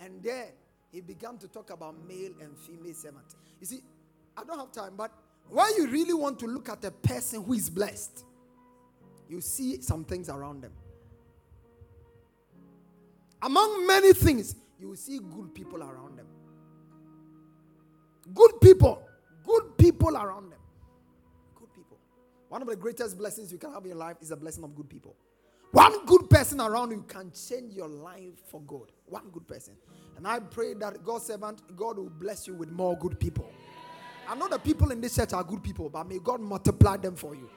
and 0.00 0.22
then 0.22 0.46
he 0.92 1.00
began 1.00 1.38
to 1.38 1.48
talk 1.48 1.70
about 1.70 1.96
male 2.06 2.32
and 2.40 2.56
female 2.56 2.94
servants. 2.94 3.34
You 3.60 3.66
see, 3.66 3.82
I 4.36 4.44
don't 4.44 4.58
have 4.58 4.70
time, 4.70 4.94
but 4.96 5.10
when 5.48 5.66
you 5.76 5.86
really 5.88 6.14
want 6.14 6.38
to 6.40 6.46
look 6.46 6.68
at 6.68 6.84
a 6.84 6.90
person 6.90 7.42
who 7.44 7.52
is 7.54 7.70
blessed, 7.70 8.24
you 9.28 9.40
see 9.40 9.80
some 9.80 10.04
things 10.04 10.28
around 10.28 10.62
them. 10.62 10.72
Among 13.42 13.86
many 13.86 14.12
things, 14.12 14.56
you 14.80 14.88
will 14.88 14.96
see 14.96 15.18
good 15.18 15.54
people 15.54 15.82
around 15.82 16.18
them. 16.18 16.26
Good 18.32 18.60
people. 18.60 19.02
Good 19.46 19.76
people 19.76 20.16
around 20.16 20.50
them. 20.50 20.58
Good 21.54 21.72
people. 21.74 21.98
One 22.48 22.62
of 22.62 22.68
the 22.68 22.76
greatest 22.76 23.18
blessings 23.18 23.52
you 23.52 23.58
can 23.58 23.72
have 23.72 23.82
in 23.82 23.90
your 23.90 23.98
life 23.98 24.16
is 24.22 24.30
a 24.30 24.36
blessing 24.36 24.64
of 24.64 24.74
good 24.74 24.88
people. 24.88 25.14
One 25.72 26.06
good 26.06 26.30
person 26.30 26.60
around 26.60 26.92
you 26.92 27.04
can 27.06 27.32
change 27.32 27.74
your 27.74 27.88
life 27.88 28.38
for 28.48 28.60
good. 28.62 28.92
One 29.06 29.28
good 29.32 29.46
person. 29.46 29.74
And 30.16 30.26
I 30.26 30.38
pray 30.38 30.74
that 30.74 31.04
God's 31.04 31.26
servant, 31.26 31.62
God 31.76 31.98
will 31.98 32.10
bless 32.10 32.46
you 32.46 32.54
with 32.54 32.70
more 32.70 32.96
good 32.96 33.18
people. 33.18 33.50
I 34.28 34.34
know 34.34 34.48
the 34.48 34.58
people 34.58 34.90
in 34.90 35.00
this 35.00 35.16
church 35.16 35.32
are 35.32 35.44
good 35.44 35.62
people, 35.62 35.88
but 35.88 36.08
may 36.08 36.18
God 36.18 36.40
multiply 36.40 36.96
them 36.96 37.16
for 37.16 37.34
you. 37.34 37.48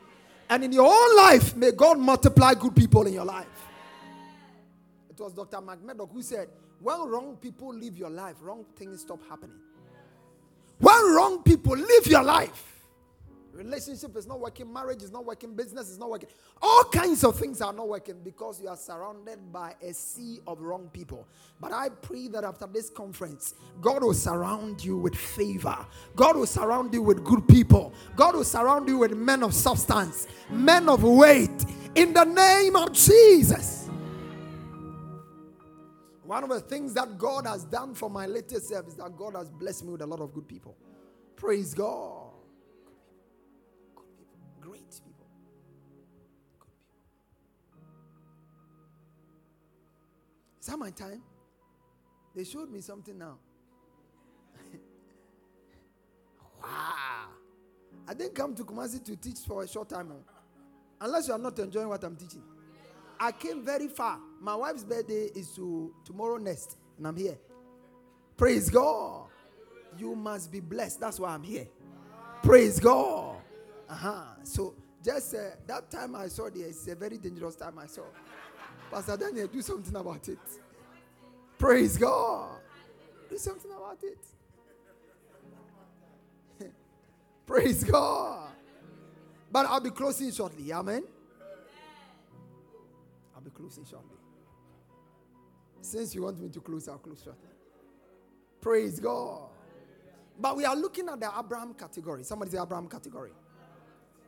And 0.49 0.63
in 0.63 0.71
your 0.71 0.87
own 0.87 1.17
life, 1.17 1.55
may 1.55 1.71
God 1.71 1.99
multiply 1.99 2.53
good 2.53 2.75
people 2.75 3.05
in 3.05 3.13
your 3.13 3.25
life. 3.25 3.47
It 5.09 5.19
was 5.19 5.33
Dr. 5.33 5.61
Mike 5.61 5.83
Murdock 5.83 6.09
who 6.11 6.21
said, 6.21 6.47
When 6.79 6.99
wrong 7.09 7.37
people 7.37 7.73
live 7.73 7.97
your 7.97 8.09
life, 8.09 8.35
wrong 8.41 8.65
things 8.75 9.01
stop 9.01 9.19
happening. 9.27 9.57
When 10.79 11.15
wrong 11.15 11.41
people 11.43 11.75
live 11.75 12.07
your 12.07 12.23
life, 12.23 12.76
relationship 13.57 14.15
is 14.15 14.27
not 14.27 14.39
working, 14.39 14.71
marriage 14.71 15.01
is 15.01 15.11
not 15.11 15.25
working, 15.25 15.55
business 15.55 15.89
is 15.89 15.97
not 15.97 16.09
working. 16.09 16.29
All 16.61 16.83
kinds 16.85 17.23
of 17.23 17.37
things 17.37 17.61
are 17.61 17.73
not 17.73 17.87
working 17.87 18.15
because 18.23 18.61
you 18.61 18.67
are 18.67 18.77
surrounded 18.77 19.51
by 19.51 19.75
a 19.81 19.93
sea 19.93 20.39
of 20.45 20.61
wrong 20.61 20.89
people. 20.93 21.27
But 21.59 21.73
I 21.73 21.89
pray 21.89 22.27
that 22.29 22.43
after 22.43 22.67
this 22.67 22.89
conference, 22.89 23.55
God 23.81 24.03
will 24.03 24.13
surround 24.13 24.83
you 24.83 24.97
with 24.97 25.15
favor. 25.15 25.77
God 26.15 26.37
will 26.37 26.45
surround 26.45 26.93
you 26.93 27.01
with 27.01 27.23
good 27.23 27.47
people. 27.47 27.93
God 28.15 28.35
will 28.35 28.43
surround 28.43 28.87
you 28.87 28.99
with 28.99 29.13
men 29.13 29.43
of 29.43 29.53
substance, 29.53 30.27
men 30.49 30.87
of 30.87 31.03
weight. 31.03 31.65
In 31.95 32.13
the 32.13 32.25
name 32.25 32.75
of 32.75 32.93
Jesus. 32.93 33.89
One 36.23 36.43
of 36.43 36.49
the 36.49 36.59
things 36.59 36.93
that 36.93 37.17
God 37.17 37.47
has 37.47 37.63
done 37.63 37.95
for 37.95 38.09
my 38.09 38.25
latest 38.25 38.67
self 38.67 38.87
is 38.87 38.95
that 38.95 39.15
God 39.17 39.35
has 39.35 39.49
blessed 39.49 39.85
me 39.85 39.93
with 39.93 40.01
a 40.01 40.05
lot 40.05 40.19
of 40.19 40.33
good 40.33 40.47
people. 40.47 40.75
Praise 41.37 41.73
God. 41.73 42.26
Is 50.59 50.67
that 50.67 50.77
my 50.77 50.91
time? 50.91 51.21
They 52.35 52.43
showed 52.43 52.69
me 52.71 52.81
something 52.81 53.17
now. 53.17 53.37
wow. 56.61 56.63
Ah. 56.63 57.29
I 58.07 58.13
didn't 58.13 58.35
come 58.35 58.55
to 58.55 58.63
Kumasi 58.63 59.03
to 59.05 59.15
teach 59.15 59.39
for 59.47 59.63
a 59.63 59.67
short 59.67 59.89
time. 59.89 60.11
Oh. 60.11 60.23
Unless 61.01 61.27
you 61.27 61.33
are 61.33 61.39
not 61.39 61.57
enjoying 61.59 61.89
what 61.89 62.03
I'm 62.03 62.15
teaching. 62.15 62.43
I 63.19 63.31
came 63.31 63.63
very 63.65 63.87
far. 63.87 64.19
My 64.41 64.55
wife's 64.55 64.83
birthday 64.83 65.29
is 65.35 65.51
to 65.55 65.93
tomorrow 66.05 66.37
next, 66.37 66.77
and 66.97 67.07
I'm 67.07 67.15
here. 67.17 67.37
Praise 68.37 68.69
God. 68.69 69.27
You 69.97 70.15
must 70.15 70.51
be 70.51 70.59
blessed. 70.59 70.99
That's 70.99 71.19
why 71.19 71.29
I'm 71.33 71.43
here. 71.43 71.67
Praise 72.43 72.79
God. 72.79 73.26
Uh-huh. 73.89 74.23
So 74.43 74.75
just 75.03 75.35
uh, 75.35 75.51
that 75.65 75.89
time 75.89 76.15
I 76.15 76.27
saw 76.27 76.49
there 76.49 76.67
is 76.67 76.87
a 76.87 76.95
very 76.95 77.17
dangerous 77.17 77.55
time 77.55 77.79
I 77.79 77.87
saw. 77.87 78.03
Pastor 78.91 79.17
Daniel, 79.17 79.47
do 79.47 79.61
something 79.61 79.95
about 79.95 80.27
it. 80.27 80.39
Praise 81.57 81.97
God. 81.97 82.59
Do 83.29 83.37
something 83.37 83.71
about 83.71 83.99
it. 84.03 84.19
Praise 87.45 87.83
God. 87.83 88.49
But 89.51 89.65
I'll 89.65 89.81
be 89.81 89.89
closing 89.91 90.31
shortly. 90.31 90.71
Amen. 90.71 91.03
I'll 93.35 93.41
be 93.41 93.49
closing 93.49 93.85
shortly. 93.85 94.17
Since 95.81 96.15
you 96.15 96.23
want 96.23 96.39
me 96.41 96.49
to 96.49 96.59
close, 96.59 96.87
I'll 96.87 96.97
close 96.97 97.21
shortly. 97.23 97.49
Praise 98.59 98.99
God. 98.99 99.49
But 100.39 100.55
we 100.57 100.65
are 100.65 100.75
looking 100.75 101.07
at 101.09 101.19
the 101.19 101.31
Abraham 101.37 101.73
category. 101.73 102.23
Somebody 102.23 102.51
say 102.51 102.59
Abraham 102.61 102.87
category. 102.87 103.31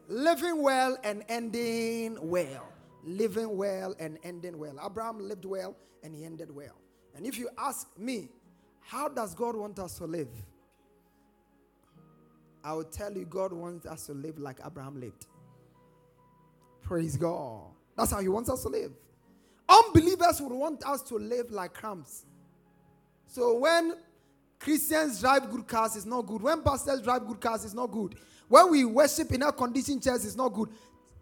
Living 0.09 0.61
well 0.61 0.97
and 1.05 1.23
ending 1.29 2.17
well 2.19 2.69
living 3.03 3.57
well 3.57 3.95
and 3.99 4.17
ending 4.23 4.57
well. 4.57 4.75
Abraham 4.83 5.19
lived 5.19 5.45
well 5.45 5.75
and 6.03 6.13
he 6.15 6.25
ended 6.25 6.53
well. 6.53 6.75
And 7.15 7.25
if 7.25 7.37
you 7.37 7.49
ask 7.57 7.87
me, 7.97 8.29
how 8.81 9.07
does 9.07 9.33
God 9.35 9.55
want 9.55 9.79
us 9.79 9.97
to 9.97 10.05
live? 10.05 10.29
I 12.63 12.73
will 12.73 12.83
tell 12.83 13.13
you, 13.13 13.25
God 13.25 13.53
wants 13.53 13.85
us 13.85 14.05
to 14.07 14.13
live 14.13 14.37
like 14.37 14.59
Abraham 14.65 14.99
lived. 14.99 15.27
Praise 16.81 17.15
God. 17.15 17.67
That's 17.95 18.11
how 18.11 18.19
He 18.19 18.27
wants 18.27 18.49
us 18.49 18.63
to 18.63 18.69
live. 18.69 18.91
Unbelievers 19.67 20.41
would 20.41 20.51
want 20.51 20.85
us 20.85 21.01
to 21.03 21.15
live 21.15 21.51
like 21.51 21.73
crumbs. 21.73 22.25
So 23.27 23.59
when 23.59 23.93
Christians 24.59 25.21
drive 25.21 25.49
good 25.51 25.67
cars, 25.67 25.95
it's 25.95 26.05
not 26.05 26.23
good. 26.23 26.41
When 26.41 26.61
pastors 26.61 27.01
drive 27.01 27.27
good 27.27 27.39
cars, 27.39 27.63
it's 27.63 27.73
not 27.73 27.91
good. 27.91 28.15
When 28.49 28.71
we 28.71 28.83
worship 28.83 29.31
in 29.31 29.43
our 29.43 29.53
conditioned 29.53 30.03
chairs, 30.03 30.25
it's 30.25 30.35
not 30.35 30.49
good. 30.49 30.69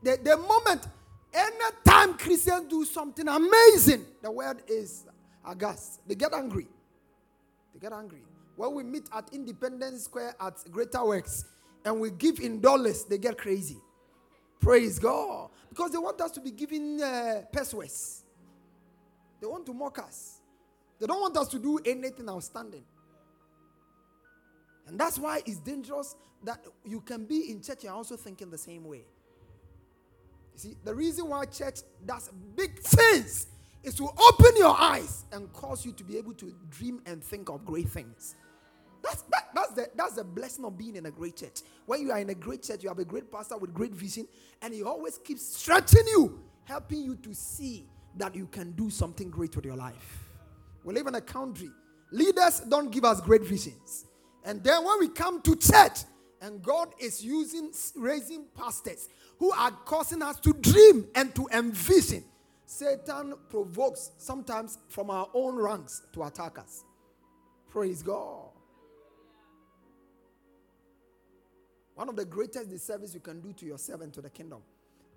The, 0.01 0.17
the 0.23 0.37
moment 0.37 0.87
Anytime 1.33 2.17
Christians 2.17 2.67
do 2.69 2.85
something 2.85 3.27
amazing, 3.27 4.05
the 4.21 4.31
word 4.31 4.63
is 4.67 5.05
aghast. 5.45 5.99
They 6.07 6.15
get 6.15 6.33
angry. 6.33 6.67
They 7.73 7.79
get 7.79 7.93
angry. 7.93 8.23
When 8.55 8.73
we 8.73 8.83
meet 8.83 9.07
at 9.13 9.29
Independence 9.31 10.05
Square 10.05 10.35
at 10.41 10.55
Greater 10.71 11.05
Works 11.05 11.45
and 11.85 11.99
we 11.99 12.09
give 12.09 12.39
in 12.39 12.59
dollars, 12.59 13.03
they 13.03 13.19
get 13.19 13.37
crazy. 13.37 13.77
Praise 14.59 14.97
God. 14.97 15.51
Because 15.69 15.91
they 15.91 15.99
want 15.99 16.19
us 16.21 16.31
to 16.31 16.39
be 16.39 16.49
giving 16.49 17.01
uh, 17.01 17.43
pesos. 17.51 18.23
They 19.39 19.45
want 19.45 19.65
to 19.67 19.73
mock 19.73 19.99
us. 19.99 20.39
They 20.99 21.05
don't 21.05 21.21
want 21.21 21.37
us 21.37 21.49
to 21.49 21.59
do 21.59 21.77
anything 21.85 22.27
outstanding. 22.27 22.83
And 24.87 24.99
that's 24.99 25.19
why 25.19 25.41
it's 25.45 25.57
dangerous 25.57 26.15
that 26.43 26.63
you 26.85 27.01
can 27.01 27.25
be 27.25 27.51
in 27.51 27.61
church 27.61 27.83
and 27.83 27.93
also 27.93 28.15
thinking 28.15 28.49
the 28.49 28.57
same 28.57 28.85
way. 28.85 29.03
You 30.53 30.59
see, 30.59 30.75
the 30.83 30.95
reason 30.95 31.27
why 31.27 31.45
church 31.45 31.81
does 32.05 32.29
big 32.55 32.79
things 32.79 33.47
is 33.83 33.95
to 33.95 34.03
open 34.03 34.57
your 34.57 34.75
eyes 34.77 35.25
and 35.31 35.51
cause 35.53 35.85
you 35.85 35.91
to 35.93 36.03
be 36.03 36.17
able 36.17 36.33
to 36.33 36.53
dream 36.69 37.01
and 37.05 37.23
think 37.23 37.49
of 37.49 37.65
great 37.65 37.89
things. 37.89 38.35
That's, 39.03 39.21
that, 39.23 39.49
that's, 39.53 39.73
the, 39.73 39.89
that's 39.95 40.15
the 40.15 40.23
blessing 40.23 40.65
of 40.65 40.77
being 40.77 40.95
in 40.95 41.05
a 41.05 41.11
great 41.11 41.37
church. 41.37 41.61
When 41.85 42.01
you 42.01 42.11
are 42.11 42.19
in 42.19 42.29
a 42.29 42.35
great 42.35 42.63
church, 42.63 42.83
you 42.83 42.89
have 42.89 42.99
a 42.99 43.05
great 43.05 43.31
pastor 43.31 43.57
with 43.57 43.73
great 43.73 43.93
vision, 43.93 44.27
and 44.61 44.73
he 44.73 44.83
always 44.83 45.17
keeps 45.19 45.45
stretching 45.45 46.07
you, 46.07 46.39
helping 46.65 47.01
you 47.01 47.15
to 47.17 47.33
see 47.33 47.87
that 48.17 48.35
you 48.35 48.47
can 48.47 48.71
do 48.71 48.89
something 48.89 49.29
great 49.29 49.55
with 49.55 49.65
your 49.65 49.75
life. 49.75 50.29
We 50.83 50.93
live 50.93 51.07
in 51.07 51.15
a 51.15 51.21
country, 51.21 51.69
leaders 52.11 52.61
don't 52.61 52.91
give 52.91 53.05
us 53.05 53.21
great 53.21 53.43
visions. 53.43 54.05
And 54.47 54.63
then 54.63 54.83
when 54.85 54.99
we 54.99 55.09
come 55.09 55.41
to 55.41 55.57
church, 55.57 55.99
and 56.41 56.61
God 56.63 56.93
is 56.99 57.23
using, 57.23 57.71
raising 57.95 58.45
pastors 58.55 59.09
who 59.39 59.51
are 59.51 59.71
causing 59.71 60.21
us 60.21 60.39
to 60.39 60.53
dream 60.53 61.05
and 61.15 61.35
to 61.35 61.49
envision. 61.51 62.23
Satan 62.65 63.33
provokes 63.49 64.11
sometimes 64.17 64.77
from 64.87 65.09
our 65.09 65.27
own 65.33 65.57
ranks 65.57 66.03
to 66.13 66.23
attack 66.23 66.59
us. 66.59 66.85
Praise 67.69 68.01
God. 68.01 68.49
One 71.95 72.07
of 72.07 72.15
the 72.15 72.25
greatest 72.25 72.69
disservice 72.69 73.13
you 73.13 73.19
can 73.19 73.41
do 73.41 73.51
to 73.53 73.65
yourself 73.65 74.01
and 74.01 74.13
to 74.13 74.21
the 74.21 74.29
kingdom 74.29 74.61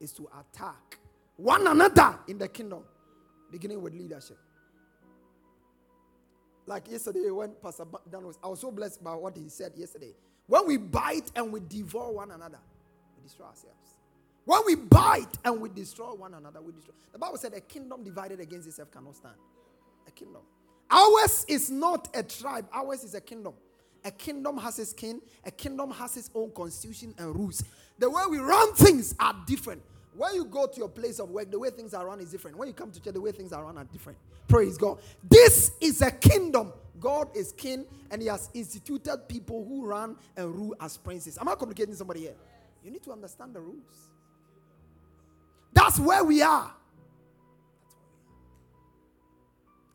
is 0.00 0.12
to 0.12 0.28
attack 0.40 0.98
one 1.36 1.66
another 1.66 2.18
in 2.26 2.38
the 2.38 2.48
kingdom, 2.48 2.82
beginning 3.50 3.80
with 3.80 3.94
leadership. 3.94 4.38
Like 6.66 6.90
yesterday, 6.90 7.30
when 7.30 7.52
Pastor 7.62 7.84
Dan 8.10 8.24
was, 8.24 8.38
I 8.42 8.48
was 8.48 8.60
so 8.60 8.70
blessed 8.70 9.02
by 9.02 9.14
what 9.14 9.36
he 9.36 9.48
said 9.48 9.72
yesterday. 9.76 10.14
When 10.46 10.66
we 10.66 10.76
bite 10.76 11.30
and 11.34 11.52
we 11.52 11.60
devour 11.60 12.12
one 12.12 12.30
another, 12.30 12.58
we 13.16 13.22
destroy 13.22 13.46
ourselves. 13.46 13.96
When 14.44 14.60
we 14.66 14.74
bite 14.74 15.38
and 15.44 15.60
we 15.60 15.68
destroy 15.68 16.12
one 16.14 16.34
another, 16.34 16.60
we 16.60 16.72
destroy. 16.72 16.94
The 17.12 17.18
Bible 17.18 17.36
said 17.38 17.54
a 17.54 17.60
kingdom 17.60 18.02
divided 18.02 18.40
against 18.40 18.66
itself 18.66 18.90
cannot 18.90 19.16
stand. 19.16 19.36
A 20.06 20.10
kingdom. 20.10 20.42
Ours 20.90 21.44
is 21.48 21.70
not 21.70 22.08
a 22.14 22.22
tribe, 22.22 22.66
ours 22.72 23.04
is 23.04 23.14
a 23.14 23.20
kingdom. 23.20 23.54
A 24.04 24.10
kingdom 24.10 24.56
has 24.56 24.78
its 24.78 24.92
king, 24.92 25.20
a 25.44 25.50
kingdom 25.50 25.90
has 25.90 26.16
its 26.16 26.30
own 26.34 26.50
constitution 26.50 27.14
and 27.18 27.34
rules. 27.34 27.62
The 27.98 28.08
way 28.08 28.22
we 28.30 28.38
run 28.38 28.74
things 28.74 29.14
are 29.20 29.36
different. 29.46 29.82
When 30.16 30.34
you 30.34 30.44
go 30.44 30.66
to 30.66 30.76
your 30.76 30.88
place 30.88 31.18
of 31.18 31.30
work, 31.30 31.50
the 31.50 31.58
way 31.58 31.70
things 31.70 31.94
are 31.94 32.06
run 32.06 32.20
is 32.20 32.30
different. 32.30 32.56
When 32.56 32.68
you 32.68 32.74
come 32.74 32.90
to 32.90 33.00
church, 33.00 33.14
the 33.14 33.20
way 33.20 33.32
things 33.32 33.52
are 33.52 33.64
run 33.64 33.78
are 33.78 33.84
different. 33.84 34.18
Praise 34.48 34.76
God. 34.76 34.98
This 35.28 35.72
is 35.80 36.02
a 36.02 36.10
kingdom. 36.10 36.72
God 36.98 37.34
is 37.34 37.52
king, 37.52 37.86
and 38.10 38.20
He 38.20 38.28
has 38.28 38.50
instituted 38.52 39.28
people 39.28 39.64
who 39.64 39.86
run 39.86 40.16
and 40.36 40.54
rule 40.54 40.74
as 40.80 40.96
princes. 40.96 41.38
Am 41.38 41.48
I 41.48 41.54
communicating 41.54 41.94
somebody 41.94 42.20
here? 42.20 42.34
You 42.84 42.90
need 42.90 43.02
to 43.04 43.12
understand 43.12 43.54
the 43.54 43.60
rules. 43.60 44.08
That's 45.72 45.98
where 45.98 46.24
we 46.24 46.42
are. 46.42 46.74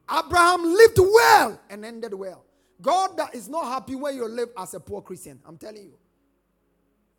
Abraham 0.10 0.64
lived 0.64 1.00
well 1.00 1.60
and 1.70 1.84
ended 1.84 2.14
well. 2.14 2.44
God 2.82 3.18
that 3.18 3.36
is 3.36 3.50
not 3.50 3.66
happy 3.66 3.96
when 3.96 4.16
you 4.16 4.28
live 4.28 4.50
as 4.58 4.74
a 4.74 4.80
poor 4.80 5.02
Christian. 5.02 5.40
I'm 5.46 5.58
telling 5.58 5.84
you. 5.84 5.98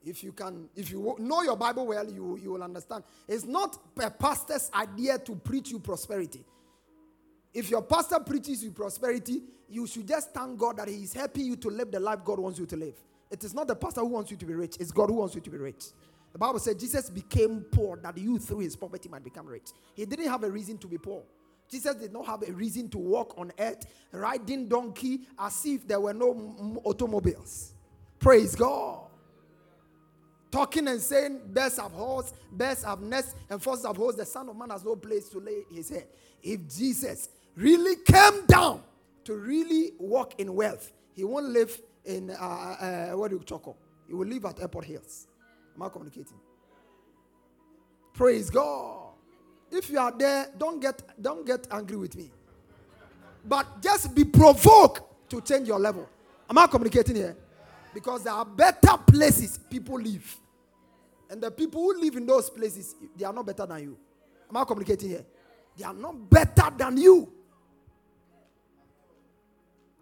If 0.06 0.22
you 0.22 0.30
can, 0.32 0.68
if 0.76 0.90
you 0.90 1.16
know 1.18 1.42
your 1.42 1.56
Bible 1.56 1.88
well, 1.88 2.08
you, 2.08 2.38
you 2.40 2.52
will 2.52 2.62
understand. 2.62 3.02
It's 3.26 3.44
not 3.44 3.76
a 4.00 4.08
pastor's 4.08 4.70
idea 4.72 5.18
to 5.18 5.34
preach 5.34 5.70
you 5.72 5.80
prosperity. 5.80 6.44
If 7.52 7.70
your 7.70 7.82
pastor 7.82 8.20
preaches 8.20 8.62
you 8.62 8.70
prosperity, 8.70 9.42
you 9.68 9.86
should 9.86 10.06
just 10.06 10.32
thank 10.32 10.58
God 10.58 10.76
that 10.76 10.88
He 10.88 11.02
is 11.02 11.12
helping 11.12 11.46
you 11.46 11.56
to 11.56 11.68
live 11.68 11.90
the 11.90 11.98
life 11.98 12.24
God 12.24 12.38
wants 12.38 12.58
you 12.60 12.66
to 12.66 12.76
live. 12.76 12.94
It 13.30 13.42
is 13.42 13.52
not 13.52 13.66
the 13.66 13.74
pastor 13.74 14.02
who 14.02 14.06
wants 14.06 14.30
you 14.30 14.36
to 14.36 14.46
be 14.46 14.54
rich, 14.54 14.76
it's 14.78 14.92
God 14.92 15.08
who 15.08 15.16
wants 15.16 15.34
you 15.34 15.40
to 15.40 15.50
be 15.50 15.58
rich. 15.58 15.86
The 16.32 16.38
Bible 16.38 16.58
said 16.60 16.78
Jesus 16.78 17.10
became 17.10 17.62
poor 17.72 17.96
that 17.96 18.16
you 18.16 18.38
through 18.38 18.60
his 18.60 18.76
poverty 18.76 19.08
might 19.08 19.24
become 19.24 19.46
rich. 19.46 19.70
He 19.94 20.04
didn't 20.04 20.28
have 20.28 20.44
a 20.44 20.50
reason 20.50 20.78
to 20.78 20.86
be 20.86 20.98
poor. 20.98 21.22
Jesus 21.68 21.96
did 21.96 22.12
not 22.12 22.26
have 22.26 22.42
a 22.46 22.52
reason 22.52 22.88
to 22.90 22.98
walk 22.98 23.34
on 23.38 23.50
earth 23.58 23.86
riding 24.12 24.68
donkey 24.68 25.22
as 25.38 25.64
if 25.64 25.88
there 25.88 25.98
were 25.98 26.14
no 26.14 26.80
automobiles. 26.84 27.72
Praise 28.20 28.54
God. 28.54 29.05
Talking 30.50 30.88
and 30.88 31.00
saying, 31.00 31.40
Birds 31.52 31.78
have 31.78 31.92
horse, 31.92 32.32
birds 32.52 32.84
have 32.84 33.00
nests, 33.00 33.34
and 33.50 33.62
foxes 33.62 33.86
have 33.86 33.96
holes. 33.96 34.16
The 34.16 34.24
Son 34.24 34.48
of 34.48 34.56
Man 34.56 34.70
has 34.70 34.84
no 34.84 34.96
place 34.96 35.28
to 35.30 35.38
lay 35.38 35.64
his 35.70 35.88
head. 35.88 36.06
If 36.42 36.68
Jesus 36.68 37.28
really 37.56 37.96
came 38.04 38.46
down 38.46 38.82
to 39.24 39.34
really 39.34 39.92
walk 39.98 40.38
in 40.38 40.54
wealth, 40.54 40.92
he 41.14 41.24
won't 41.24 41.48
live 41.48 41.80
in, 42.04 42.30
uh, 42.30 42.34
uh, 42.34 43.10
what 43.16 43.30
do 43.30 43.36
you 43.36 43.58
call 43.58 43.76
He 44.06 44.14
will 44.14 44.26
live 44.26 44.44
at 44.44 44.60
Airport 44.60 44.84
Hills. 44.84 45.26
Am 45.74 45.82
I 45.82 45.88
communicating? 45.88 46.38
Praise 48.14 48.48
God. 48.48 49.10
If 49.70 49.90
you 49.90 49.98
are 49.98 50.12
there, 50.16 50.48
don't 50.56 50.80
get 50.80 51.02
don't 51.20 51.44
get 51.44 51.66
angry 51.70 51.96
with 51.96 52.16
me. 52.16 52.30
But 53.44 53.82
just 53.82 54.14
be 54.14 54.24
provoked 54.24 55.30
to 55.30 55.40
change 55.40 55.68
your 55.68 55.78
level. 55.78 56.08
Am 56.48 56.56
I 56.56 56.66
communicating 56.66 57.16
here? 57.16 57.36
Because 57.96 58.24
there 58.24 58.34
are 58.34 58.44
better 58.44 58.98
places 59.06 59.56
people 59.56 59.98
live. 59.98 60.36
And 61.30 61.42
the 61.42 61.50
people 61.50 61.80
who 61.80 61.98
live 61.98 62.14
in 62.16 62.26
those 62.26 62.50
places, 62.50 62.94
they 63.16 63.24
are 63.24 63.32
not 63.32 63.46
better 63.46 63.64
than 63.64 63.84
you. 63.84 63.96
Am 64.50 64.56
I 64.58 64.64
communicating 64.64 65.08
here? 65.08 65.24
They 65.78 65.82
are 65.82 65.94
not 65.94 66.28
better 66.28 66.70
than 66.76 66.98
you. 66.98 67.32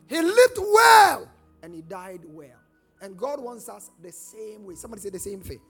He 0.08 0.20
lived 0.20 0.58
well 0.58 1.30
and 1.62 1.72
he 1.72 1.82
died 1.82 2.22
well. 2.26 2.58
And 3.00 3.16
God 3.16 3.40
wants 3.40 3.68
us 3.68 3.92
the 4.02 4.10
same 4.10 4.64
way. 4.64 4.74
Somebody 4.74 5.02
say 5.02 5.10
the 5.10 5.20
same 5.20 5.40
thing. 5.40 5.60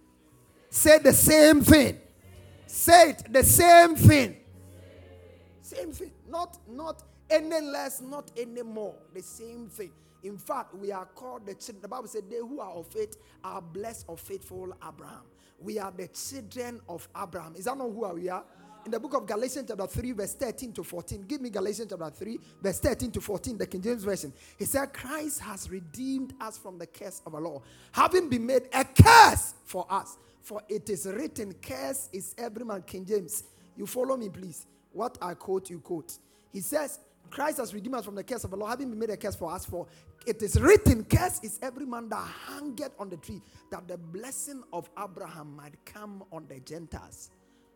Say 0.70 0.98
the 1.00 1.12
same 1.12 1.60
thing. 1.60 1.98
Say 2.66 3.10
it 3.10 3.30
the 3.30 3.44
same 3.44 3.96
thing. 3.96 4.36
Same 5.60 5.92
thing. 5.92 6.12
Not 6.26 6.56
not 6.70 7.02
any 7.28 7.60
less, 7.60 8.00
not 8.00 8.30
any 8.34 8.62
more. 8.62 8.94
The 9.12 9.20
same 9.20 9.68
thing. 9.68 9.92
In 10.24 10.38
fact, 10.38 10.74
we 10.74 10.90
are 10.90 11.06
called 11.06 11.46
the 11.46 11.54
children. 11.54 11.82
The 11.82 11.88
Bible 11.88 12.08
said, 12.08 12.28
They 12.28 12.38
who 12.38 12.60
are 12.60 12.72
of 12.72 12.86
faith 12.88 13.16
are 13.44 13.60
blessed 13.62 14.06
of 14.08 14.20
faithful 14.20 14.76
Abraham. 14.86 15.22
We 15.60 15.78
are 15.78 15.92
the 15.92 16.08
children 16.08 16.80
of 16.88 17.08
Abraham. 17.16 17.54
Is 17.56 17.66
that 17.66 17.78
not 17.78 17.84
who 17.90 18.08
we 18.14 18.28
are? 18.28 18.44
in 18.84 18.90
the 18.90 19.00
book 19.00 19.14
of 19.14 19.26
Galatians, 19.26 19.66
chapter 19.68 19.86
3, 19.86 20.12
verse 20.12 20.34
13 20.34 20.72
to 20.72 20.84
14. 20.84 21.22
Give 21.22 21.40
me 21.40 21.50
Galatians 21.50 21.88
chapter 21.90 22.10
3, 22.10 22.38
verse 22.62 22.80
13 22.80 23.10
to 23.12 23.20
14, 23.20 23.58
the 23.58 23.66
King 23.66 23.82
James 23.82 24.04
Version. 24.04 24.32
He 24.58 24.64
said, 24.64 24.92
Christ 24.92 25.40
has 25.40 25.70
redeemed 25.70 26.34
us 26.40 26.58
from 26.58 26.78
the 26.78 26.86
curse 26.86 27.22
of 27.24 27.32
the 27.32 27.40
law, 27.40 27.62
having 27.92 28.28
been 28.28 28.46
made 28.46 28.68
a 28.72 28.84
curse 28.84 29.54
for 29.64 29.86
us. 29.88 30.18
For 30.42 30.60
it 30.68 30.90
is 30.90 31.06
written, 31.06 31.54
Curse 31.54 32.10
is 32.12 32.34
every 32.36 32.64
man. 32.64 32.82
King 32.82 33.06
James. 33.06 33.44
You 33.76 33.86
follow 33.86 34.16
me, 34.16 34.28
please. 34.28 34.66
What 34.92 35.16
I 35.22 35.34
quote, 35.34 35.70
you 35.70 35.80
quote. 35.80 36.18
He 36.52 36.60
says, 36.60 37.00
Christ 37.30 37.58
has 37.58 37.74
redeemed 37.74 37.96
us 37.96 38.04
from 38.04 38.14
the 38.14 38.24
curse 38.24 38.44
of 38.44 38.50
the 38.50 38.56
law, 38.56 38.66
having 38.66 38.90
been 38.90 38.98
made 38.98 39.10
a 39.10 39.16
curse 39.16 39.34
for 39.34 39.52
us. 39.52 39.64
For 39.64 39.86
it 40.26 40.42
is 40.42 40.60
written, 40.60 41.04
Curse 41.04 41.40
is 41.42 41.58
every 41.62 41.86
man 41.86 42.08
that 42.10 42.26
hangeth 42.48 42.92
on 42.98 43.10
the 43.10 43.16
tree, 43.16 43.42
that 43.70 43.88
the 43.88 43.98
blessing 43.98 44.62
of 44.72 44.88
Abraham 45.02 45.56
might 45.56 45.74
come 45.84 46.22
on 46.32 46.46
the 46.48 46.60
Gentiles. 46.60 47.30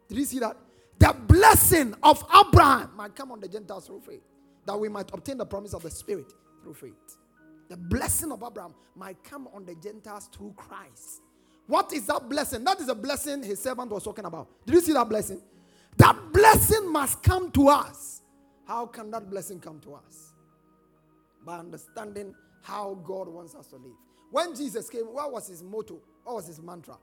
Did 0.09 0.19
you 0.19 0.25
see 0.25 0.39
that? 0.39 0.57
the 0.99 1.15
blessing 1.27 1.95
of 2.03 2.25
Abraham 2.35 2.91
might 2.97 3.15
come 3.15 3.31
on 3.33 3.41
the 3.41 3.49
Gentiles 3.49 3.87
through 3.87 4.01
faith, 4.01 4.23
that 4.67 4.77
we 4.77 4.89
might 4.89 5.09
obtain 5.13 5.39
the 5.39 5.47
promise 5.47 5.75
of 5.75 5.83
the 5.83 5.91
Spirit 5.91 6.33
through 6.63 6.75
faith. 6.75 7.17
The 7.69 7.77
blessing 7.77 8.33
of 8.33 8.43
Abraham 8.45 8.75
might 8.97 9.23
come 9.23 9.49
on 9.55 9.65
the 9.65 9.75
Gentiles 9.77 10.29
through 10.33 10.55
Christ. 10.57 11.23
What 11.67 11.93
is 11.93 12.07
that 12.07 12.29
blessing? 12.29 12.65
That 12.65 12.81
is 12.81 12.89
a 12.89 12.95
blessing 12.95 13.43
his 13.43 13.61
servant 13.61 13.91
was 13.91 14.03
talking 14.03 14.25
about. 14.25 14.49
Did 14.67 14.75
you 14.75 14.81
see 14.81 14.93
that 14.95 15.09
blessing? 15.09 15.41
That 15.99 16.17
blessing 16.33 16.91
must 16.91 17.23
come 17.23 17.51
to 17.53 17.69
us. 17.69 18.23
How 18.69 18.85
can 18.85 19.11
that 19.13 19.31
blessing 19.31 19.61
come 19.61 19.81
to 19.81 19.95
us? 19.95 20.35
By 21.45 21.59
understanding 21.59 22.35
how 22.63 23.01
God 23.03 23.27
wants 23.27 23.55
us 23.55 23.67
to 23.69 23.77
live. 23.77 23.97
When 24.31 24.55
Jesus 24.55 24.91
came, 24.91 25.07
what 25.07 25.33
was 25.33 25.49
his 25.49 25.63
motto? 25.63 26.03
What 26.23 26.37
was 26.37 26.49
his 26.49 26.61
mantra? 26.61 26.99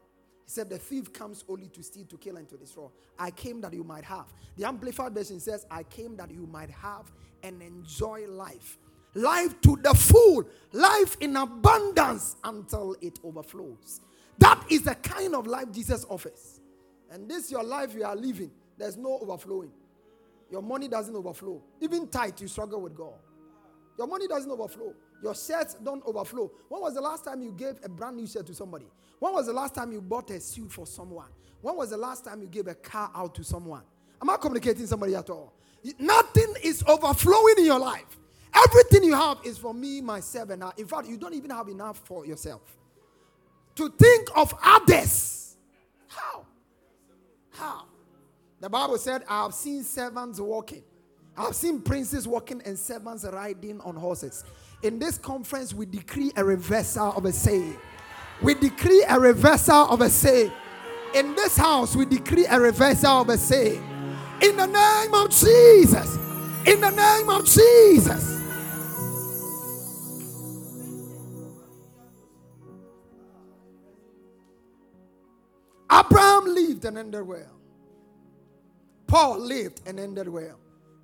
He 0.46 0.52
said, 0.52 0.70
The 0.70 0.78
thief 0.78 1.12
comes 1.12 1.44
only 1.50 1.70
to 1.70 1.82
steal, 1.82 2.06
to 2.06 2.18
kill, 2.18 2.38
and 2.38 2.48
to 2.50 2.58
destroy. 2.58 2.86
I 3.18 3.32
came 3.32 3.62
that 3.62 3.74
you 3.74 3.84
might 3.84 4.04
have. 4.04 4.32
The 4.58 4.68
Amplified 4.68 5.16
Version 5.16 5.40
says, 5.40 5.66
I 5.72 5.82
came 5.82 6.16
that 6.18 6.30
you 6.30 6.46
might 6.46 6.70
have 6.70 7.12
and 7.42 7.60
enjoy 7.64 8.28
life. 8.28 8.78
Life 9.16 9.60
to 9.62 9.80
the 9.82 9.96
full, 9.96 10.44
life 10.72 11.18
in 11.20 11.36
abundance 11.36 12.36
until 12.44 12.96
it 13.02 13.18
overflows. 13.24 14.02
That 14.38 14.64
is 14.70 14.84
the 14.84 14.94
kind 14.94 15.34
of 15.34 15.48
life 15.48 15.72
Jesus 15.72 16.06
offers. 16.08 16.60
And 17.10 17.28
this 17.28 17.50
your 17.50 17.64
life 17.64 17.96
you 17.96 18.04
are 18.04 18.16
living, 18.16 18.52
there's 18.78 18.98
no 18.98 19.18
overflowing. 19.20 19.72
Your 20.56 20.62
money 20.62 20.88
doesn't 20.88 21.14
overflow. 21.14 21.62
Even 21.82 22.08
tight, 22.08 22.40
you 22.40 22.48
struggle 22.48 22.80
with 22.80 22.96
God. 22.96 23.20
Your 23.98 24.08
money 24.08 24.26
doesn't 24.26 24.50
overflow. 24.50 24.94
Your 25.22 25.36
shirts 25.36 25.74
don't 25.84 26.02
overflow. 26.06 26.50
When 26.70 26.80
was 26.80 26.94
the 26.94 27.02
last 27.02 27.26
time 27.26 27.42
you 27.42 27.52
gave 27.52 27.78
a 27.84 27.90
brand 27.90 28.16
new 28.16 28.26
shirt 28.26 28.46
to 28.46 28.54
somebody? 28.54 28.86
When 29.20 29.34
was 29.34 29.48
the 29.48 29.52
last 29.52 29.76
time 29.76 29.92
you 29.92 30.00
bought 30.00 30.30
a 30.30 30.40
suit 30.40 30.72
for 30.72 30.88
someone? 30.88 31.28
When 31.60 31.76
was 31.76 31.90
the 31.90 31.98
last 31.98 32.24
time 32.24 32.42
you 32.42 32.48
gave 32.48 32.68
a 32.68 32.74
car 32.74 33.12
out 33.14 33.36
to 33.36 33.44
someone? 33.44 33.82
Am 34.22 34.30
I 34.30 34.38
communicating 34.38 34.88
somebody 34.88 35.14
at 35.14 35.30
all? 35.30 35.52
Nothing 36.00 36.54
is 36.64 36.82
overflowing 36.88 37.56
in 37.58 37.66
your 37.66 37.80
life. 37.80 38.18
Everything 38.54 39.04
you 39.04 39.14
have 39.14 39.40
is 39.44 39.58
for 39.58 39.74
me, 39.74 40.00
myself, 40.00 40.52
and 40.52 40.64
I. 40.64 40.68
Uh, 40.68 40.72
in 40.78 40.88
fact, 40.88 41.10
you 41.10 41.18
don't 41.18 41.34
even 41.34 41.50
have 41.50 41.68
enough 41.68 41.98
for 42.06 42.26
yourself. 42.26 42.62
To 43.76 43.90
think 43.90 44.30
of 44.38 44.56
others. 44.64 45.58
How? 46.08 46.46
How? 47.50 47.88
The 48.60 48.70
Bible 48.70 48.98
said, 48.98 49.24
I 49.30 49.44
have 49.44 49.54
seen 49.54 49.84
servants 49.84 50.40
walking. 50.40 50.84
I 51.38 51.44
have 51.44 51.56
seen 51.56 51.82
princes 51.82 52.28
walking 52.28 52.62
and 52.66 52.80
servants 52.80 53.26
riding 53.26 53.82
on 53.82 53.96
horses. 53.96 54.46
In 54.84 55.00
this 55.00 55.18
conference, 55.18 55.74
we 55.74 55.86
decree 55.86 56.32
a 56.38 56.44
reversal 56.44 57.12
of 57.14 57.26
a 57.26 57.32
saying. 57.32 57.78
We 58.42 58.54
decree 58.54 59.04
a 59.08 59.20
reversal 59.20 59.90
of 59.90 60.02
a 60.02 60.10
saying. 60.10 60.52
In 61.14 61.36
this 61.36 61.58
house, 61.58 61.96
we 61.96 62.06
decree 62.06 62.46
a 62.46 62.60
reversal 62.60 63.22
of 63.22 63.30
a 63.30 63.38
saying. 63.38 63.84
In 64.42 64.56
the 64.58 64.66
name 64.66 65.14
of 65.14 65.30
Jesus. 65.30 66.16
In 66.66 66.82
the 66.82 66.90
name 66.90 67.30
of 67.30 67.46
Jesus. 67.46 68.36
Abraham 75.92 76.46
lived 76.46 76.84
and 76.86 76.98
ended 76.98 77.26
well. 77.26 77.56
Paul 79.08 79.40
lived 79.40 79.82
and 79.86 80.00
ended 80.00 80.28
well. 80.28 80.60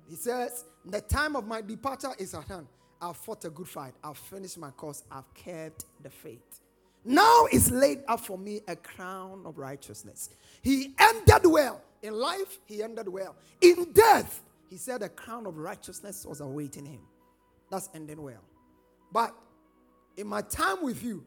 He 0.08 0.16
says, 0.16 0.64
The 0.84 1.00
time 1.00 1.36
of 1.36 1.46
my 1.46 1.60
departure 1.60 2.12
is 2.18 2.34
at 2.34 2.46
hand. 2.48 2.66
I've 3.00 3.16
fought 3.16 3.44
a 3.44 3.50
good 3.50 3.68
fight. 3.68 3.94
I've 4.02 4.18
finished 4.18 4.58
my 4.58 4.70
course. 4.70 5.02
I've 5.10 5.32
kept 5.34 5.86
the 6.02 6.10
faith. 6.10 6.60
Now 7.04 7.46
is 7.50 7.70
laid 7.70 8.02
up 8.06 8.20
for 8.20 8.38
me 8.38 8.60
a 8.68 8.76
crown 8.76 9.42
of 9.44 9.58
righteousness. 9.58 10.30
He 10.62 10.94
ended 10.98 11.46
well. 11.46 11.82
In 12.02 12.14
life, 12.14 12.58
he 12.66 12.82
ended 12.82 13.08
well. 13.08 13.34
In 13.60 13.92
death, 13.92 14.42
he 14.70 14.76
said 14.76 15.02
a 15.02 15.08
crown 15.08 15.46
of 15.46 15.58
righteousness 15.58 16.24
was 16.26 16.40
awaiting 16.40 16.86
him. 16.86 17.00
That's 17.70 17.88
ending 17.94 18.22
well. 18.22 18.42
But 19.12 19.34
in 20.16 20.26
my 20.26 20.42
time 20.42 20.82
with 20.82 21.02
you, 21.02 21.24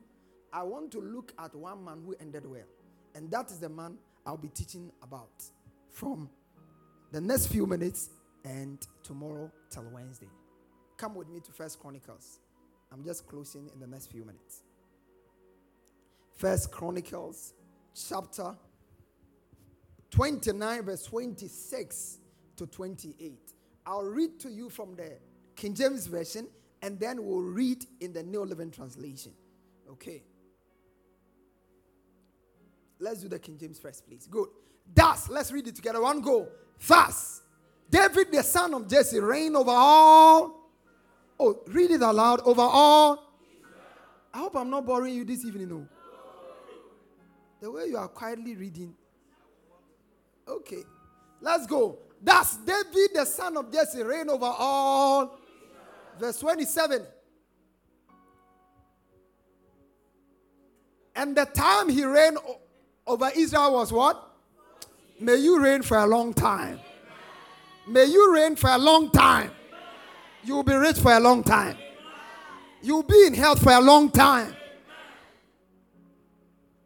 I 0.53 0.63
want 0.63 0.91
to 0.93 1.01
look 1.01 1.33
at 1.37 1.53
one 1.53 1.83
man 1.83 2.01
who 2.05 2.15
ended 2.19 2.45
well. 2.45 2.67
And 3.13 3.29
that 3.31 3.51
is 3.51 3.59
the 3.59 3.69
man 3.69 3.97
I'll 4.25 4.37
be 4.37 4.47
teaching 4.49 4.91
about 5.03 5.43
from 5.91 6.29
the 7.11 7.21
next 7.21 7.47
few 7.47 7.65
minutes 7.65 8.09
and 8.43 8.85
tomorrow 9.03 9.51
till 9.69 9.85
Wednesday. 9.93 10.29
Come 10.97 11.15
with 11.15 11.29
me 11.29 11.39
to 11.41 11.51
First 11.51 11.79
Chronicles. 11.79 12.39
I'm 12.91 13.03
just 13.03 13.27
closing 13.27 13.69
in 13.73 13.79
the 13.79 13.87
next 13.87 14.11
few 14.11 14.23
minutes. 14.25 14.61
First 16.35 16.71
Chronicles 16.71 17.53
chapter 17.93 18.55
29, 20.11 20.83
verse 20.83 21.03
26 21.03 22.17
to 22.57 22.67
28. 22.67 23.53
I'll 23.85 24.03
read 24.03 24.39
to 24.39 24.49
you 24.49 24.69
from 24.69 24.95
the 24.95 25.17
King 25.55 25.73
James 25.73 26.07
Version 26.07 26.47
and 26.81 26.99
then 26.99 27.25
we'll 27.25 27.41
read 27.41 27.85
in 27.99 28.13
the 28.13 28.23
New 28.23 28.43
Living 28.43 28.71
Translation. 28.71 29.31
Okay. 29.89 30.23
Let's 32.99 33.21
do 33.21 33.27
the 33.27 33.39
King 33.39 33.57
James 33.57 33.79
first, 33.79 34.07
please. 34.07 34.27
Good. 34.29 34.49
Thus, 34.93 35.29
let's 35.29 35.51
read 35.51 35.67
it 35.67 35.75
together. 35.75 36.01
One 36.01 36.21
go. 36.21 36.47
Thus, 36.87 37.41
David, 37.89 38.31
the 38.31 38.43
son 38.43 38.73
of 38.73 38.87
Jesse, 38.87 39.19
reigned 39.19 39.55
over 39.55 39.71
all. 39.71 40.71
Oh, 41.39 41.59
read 41.67 41.91
it 41.91 42.01
aloud. 42.01 42.41
Over 42.41 42.61
all. 42.61 43.33
I 44.33 44.39
hope 44.39 44.55
I'm 44.55 44.69
not 44.69 44.85
boring 44.85 45.15
you 45.15 45.23
this 45.23 45.45
evening. 45.45 45.69
No. 45.69 45.87
The 47.61 47.71
way 47.71 47.85
you 47.87 47.97
are 47.97 48.07
quietly 48.07 48.55
reading. 48.55 48.93
Okay. 50.47 50.83
Let's 51.41 51.65
go. 51.65 51.99
Thus, 52.21 52.57
David, 52.57 53.11
the 53.13 53.25
son 53.25 53.57
of 53.57 53.71
Jesse, 53.71 54.03
reigned 54.03 54.29
over 54.29 54.45
all. 54.45 55.39
Verse 56.19 56.39
27. 56.39 57.05
And 61.15 61.35
the 61.35 61.45
time 61.45 61.89
he 61.89 62.03
reigned 62.03 62.37
over 63.07 63.29
Israel 63.35 63.73
was 63.73 63.91
what? 63.91 64.34
May 65.19 65.35
you 65.37 65.61
reign 65.61 65.81
for 65.81 65.97
a 65.97 66.05
long 66.05 66.33
time. 66.33 66.79
May 67.87 68.05
you 68.05 68.33
reign 68.33 68.55
for 68.55 68.69
a 68.69 68.77
long 68.77 69.11
time. 69.11 69.51
You 70.43 70.55
will 70.55 70.63
be 70.63 70.75
rich 70.75 70.97
for 70.97 71.13
a 71.13 71.19
long 71.19 71.43
time. 71.43 71.77
You 72.81 72.95
will 72.95 73.03
be 73.03 73.25
in 73.25 73.33
health 73.33 73.63
for 73.63 73.71
a 73.71 73.79
long 73.79 74.11
time. 74.11 74.55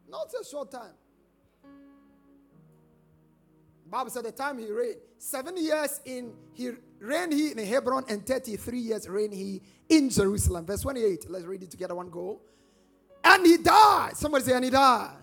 Not 0.10 0.28
a 0.40 0.46
short 0.46 0.72
time. 0.72 0.94
Bible 3.90 4.12
said 4.12 4.24
the 4.24 4.32
time 4.32 4.60
he 4.60 4.72
reigned, 4.72 4.98
seven 5.18 5.58
years 5.58 6.00
in 6.06 6.32
he 6.54 6.70
reigned 7.00 7.34
he 7.34 7.52
in 7.52 7.58
Hebron, 7.58 8.06
and 8.08 8.26
33 8.26 8.80
years 8.80 9.10
reigned 9.10 9.34
he 9.34 9.62
in 9.90 10.10
Jerusalem. 10.10 10.66
Verse 10.66 10.82
28. 10.82 11.26
Let's 11.30 11.46
read 11.46 11.64
it 11.64 11.72
together. 11.72 11.96
One 11.96 12.10
go. 12.10 12.40
And 13.24 13.46
he 13.46 13.58
died. 13.58 14.12
Somebody 14.16 14.46
say, 14.46 14.54
and 14.54 14.64
he 14.64 14.72
died. 14.72 15.18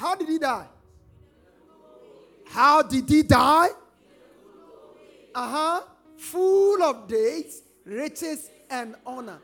How 0.00 0.14
did 0.14 0.30
he 0.30 0.38
die? 0.38 0.66
How 2.46 2.80
did 2.80 3.06
he 3.06 3.22
die? 3.22 3.68
Uh 5.34 5.48
huh. 5.48 5.80
Full 6.16 6.82
of 6.82 7.06
days, 7.06 7.60
riches, 7.84 8.48
and 8.70 8.94
honor. 9.04 9.38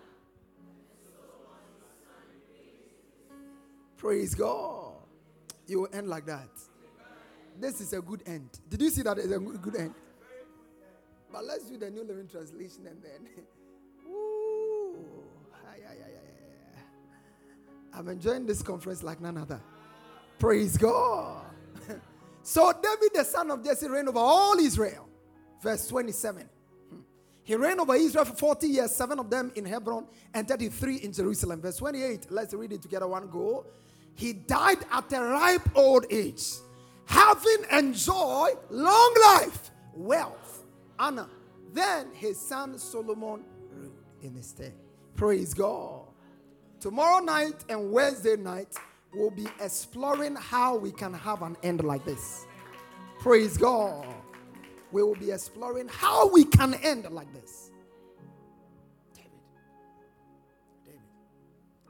Praise 3.98 4.34
God. 4.34 4.94
You 5.66 5.82
will 5.82 5.88
end 5.92 6.08
like 6.08 6.24
that. 6.24 6.48
This 7.60 7.82
is 7.82 7.92
a 7.92 8.00
good 8.00 8.22
end. 8.24 8.48
Did 8.70 8.80
you 8.80 8.88
see 8.88 9.02
that 9.02 9.18
it's 9.18 9.30
a 9.30 9.38
good 9.38 9.76
end? 9.76 9.94
But 11.30 11.44
let's 11.44 11.64
do 11.64 11.76
the 11.76 11.90
New 11.90 12.04
Living 12.04 12.28
Translation 12.28 12.86
and 12.86 13.02
then. 13.02 13.44
Woo. 14.06 14.96
I'm 17.92 18.08
enjoying 18.08 18.46
this 18.46 18.62
conference 18.62 19.02
like 19.02 19.20
none 19.20 19.36
other. 19.36 19.60
Praise 20.38 20.76
God. 20.76 21.44
so 22.42 22.72
David, 22.72 23.10
the 23.14 23.24
son 23.24 23.50
of 23.50 23.64
Jesse, 23.64 23.88
reigned 23.88 24.08
over 24.08 24.18
all 24.18 24.58
Israel. 24.58 25.08
Verse 25.62 25.88
27. 25.88 26.48
Hmm. 26.90 26.96
He 27.42 27.54
reigned 27.56 27.80
over 27.80 27.94
Israel 27.94 28.24
for 28.24 28.36
40 28.36 28.66
years, 28.68 28.94
seven 28.94 29.18
of 29.18 29.30
them 29.30 29.50
in 29.54 29.64
Hebron 29.64 30.06
and 30.34 30.46
33 30.46 30.96
in 30.96 31.12
Jerusalem. 31.12 31.60
Verse 31.60 31.78
28. 31.78 32.26
Let's 32.30 32.54
read 32.54 32.72
it 32.72 32.82
together. 32.82 33.06
One 33.06 33.28
go. 33.28 33.66
He 34.14 34.32
died 34.32 34.78
at 34.90 35.12
a 35.12 35.20
ripe 35.20 35.76
old 35.76 36.06
age, 36.10 36.44
having 37.04 37.64
enjoyed 37.70 38.56
long 38.70 39.14
life, 39.26 39.70
wealth, 39.94 40.64
honor. 40.98 41.28
Then 41.72 42.08
his 42.14 42.40
son 42.40 42.78
Solomon 42.78 43.44
ruled 43.70 43.92
in 44.22 44.34
his 44.34 44.46
stead. 44.46 44.72
Praise 45.14 45.52
God. 45.52 46.06
Tomorrow 46.80 47.24
night 47.24 47.64
and 47.68 47.92
Wednesday 47.92 48.36
night, 48.36 48.74
we'll 49.14 49.30
be 49.30 49.46
exploring 49.60 50.36
how 50.36 50.76
we 50.76 50.92
can 50.92 51.12
have 51.14 51.42
an 51.42 51.56
end 51.62 51.82
like 51.84 52.04
this. 52.04 52.46
Praise 53.18 53.56
God. 53.56 54.06
We 54.92 55.02
will 55.02 55.14
be 55.14 55.30
exploring 55.30 55.88
how 55.88 56.28
we 56.30 56.44
can 56.44 56.74
end 56.74 57.10
like 57.10 57.32
this. 57.32 57.70
David. 59.14 59.30
David. 60.84 61.00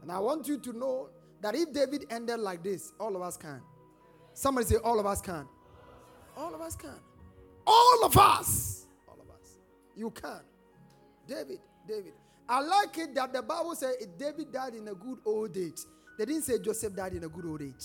And 0.02 0.10
I 0.10 0.18
want 0.18 0.48
you 0.48 0.58
to 0.58 0.72
know 0.72 1.08
that 1.42 1.54
if 1.54 1.72
David 1.72 2.06
ended 2.10 2.40
like 2.40 2.62
this, 2.62 2.92
all 2.98 3.14
of 3.14 3.22
us 3.22 3.36
can. 3.36 3.60
Somebody 4.34 4.66
say, 4.66 4.76
All 4.76 4.98
of 4.98 5.06
us 5.06 5.20
can. 5.20 5.46
All 6.36 6.54
of 6.54 6.60
us 6.60 6.76
can. 6.76 6.98
All 7.66 8.04
of 8.04 8.16
us. 8.16 8.86
All 9.08 9.18
of 9.20 9.28
us. 9.30 9.58
You 9.94 10.10
can. 10.10 10.40
David, 11.26 11.60
David. 11.86 12.12
I 12.48 12.60
like 12.60 12.96
it 12.98 13.14
that 13.14 13.32
the 13.32 13.42
Bible 13.42 13.74
says 13.74 13.96
David 14.18 14.52
died 14.52 14.74
in 14.74 14.86
a 14.88 14.94
good 14.94 15.18
old 15.24 15.56
age. 15.56 15.80
They 16.16 16.24
didn't 16.24 16.42
say 16.42 16.58
Joseph 16.58 16.94
died 16.94 17.14
in 17.14 17.24
a 17.24 17.28
good 17.28 17.44
old 17.44 17.62
age. 17.62 17.84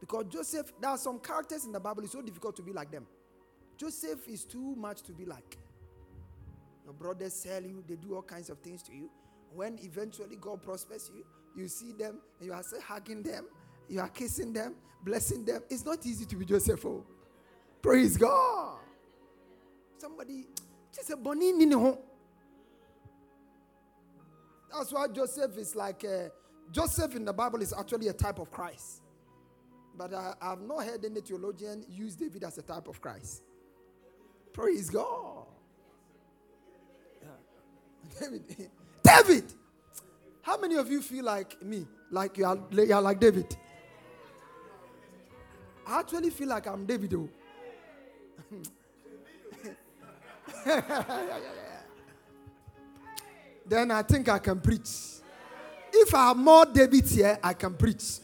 Because 0.00 0.24
Joseph, 0.28 0.72
there 0.80 0.90
are 0.90 0.98
some 0.98 1.18
characters 1.18 1.64
in 1.64 1.72
the 1.72 1.80
Bible, 1.80 2.02
it's 2.02 2.12
so 2.12 2.22
difficult 2.22 2.56
to 2.56 2.62
be 2.62 2.72
like 2.72 2.90
them. 2.90 3.06
Joseph 3.76 4.26
is 4.28 4.44
too 4.44 4.74
much 4.76 5.02
to 5.02 5.12
be 5.12 5.24
like. 5.24 5.58
Your 6.84 6.94
brothers 6.94 7.34
sell 7.34 7.62
you, 7.62 7.84
they 7.86 7.96
do 7.96 8.14
all 8.14 8.22
kinds 8.22 8.50
of 8.50 8.58
things 8.58 8.82
to 8.84 8.92
you. 8.92 9.10
When 9.54 9.78
eventually 9.82 10.36
God 10.36 10.62
prospers 10.62 11.10
you, 11.14 11.24
you 11.56 11.68
see 11.68 11.92
them 11.92 12.20
and 12.38 12.46
you 12.46 12.52
are 12.52 12.62
still 12.62 12.80
hugging 12.80 13.22
them, 13.22 13.46
you 13.88 14.00
are 14.00 14.08
kissing 14.08 14.52
them, 14.52 14.74
blessing 15.04 15.44
them. 15.44 15.62
It's 15.68 15.84
not 15.84 16.04
easy 16.06 16.24
to 16.24 16.36
be 16.36 16.44
Joseph. 16.44 16.84
Oh. 16.86 17.04
Praise 17.82 18.16
God. 18.16 18.78
Somebody 19.98 20.46
just 20.94 21.10
a 21.10 21.16
bonini. 21.16 21.98
That's 24.72 24.92
why 24.92 25.08
Joseph 25.08 25.56
is 25.58 25.74
like 25.74 26.04
a, 26.04 26.30
Joseph 26.70 27.16
in 27.16 27.24
the 27.24 27.32
Bible 27.32 27.62
is 27.62 27.72
actually 27.72 28.08
a 28.08 28.12
type 28.12 28.38
of 28.38 28.50
Christ. 28.50 29.02
But 29.96 30.14
I, 30.14 30.34
have 30.40 30.60
not 30.60 30.84
heard 30.84 31.04
any 31.04 31.20
theologian 31.20 31.84
use 31.88 32.14
David 32.14 32.44
as 32.44 32.58
a 32.58 32.62
type 32.62 32.88
of 32.88 33.00
Christ. 33.00 33.42
Praise 34.52 34.88
God. 34.88 35.46
David. 38.20 38.70
David. 39.02 39.44
How 40.42 40.58
many 40.58 40.76
of 40.76 40.90
you 40.90 41.02
feel 41.02 41.24
like 41.24 41.62
me? 41.62 41.86
Like 42.10 42.38
you 42.38 42.44
are, 42.44 42.58
you 42.72 42.94
are 42.94 43.02
like 43.02 43.20
David? 43.20 43.56
I 45.86 46.00
actually 46.00 46.30
feel 46.30 46.48
like 46.48 46.66
I'm 46.66 46.86
David. 46.86 47.14
Then 53.66 53.90
I 53.92 54.02
think 54.02 54.28
I 54.28 54.38
can 54.40 54.60
preach. 54.60 55.19
If 55.92 56.14
I 56.14 56.28
have 56.28 56.36
more 56.36 56.66
David 56.66 57.08
here, 57.08 57.38
I 57.42 57.52
can 57.54 57.74
preach. 57.74 58.18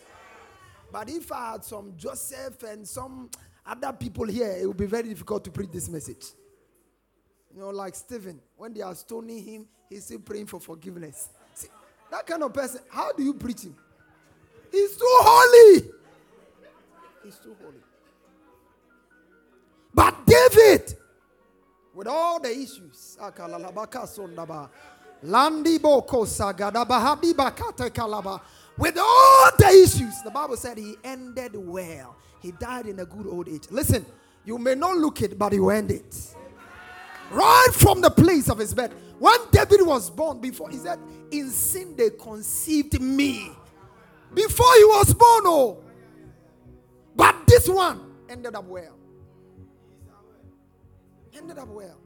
But 0.92 1.10
if 1.10 1.30
I 1.32 1.52
had 1.52 1.64
some 1.64 1.92
Joseph 1.96 2.62
and 2.62 2.86
some 2.86 3.30
other 3.64 3.92
people 3.92 4.26
here, 4.26 4.56
it 4.60 4.66
would 4.66 4.76
be 4.76 4.86
very 4.86 5.08
difficult 5.08 5.44
to 5.44 5.50
preach 5.50 5.70
this 5.72 5.88
message. 5.88 6.26
You 7.52 7.60
know, 7.60 7.70
like 7.70 7.94
Stephen, 7.94 8.40
when 8.56 8.72
they 8.72 8.82
are 8.82 8.94
stoning 8.94 9.42
him, 9.42 9.66
he's 9.88 10.04
still 10.04 10.20
praying 10.20 10.46
for 10.46 10.60
forgiveness. 10.60 11.30
See, 11.54 11.68
that 12.10 12.26
kind 12.26 12.42
of 12.42 12.52
person, 12.52 12.80
how 12.90 13.12
do 13.12 13.22
you 13.22 13.34
preach 13.34 13.62
him? 13.62 13.74
He's 14.70 14.96
too 14.96 15.04
holy. 15.04 15.90
He's 17.24 17.38
too 17.38 17.56
holy. 17.60 17.80
But 19.92 20.26
David, 20.26 20.94
with 21.94 22.06
all 22.06 22.38
the 22.38 22.50
issues, 22.50 23.16
with 28.78 28.98
all 28.98 29.50
the 29.58 29.68
issues, 29.68 30.22
the 30.22 30.30
Bible 30.32 30.56
said 30.56 30.78
he 30.78 30.96
ended 31.02 31.56
well. 31.56 32.16
He 32.40 32.52
died 32.52 32.86
in 32.86 32.98
a 33.00 33.06
good 33.06 33.26
old 33.26 33.48
age. 33.48 33.64
Listen, 33.70 34.04
you 34.44 34.58
may 34.58 34.74
not 34.74 34.96
look 34.96 35.22
it, 35.22 35.38
but 35.38 35.52
you 35.52 35.70
end 35.70 35.90
it. 35.90 36.34
Right 37.30 37.68
from 37.72 38.00
the 38.00 38.10
place 38.10 38.48
of 38.48 38.58
his 38.58 38.74
bed. 38.74 38.92
When 39.18 39.38
David 39.50 39.80
was 39.82 40.10
born, 40.10 40.40
before 40.40 40.70
he 40.70 40.76
said, 40.76 40.98
In 41.30 41.50
sin 41.50 41.96
they 41.96 42.10
conceived 42.10 43.00
me. 43.00 43.50
Before 44.34 44.74
he 44.76 44.84
was 44.84 45.14
born, 45.14 45.42
oh. 45.46 45.82
But 47.16 47.46
this 47.46 47.68
one 47.68 48.12
ended 48.28 48.54
up 48.54 48.66
well. 48.66 48.94
Ended 51.34 51.58
up 51.58 51.68
well. 51.68 51.98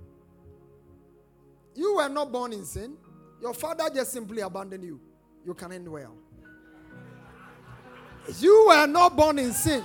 You 1.75 1.97
were 1.97 2.09
not 2.09 2.33
born 2.33 2.53
in 2.53 2.64
sin. 2.64 2.97
Your 3.41 3.55
father 3.55 3.89
just 3.95 4.12
simply 4.12 4.43
abandoned 4.43 4.85
you. 4.85 5.01
You 5.45 5.55
can 5.55 5.73
end 5.73 5.89
well. 5.89 6.14
You 8.39 8.66
were 8.68 8.87
not 8.87 9.16
born 9.16 9.39
in 9.39 9.53
sin. 9.53 9.83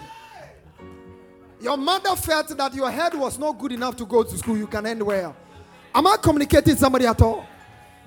Your 1.61 1.77
mother 1.77 2.15
felt 2.15 2.55
that 2.57 2.73
your 2.73 2.91
head 2.91 3.15
was 3.15 3.39
not 3.39 3.57
good 3.57 3.71
enough 3.71 3.95
to 3.97 4.05
go 4.05 4.23
to 4.23 4.37
school. 4.37 4.57
You 4.57 4.67
can 4.67 4.85
end 4.85 5.01
well. 5.01 5.35
Am 5.93 6.05
I 6.05 6.17
communicating 6.21 6.75
somebody 6.75 7.05
at 7.05 7.21
all? 7.21 7.45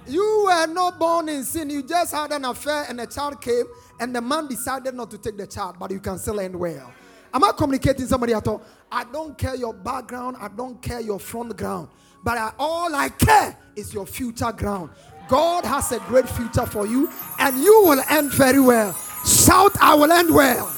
You 0.07 0.45
were 0.47 0.67
not 0.67 0.99
born 0.99 1.29
in 1.29 1.45
sin. 1.45 1.71
You 1.71 1.83
just 1.83 2.15
had 2.15 2.33
an 2.33 2.45
affair 2.45 2.85
and 2.89 3.01
a 3.01 3.07
child 3.07 3.41
came 3.41 3.65
and 4.01 4.15
the 4.15 4.21
man 4.21 4.47
decided 4.47 4.95
not 4.95 5.11
to 5.11 5.19
take 5.19 5.37
the 5.37 5.47
child, 5.47 5.77
but 5.79 5.91
you 5.91 6.01
can 6.01 6.19
still 6.19 6.41
end 6.41 6.55
well. 6.55 6.93
Am 7.33 7.45
I 7.45 7.53
communicating 7.57 8.07
somebody 8.07 8.33
at 8.33 8.47
all? 8.47 8.63
I 8.91 9.05
don't 9.05 9.37
care 9.37 9.55
your 9.55 9.75
background. 9.75 10.37
I 10.41 10.49
don't 10.49 10.81
care 10.81 11.01
your 11.01 11.19
front 11.19 11.57
ground. 11.57 11.89
But 12.23 12.39
I, 12.39 12.53
all 12.59 12.95
I 12.95 13.09
care 13.11 13.57
is 13.77 13.95
your 13.95 14.07
future 14.07 14.53
ground. 14.53 14.91
God 15.29 15.65
has 15.65 15.93
a 15.93 15.99
great 16.01 16.29
future 16.29 16.67
for 16.67 16.87
you 16.87 17.11
and 17.39 17.59
you 17.59 17.83
will 17.85 18.03
end 18.09 18.33
very 18.33 18.61
well. 18.61 18.93
Shout, 19.27 19.73
I 19.81 19.95
will 19.95 20.11
end 20.11 20.35
well. 20.35 20.71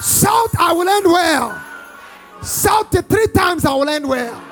Shout, 0.00 0.50
I 0.58 0.72
will 0.72 0.88
end 0.88 1.06
well. 1.06 1.62
Shout 2.44 2.94
it 2.94 3.06
three 3.06 3.26
times, 3.28 3.64
I 3.64 3.74
will 3.74 3.88
end 3.88 4.08
well. 4.08 4.44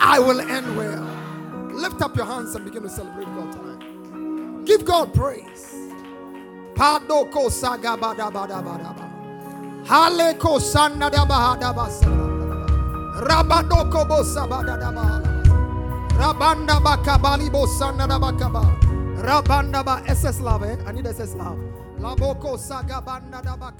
I 0.00 0.18
will 0.18 0.40
end 0.40 0.76
well. 0.76 1.04
Lift 1.72 2.02
up 2.02 2.16
your 2.16 2.26
hands 2.26 2.54
and 2.54 2.64
begin 2.64 2.82
to 2.82 2.88
celebrate 2.88 3.26
God 3.26 3.52
tonight. 3.52 4.64
Give 4.66 4.84
God 4.84 5.12
praise. 5.14 5.74
Padoko. 6.74 7.48
Rabadoko. 13.18 13.98
Rabanda 16.18 16.80
bakabali 16.80 17.50
bosandadabakaba. 17.50 18.62
Rabanda 19.22 19.84
ba 19.84 20.02
SS 20.06 20.40
love. 20.40 20.62
Eh? 20.64 20.76
I 20.86 20.92
need 20.92 21.06
SS 21.06 21.34
love. 21.34 21.58
Laboko 22.00 22.56
sagabanda 22.58 23.42
dabaka. 23.42 23.74